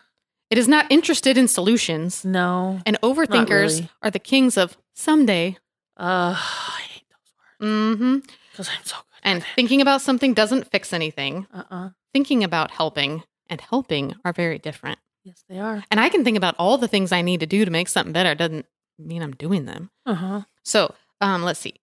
It 0.51 0.57
is 0.57 0.67
not 0.69 0.87
interested 0.91 1.37
in 1.37 1.47
solutions, 1.49 2.25
No. 2.25 2.81
and 2.87 2.99
overthinkers 3.03 3.51
really. 3.81 3.91
are 4.01 4.11
the 4.11 4.19
kings 4.19 4.57
of 4.57 4.79
someday. 4.95 5.59
Uh, 6.01 6.33
I 6.39 6.81
hate 6.89 7.05
those 7.11 7.33
words. 7.69 7.99
Mm-hmm. 7.99 8.17
because 8.51 8.69
I'm 8.71 8.85
so 8.85 8.97
good. 8.97 9.21
And 9.25 9.45
thinking 9.57 9.83
about 9.83 10.01
something 10.01 10.33
doesn't 10.33 10.71
fix 10.71 10.93
anything. 10.95 11.47
Uh. 11.53 11.65
uh 11.71 11.89
Thinking 12.15 12.43
about 12.43 12.71
helping 12.71 13.23
and 13.51 13.61
helping 13.61 14.15
are 14.25 14.33
very 14.33 14.59
different. 14.59 14.99
Yes, 15.25 15.45
they 15.49 15.59
are. 15.59 15.85
And 15.91 16.01
I 16.01 16.09
can 16.09 16.25
think 16.25 16.39
about 16.39 16.55
all 16.59 16.79
the 16.79 16.89
things 16.89 17.13
I 17.13 17.21
need 17.21 17.41
to 17.41 17.47
do 17.47 17.67
to 17.67 17.71
make 17.71 17.89
something 17.89 18.15
better. 18.15 18.35
Doesn't 18.35 18.65
mean 18.99 19.23
I'm 19.23 19.35
doing 19.37 19.67
them. 19.67 19.91
Uh 20.07 20.15
huh. 20.15 20.41
So, 20.65 20.95
um, 21.21 21.43
let's 21.43 21.61
see. 21.61 21.75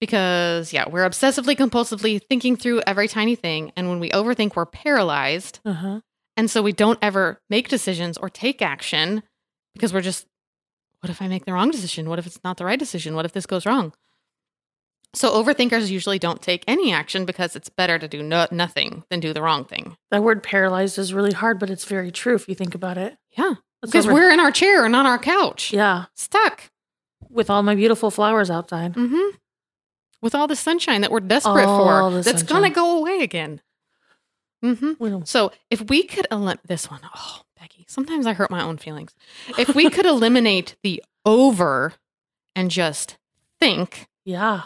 Because 0.00 0.72
yeah, 0.72 0.88
we're 0.88 1.08
obsessively 1.08 1.56
compulsively 1.56 2.22
thinking 2.22 2.54
through 2.56 2.82
every 2.86 3.08
tiny 3.08 3.34
thing, 3.34 3.72
and 3.74 3.88
when 3.88 3.98
we 3.98 4.10
overthink, 4.10 4.54
we're 4.54 4.66
paralyzed, 4.66 5.58
Uh 5.64 5.72
huh. 5.72 6.00
And 6.38 6.50
so 6.50 6.62
we 6.62 6.72
don't 6.72 6.98
ever 7.02 7.40
make 7.50 7.68
decisions 7.68 8.16
or 8.16 8.30
take 8.30 8.62
action 8.62 9.22
because 9.74 9.92
we're 9.92 10.00
just, 10.00 10.24
what 11.00 11.10
if 11.10 11.20
I 11.20 11.28
make 11.28 11.44
the 11.44 11.52
wrong 11.52 11.70
decision? 11.70 12.08
What 12.08 12.18
if 12.18 12.26
it's 12.26 12.40
not 12.42 12.56
the 12.56 12.64
right 12.64 12.78
decision? 12.78 13.14
What 13.14 13.26
if 13.26 13.32
this 13.32 13.44
goes 13.44 13.66
wrong? 13.66 13.92
So 15.14 15.30
overthinkers 15.42 15.90
usually 15.90 16.18
don't 16.18 16.42
take 16.42 16.64
any 16.68 16.92
action 16.92 17.24
because 17.24 17.56
it's 17.56 17.68
better 17.70 17.98
to 17.98 18.06
do 18.08 18.22
no- 18.22 18.46
nothing 18.50 19.04
than 19.10 19.20
do 19.20 19.32
the 19.32 19.40
wrong 19.42 19.64
thing. 19.64 19.96
That 20.10 20.22
word 20.22 20.42
paralyzed 20.42 20.98
is 20.98 21.14
really 21.14 21.32
hard, 21.32 21.58
but 21.58 21.70
it's 21.70 21.84
very 21.84 22.10
true 22.10 22.34
if 22.34 22.48
you 22.48 22.54
think 22.54 22.74
about 22.74 22.98
it. 22.98 23.16
Yeah, 23.36 23.54
because 23.82 24.04
over- 24.06 24.14
we're 24.14 24.30
in 24.30 24.40
our 24.40 24.50
chair 24.50 24.84
and 24.84 24.94
on 24.94 25.06
our 25.06 25.18
couch, 25.18 25.72
yeah 25.72 26.06
stuck. 26.14 26.70
with 27.30 27.48
all 27.50 27.62
my 27.62 27.74
beautiful 27.74 28.10
flowers 28.10 28.50
outside. 28.50 28.94
Mm-hmm. 28.94 29.36
With 30.20 30.34
all 30.34 30.46
the 30.48 30.56
sunshine 30.56 31.00
that 31.02 31.10
we're 31.10 31.20
desperate 31.20 31.64
All 31.66 32.10
for, 32.10 32.22
that's 32.22 32.40
sunshine. 32.40 32.46
gonna 32.62 32.70
go 32.70 32.98
away 32.98 33.20
again. 33.22 33.60
Mm-hmm. 34.64 34.92
We 34.98 35.10
don't- 35.10 35.28
So 35.28 35.52
if 35.70 35.88
we 35.88 36.02
could 36.04 36.26
eliminate 36.30 36.66
this 36.66 36.90
one, 36.90 37.00
oh 37.14 37.42
Becky, 37.58 37.84
sometimes 37.88 38.26
I 38.26 38.32
hurt 38.32 38.50
my 38.50 38.62
own 38.62 38.76
feelings. 38.78 39.14
If 39.58 39.74
we 39.74 39.90
could 39.90 40.06
eliminate 40.06 40.76
the 40.82 41.02
over 41.24 41.94
and 42.56 42.70
just 42.70 43.18
think, 43.60 44.08
Yeah. 44.24 44.62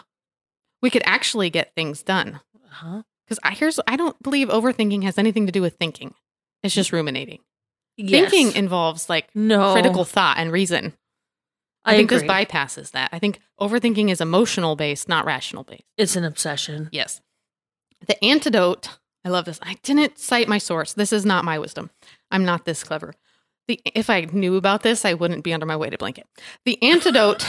we 0.81 0.89
could 0.89 1.03
actually 1.05 1.49
get 1.49 1.73
things 1.75 2.03
done. 2.03 2.39
Uh-huh. 2.65 3.03
Because 3.25 3.39
I 3.43 3.51
here's 3.51 3.79
I 3.87 3.95
don't 3.95 4.21
believe 4.21 4.49
overthinking 4.49 5.03
has 5.03 5.17
anything 5.17 5.45
to 5.45 5.51
do 5.51 5.61
with 5.61 5.75
thinking. 5.77 6.13
It's 6.63 6.73
just 6.75 6.91
ruminating. 6.91 7.39
Yes. 7.97 8.31
Thinking 8.31 8.55
involves 8.57 9.09
like 9.09 9.29
no 9.35 9.73
critical 9.73 10.05
thought 10.05 10.37
and 10.37 10.51
reason. 10.51 10.93
I, 11.85 11.93
I, 11.93 11.97
think 11.97 12.11
agree. 12.11 12.25
this 12.27 12.31
bypasses 12.31 12.91
that. 12.91 13.09
I 13.11 13.19
think 13.19 13.39
overthinking 13.59 14.09
is 14.09 14.21
emotional 14.21 14.75
based, 14.75 15.07
not 15.09 15.25
rational 15.25 15.63
based. 15.63 15.83
it's 15.97 16.15
an 16.15 16.23
obsession. 16.23 16.89
Yes. 16.91 17.21
The 18.07 18.21
antidote, 18.23 18.89
I 19.25 19.29
love 19.29 19.45
this. 19.45 19.59
I 19.63 19.75
didn't 19.83 20.17
cite 20.19 20.47
my 20.47 20.57
source. 20.57 20.93
This 20.93 21.13
is 21.13 21.25
not 21.25 21.45
my 21.45 21.57
wisdom. 21.59 21.89
I'm 22.31 22.43
not 22.45 22.65
this 22.65 22.83
clever. 22.83 23.13
The, 23.67 23.79
if 23.95 24.09
I 24.09 24.21
knew 24.31 24.57
about 24.57 24.83
this, 24.83 25.05
I 25.05 25.13
wouldn't 25.13 25.43
be 25.45 25.53
under 25.53 25.65
my 25.65 25.77
weighted 25.77 25.99
blanket. 25.99 26.27
The 26.65 26.81
antidote, 26.83 27.45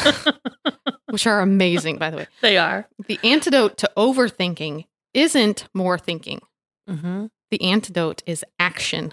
which 1.11 1.27
are 1.27 1.41
amazing, 1.41 1.99
by 1.99 2.11
the 2.11 2.19
way, 2.19 2.27
They 2.41 2.57
are. 2.57 2.87
the 3.09 3.19
antidote 3.25 3.77
to 3.79 3.91
overthinking 3.97 4.85
isn't 5.13 5.67
more 5.75 5.99
thinking. 5.99 6.41
Mm-hmm. 6.89 7.27
The 7.51 7.63
antidote 7.63 8.23
is 8.27 8.45
action. 8.61 9.13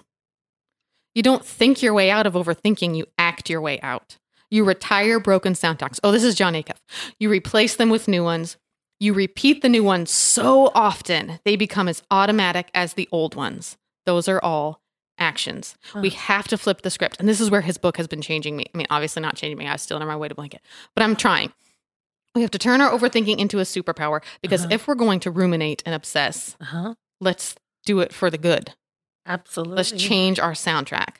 You 1.15 1.23
don't 1.23 1.43
think 1.45 1.81
your 1.81 1.93
way 1.93 2.11
out 2.11 2.27
of 2.27 2.33
overthinking, 2.33 2.95
you 2.95 3.05
act 3.17 3.49
your 3.49 3.61
way 3.61 3.79
out. 3.81 4.17
You 4.51 4.63
retire 4.63 5.19
broken 5.19 5.53
soundtracks. 5.53 5.99
Oh, 6.03 6.11
this 6.11 6.23
is 6.23 6.35
Jon 6.35 6.53
Acuff. 6.53 6.77
You 7.19 7.29
replace 7.29 7.75
them 7.77 7.89
with 7.89 8.07
new 8.07 8.23
ones. 8.23 8.57
You 9.01 9.13
repeat 9.13 9.63
the 9.63 9.67
new 9.67 9.83
ones 9.83 10.11
so 10.11 10.71
often, 10.75 11.39
they 11.43 11.55
become 11.55 11.87
as 11.87 12.03
automatic 12.11 12.69
as 12.75 12.93
the 12.93 13.09
old 13.11 13.33
ones. 13.33 13.75
Those 14.05 14.27
are 14.27 14.39
all 14.43 14.79
actions. 15.17 15.75
We 15.95 16.11
have 16.11 16.47
to 16.49 16.57
flip 16.57 16.83
the 16.83 16.91
script. 16.91 17.17
And 17.19 17.27
this 17.27 17.41
is 17.41 17.49
where 17.49 17.61
his 17.61 17.79
book 17.79 17.97
has 17.97 18.05
been 18.07 18.21
changing 18.21 18.55
me. 18.55 18.65
I 18.73 18.77
mean, 18.77 18.85
obviously 18.91 19.23
not 19.23 19.35
changing 19.35 19.57
me. 19.57 19.65
I 19.67 19.71
was 19.73 19.81
still 19.81 19.97
under 19.97 20.05
my 20.07 20.15
way 20.15 20.21
weighted 20.21 20.37
blanket, 20.37 20.61
but 20.95 21.01
I'm 21.03 21.15
trying. 21.15 21.51
We 22.35 22.43
have 22.43 22.51
to 22.51 22.59
turn 22.59 22.79
our 22.79 22.91
overthinking 22.91 23.39
into 23.39 23.57
a 23.57 23.63
superpower 23.63 24.21
because 24.43 24.61
Uh-huh. 24.65 24.75
if 24.75 24.87
we're 24.87 24.93
going 24.95 25.19
to 25.21 25.31
ruminate 25.31 25.81
and 25.83 25.95
obsess, 25.95 26.55
Uh 26.61 26.65
huh. 26.65 26.93
let's 27.19 27.55
do 27.87 28.01
it 28.01 28.13
for 28.13 28.29
the 28.29 28.37
good. 28.37 28.75
Absolutely. 29.25 29.77
Let's 29.77 29.91
change 29.91 30.39
our 30.39 30.53
soundtrack. 30.53 31.15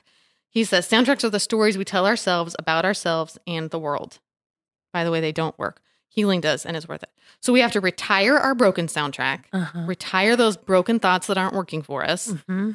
He 0.48 0.62
says 0.62 0.88
soundtracks 0.88 1.24
are 1.24 1.30
the 1.30 1.40
stories 1.40 1.76
we 1.76 1.84
tell 1.84 2.06
ourselves 2.06 2.54
about 2.60 2.84
ourselves 2.84 3.38
and 3.44 3.70
the 3.70 3.78
world. 3.80 4.20
By 4.92 5.02
the 5.02 5.10
way, 5.10 5.20
they 5.20 5.32
don't 5.32 5.58
work. 5.58 5.81
Healing 6.14 6.40
does 6.42 6.66
and 6.66 6.76
is 6.76 6.86
worth 6.86 7.02
it. 7.02 7.08
So 7.40 7.52
we 7.54 7.60
have 7.60 7.72
to 7.72 7.80
retire 7.80 8.36
our 8.36 8.54
broken 8.54 8.86
soundtrack, 8.86 9.44
Uh-huh. 9.52 9.80
retire 9.86 10.36
those 10.36 10.56
broken 10.58 10.98
thoughts 11.00 11.26
that 11.28 11.38
aren't 11.38 11.54
working 11.54 11.80
for 11.82 12.04
us. 12.04 12.28
Mm-hmm. 12.28 12.72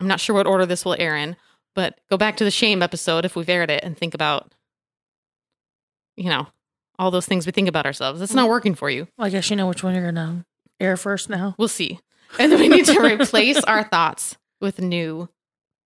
I'm 0.00 0.06
not 0.06 0.20
sure 0.20 0.36
what 0.36 0.46
order 0.46 0.64
this 0.64 0.84
will 0.84 0.94
air 0.98 1.16
in, 1.16 1.36
but 1.74 1.98
go 2.08 2.16
back 2.16 2.36
to 2.36 2.44
the 2.44 2.50
shame 2.52 2.80
episode 2.82 3.24
if 3.24 3.34
we've 3.34 3.48
aired 3.48 3.70
it 3.70 3.82
and 3.82 3.98
think 3.98 4.14
about, 4.14 4.52
you 6.16 6.30
know, 6.30 6.46
all 6.98 7.10
those 7.10 7.26
things 7.26 7.44
we 7.46 7.52
think 7.52 7.68
about 7.68 7.86
ourselves. 7.86 8.20
It's 8.20 8.34
not 8.34 8.48
working 8.48 8.74
for 8.74 8.88
you. 8.90 9.08
Well, 9.16 9.26
I 9.26 9.30
guess 9.30 9.50
you 9.50 9.56
know 9.56 9.66
which 9.68 9.82
one 9.82 9.94
you're 9.94 10.04
gonna 10.04 10.44
air 10.80 10.96
first 10.96 11.28
now. 11.28 11.54
We'll 11.58 11.68
see. 11.68 12.00
And 12.38 12.52
then 12.52 12.60
we 12.60 12.68
need 12.68 12.84
to 12.86 13.00
replace 13.20 13.62
our 13.64 13.84
thoughts 13.84 14.36
with 14.60 14.80
new 14.80 15.28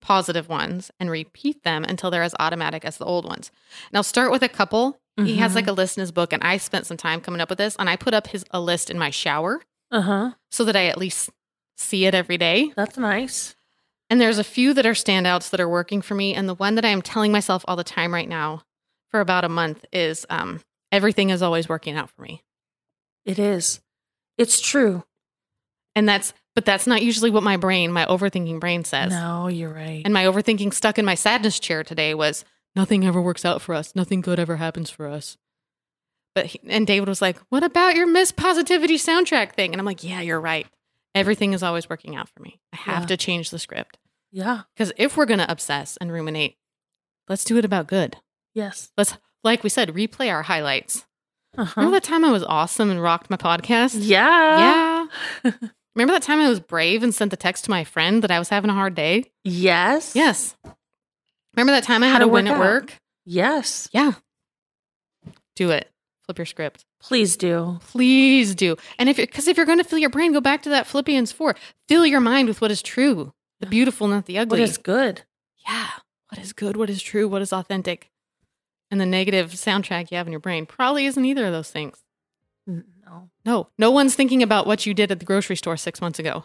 positive 0.00 0.48
ones 0.48 0.90
and 0.98 1.10
repeat 1.10 1.62
them 1.62 1.84
until 1.84 2.10
they're 2.10 2.22
as 2.22 2.34
automatic 2.40 2.84
as 2.84 2.98
the 2.98 3.04
old 3.04 3.24
ones. 3.24 3.50
Now 3.92 4.02
start 4.02 4.30
with 4.32 4.42
a 4.42 4.48
couple. 4.48 4.98
He 5.18 5.36
has 5.36 5.54
like 5.54 5.66
a 5.68 5.72
list 5.72 5.96
in 5.98 6.00
his 6.00 6.10
book 6.12 6.32
and 6.32 6.42
I 6.42 6.56
spent 6.56 6.86
some 6.86 6.96
time 6.96 7.20
coming 7.20 7.40
up 7.40 7.48
with 7.50 7.58
this 7.58 7.76
and 7.78 7.88
I 7.88 7.96
put 7.96 8.14
up 8.14 8.28
his 8.28 8.44
a 8.50 8.60
list 8.60 8.90
in 8.90 8.98
my 8.98 9.10
shower 9.10 9.60
Uh 9.90 10.00
huh. 10.00 10.30
so 10.50 10.64
that 10.64 10.74
I 10.74 10.86
at 10.86 10.96
least 10.98 11.30
see 11.76 12.06
it 12.06 12.14
every 12.14 12.38
day. 12.38 12.72
That's 12.76 12.96
nice. 12.96 13.54
And 14.10 14.20
there's 14.20 14.38
a 14.38 14.44
few 14.44 14.74
that 14.74 14.86
are 14.86 14.92
standouts 14.92 15.50
that 15.50 15.60
are 15.60 15.68
working 15.68 16.02
for 16.02 16.14
me 16.14 16.34
and 16.34 16.48
the 16.48 16.54
one 16.54 16.74
that 16.76 16.84
I 16.84 16.88
am 16.88 17.02
telling 17.02 17.30
myself 17.32 17.64
all 17.68 17.76
the 17.76 17.84
time 17.84 18.12
right 18.12 18.28
now 18.28 18.62
for 19.10 19.20
about 19.20 19.44
a 19.44 19.48
month 19.48 19.84
is 19.92 20.24
um 20.30 20.60
everything 20.90 21.30
is 21.30 21.42
always 21.42 21.68
working 21.68 21.96
out 21.96 22.10
for 22.10 22.22
me. 22.22 22.42
It 23.24 23.38
is. 23.38 23.80
It's 24.38 24.60
true. 24.60 25.04
And 25.94 26.08
that's 26.08 26.32
but 26.54 26.64
that's 26.64 26.86
not 26.86 27.02
usually 27.02 27.30
what 27.30 27.42
my 27.42 27.56
brain, 27.56 27.92
my 27.92 28.04
overthinking 28.06 28.60
brain 28.60 28.84
says. 28.84 29.10
No, 29.12 29.48
you're 29.48 29.72
right. 29.72 30.02
And 30.04 30.12
my 30.12 30.24
overthinking 30.24 30.74
stuck 30.74 30.98
in 30.98 31.04
my 31.04 31.14
sadness 31.14 31.58
chair 31.58 31.84
today 31.84 32.14
was 32.14 32.44
nothing 32.76 33.04
ever 33.06 33.20
works 33.20 33.44
out 33.44 33.62
for 33.62 33.74
us. 33.74 33.94
Nothing 33.94 34.20
good 34.20 34.38
ever 34.38 34.56
happens 34.56 34.90
for 34.90 35.06
us. 35.08 35.36
But 36.34 36.46
he, 36.46 36.60
and 36.68 36.86
David 36.86 37.08
was 37.08 37.20
like, 37.22 37.38
"What 37.50 37.62
about 37.62 37.94
your 37.94 38.06
Miss 38.06 38.32
Positivity 38.32 38.96
soundtrack 38.96 39.52
thing?" 39.52 39.72
And 39.72 39.80
I'm 39.80 39.84
like, 39.86 40.02
"Yeah, 40.02 40.20
you're 40.20 40.40
right. 40.40 40.66
Everything 41.14 41.52
is 41.52 41.62
always 41.62 41.90
working 41.90 42.16
out 42.16 42.28
for 42.30 42.40
me. 42.42 42.58
I 42.72 42.76
have 42.76 43.02
Yeah. 43.02 43.06
to 43.08 43.16
change 43.18 43.50
the 43.50 43.58
script 43.58 43.98
Yeah. 44.30 44.62
because 44.74 44.92
if 44.96 45.16
we're 45.16 45.26
gonna 45.26 45.44
obsess 45.48 45.98
and 45.98 46.10
ruminate, 46.10 46.56
let's 47.28 47.44
do 47.44 47.58
it 47.58 47.64
about 47.66 47.86
good. 47.86 48.16
Yes. 48.54 48.90
Let's, 48.96 49.18
like 49.44 49.62
we 49.62 49.68
said, 49.68 49.90
replay 49.90 50.30
our 50.32 50.42
highlights. 50.44 51.04
Uh-huh. 51.56 51.74
Remember 51.76 51.96
that 51.96 52.04
time 52.04 52.24
I 52.24 52.30
was 52.32 52.42
awesome 52.44 52.90
and 52.90 53.02
rocked 53.02 53.28
my 53.28 53.36
podcast? 53.36 53.96
Yeah. 54.00 55.06
Yeah. 55.44 55.52
Remember 55.94 56.14
that 56.14 56.22
time 56.22 56.40
I 56.40 56.48
was 56.48 56.60
brave 56.60 57.02
and 57.02 57.14
sent 57.14 57.30
the 57.30 57.36
text 57.36 57.64
to 57.66 57.70
my 57.70 57.84
friend 57.84 58.22
that 58.22 58.30
I 58.30 58.38
was 58.38 58.48
having 58.48 58.70
a 58.70 58.74
hard 58.74 58.94
day? 58.94 59.24
Yes. 59.44 60.16
Yes. 60.16 60.56
Remember 61.56 61.72
that 61.72 61.84
time 61.84 62.02
I 62.02 62.06
had 62.06 62.14
How'd 62.14 62.22
a 62.22 62.28
win 62.28 62.48
at 62.48 62.58
work? 62.58 62.98
Yes. 63.24 63.88
Yeah. 63.92 64.12
Do 65.56 65.70
it. 65.70 65.90
Flip 66.24 66.38
your 66.38 66.46
script. 66.46 66.84
Please 67.00 67.36
do. 67.36 67.78
Please 67.82 68.54
do. 68.54 68.76
And 68.98 69.08
if 69.08 69.16
because 69.16 69.48
if 69.48 69.56
you're 69.56 69.66
going 69.66 69.78
to 69.78 69.84
fill 69.84 69.98
your 69.98 70.10
brain, 70.10 70.32
go 70.32 70.40
back 70.40 70.62
to 70.62 70.70
that 70.70 70.86
Philippians 70.86 71.32
four. 71.32 71.56
Fill 71.88 72.06
your 72.06 72.20
mind 72.20 72.48
with 72.48 72.60
what 72.60 72.70
is 72.70 72.80
true, 72.80 73.32
the 73.60 73.66
beautiful, 73.66 74.06
not 74.08 74.26
the 74.26 74.38
ugly. 74.38 74.60
What 74.60 74.68
is 74.68 74.78
good? 74.78 75.22
yeah. 75.66 75.88
What 76.30 76.40
is 76.40 76.54
good? 76.54 76.78
What 76.78 76.88
is 76.88 77.02
true? 77.02 77.28
What 77.28 77.42
is 77.42 77.52
authentic? 77.52 78.10
And 78.90 78.98
the 78.98 79.04
negative 79.04 79.50
soundtrack 79.50 80.10
you 80.10 80.16
have 80.16 80.26
in 80.26 80.32
your 80.32 80.40
brain 80.40 80.64
probably 80.64 81.04
isn't 81.04 81.22
either 81.24 81.44
of 81.44 81.52
those 81.52 81.70
things. 81.70 81.98
Mm, 82.68 82.84
no. 83.04 83.30
No, 83.44 83.68
no 83.78 83.90
one's 83.90 84.14
thinking 84.14 84.42
about 84.42 84.66
what 84.66 84.86
you 84.86 84.94
did 84.94 85.10
at 85.12 85.18
the 85.18 85.26
grocery 85.26 85.56
store 85.56 85.76
six 85.76 86.00
months 86.00 86.18
ago. 86.18 86.44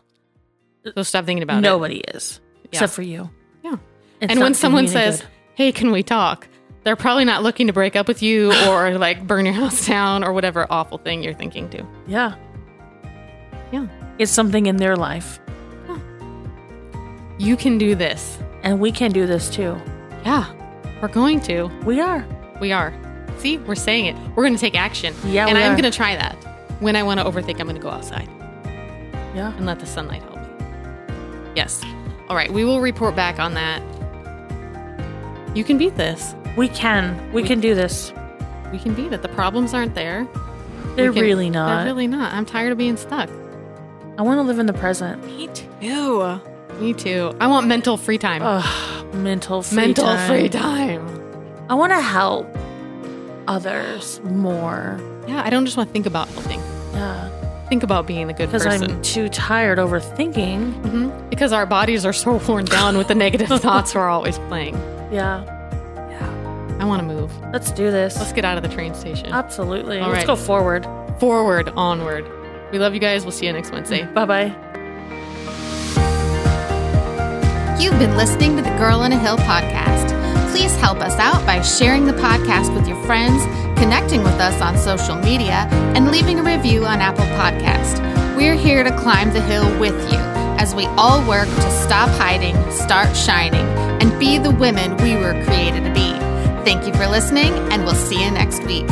Uh, 0.86 0.92
so 0.96 1.04
stop 1.04 1.26
thinking 1.26 1.44
about 1.44 1.60
it. 1.60 1.62
Nobody 1.62 2.00
is. 2.00 2.42
Yeah. 2.64 2.70
Except 2.74 2.92
for 2.92 3.02
you. 3.02 3.30
It's 4.22 4.32
and 4.32 4.40
when 4.40 4.54
someone 4.54 4.88
says, 4.88 5.22
good. 5.22 5.30
"Hey, 5.56 5.72
can 5.72 5.92
we 5.92 6.04
talk?" 6.04 6.48
They're 6.84 6.96
probably 6.96 7.26
not 7.26 7.44
looking 7.44 7.68
to 7.68 7.74
break 7.74 7.96
up 7.96 8.08
with 8.08 8.22
you 8.24 8.52
or 8.68 8.98
like 8.98 9.28
burn 9.28 9.46
your 9.46 9.54
house 9.54 9.86
down 9.86 10.24
or 10.24 10.32
whatever 10.34 10.66
awful 10.70 10.98
thing 10.98 11.22
you're 11.24 11.34
thinking 11.34 11.70
to. 11.72 11.86
Yeah. 12.08 12.36
Yeah. 13.72 13.88
It's 14.18 14.32
something 14.32 14.66
in 14.68 14.78
their 14.78 14.96
life. 14.96 15.40
You 17.40 17.56
can 17.56 17.78
do 17.78 17.94
this. 17.94 18.38
And 18.64 18.80
we 18.80 18.92
can 18.92 19.12
do 19.12 19.28
this 19.28 19.50
too. 19.50 19.80
Yeah, 20.26 20.52
we're 21.02 21.08
going 21.08 21.40
to. 21.42 21.66
We 21.86 22.02
are. 22.02 22.26
We 22.60 22.72
are. 22.72 22.94
See, 23.38 23.60
we're 23.60 23.76
saying 23.76 24.08
it. 24.08 24.16
We're 24.36 24.44
going 24.44 24.56
to 24.56 24.60
take 24.60 24.76
action. 24.76 25.14
Yeah, 25.24 25.48
and 25.48 25.58
I'm 25.58 25.74
going 25.80 25.90
to 25.90 25.96
try 25.96 26.16
that. 26.16 26.34
When 26.82 26.96
I 26.96 27.04
want 27.04 27.20
to 27.20 27.26
overthink, 27.26 27.60
I'm 27.60 27.68
going 27.68 27.76
to 27.76 27.82
go 27.82 27.90
outside 27.90 28.28
Yeah. 29.36 29.56
and 29.56 29.66
let 29.66 29.80
the 29.80 29.86
sunlight 29.86 30.24
help. 30.24 30.40
Yes. 31.56 31.84
All 32.30 32.36
right, 32.36 32.52
we 32.52 32.66
will 32.66 32.82
report 32.82 33.16
back 33.16 33.40
on 33.40 33.54
that. 33.54 33.82
You 35.58 35.64
can 35.64 35.80
beat 35.80 35.96
this. 35.96 36.36
We 36.56 36.68
can. 36.68 37.18
We 37.34 37.42
We- 37.42 37.48
can 37.48 37.60
do 37.60 37.74
this. 37.74 38.14
We 38.72 38.78
can 38.78 38.94
beat 38.94 39.12
it. 39.12 39.24
The 39.24 39.28
problems 39.30 39.74
aren't 39.74 39.96
there. 39.96 40.28
They're 40.96 41.12
can- 41.12 41.24
really 41.24 41.50
not. 41.50 41.70
They're 41.78 41.86
really 41.86 42.06
not. 42.06 42.32
I'm 42.32 42.46
tired 42.46 42.72
of 42.72 42.78
being 42.78 42.96
stuck. 42.96 43.28
I 44.20 44.22
want 44.22 44.38
to 44.38 44.44
live 44.44 44.60
in 44.60 44.68
the 44.68 44.74
present. 44.74 45.26
Me 45.26 45.48
too. 45.56 46.40
Me 46.80 46.94
too. 46.94 47.36
I 47.42 47.48
want 47.48 47.66
mental 47.66 47.98
free 47.98 48.20
time. 48.20 48.44
Ugh, 48.44 49.16
mental 49.16 49.64
free 49.64 49.76
mental 49.78 50.06
time. 50.06 50.28
free 50.30 50.48
time. 50.50 51.04
I 51.70 51.74
want 51.74 51.92
to 51.92 52.02
help 52.02 52.46
others 53.48 54.22
more. 54.26 55.00
Yeah, 55.28 55.42
I 55.44 55.50
don't 55.50 55.66
just 55.66 55.76
want 55.76 55.90
to 55.90 55.94
think 55.94 56.06
about 56.06 56.28
helping. 56.30 56.62
Yeah. 56.94 57.30
Think 57.68 57.82
about 57.82 58.06
being 58.06 58.30
a 58.30 58.34
good 58.34 58.48
Because 58.52 58.64
person. 58.64 58.82
Because 58.82 58.96
I'm 58.96 59.02
too 59.02 59.28
tired 59.30 59.80
overthinking. 59.80 60.72
hmm 60.88 61.30
Because 61.32 61.52
our 61.52 61.66
bodies 61.66 62.06
are 62.06 62.14
so 62.14 62.38
worn 62.48 62.66
down 62.66 62.96
with 62.96 63.08
the 63.08 63.16
negative 63.16 63.50
thoughts 63.62 63.96
we're 63.96 64.08
always 64.08 64.38
playing. 64.50 64.76
Yeah. 65.12 65.44
Yeah. 66.10 66.78
I 66.80 66.86
want 66.86 67.02
to 67.02 67.08
move. 67.08 67.32
Let's 67.52 67.72
do 67.72 67.92
this. 67.92 68.18
Let's 68.18 68.34
get 68.34 68.46
out 68.46 68.58
of 68.58 68.64
the 68.64 68.70
train 68.70 68.94
station. 68.94 69.28
Absolutely. 69.28 70.00
All 70.00 70.10
Let's 70.10 70.20
right. 70.20 70.28
go 70.28 70.36
forward. 70.36 70.88
Forward, 71.20 71.70
onward. 71.70 72.26
We 72.72 72.80
love 72.80 72.94
you 72.94 73.00
guys. 73.00 73.24
We'll 73.24 73.32
see 73.32 73.48
you 73.48 73.54
next 73.54 73.72
Wednesday. 73.72 74.04
Bye 74.06 74.26
bye. 74.26 74.56
You've 77.80 78.00
been 78.00 78.18
listening 78.18 78.56
to 78.58 78.62
the 78.64 78.76
Girl 78.78 79.00
on 79.00 79.12
a 79.12 79.18
Hill 79.20 79.38
podcast. 79.38 80.08
Please 80.52 80.76
help 80.78 80.98
us 80.98 81.14
out 81.20 81.46
by 81.46 81.62
sharing 81.62 82.06
the 82.06 82.14
podcast 82.14 82.74
with 82.76 82.88
your 82.88 83.02
friends, 83.04 83.44
connecting 83.80 84.24
with 84.24 84.34
us 84.34 84.60
on 84.62 84.78
social 84.78 85.16
media, 85.16 85.68
and 85.96 86.12
leaving 86.12 86.40
a 86.40 86.44
review 86.44 86.86
on 86.86 87.02
Apple 87.02 87.26
Podcast. 87.38 88.00
We're 88.36 88.56
here 88.56 88.84
to 88.84 88.96
climb 88.98 89.32
the 89.32 89.42
hill 89.42 89.68
with 89.80 89.94
you 90.12 90.18
as 90.60 90.74
we 90.74 90.86
all 90.98 91.26
work 91.28 91.48
to 91.48 91.72
stop 91.84 92.10
hiding, 92.10 92.56
start 92.72 93.16
shining, 93.16 93.66
and 94.02 94.18
be 94.20 94.38
the 94.38 94.52
women 94.52 94.98
we 94.98 95.16
were 95.16 95.34
created 95.46 95.84
to 95.84 95.94
be. 95.94 96.12
Thank 96.64 96.86
you 96.86 96.94
for 96.94 97.08
listening, 97.08 97.54
and 97.72 97.84
we'll 97.84 97.96
see 97.96 98.24
you 98.24 98.32
next 98.32 98.64
week. 98.66 98.88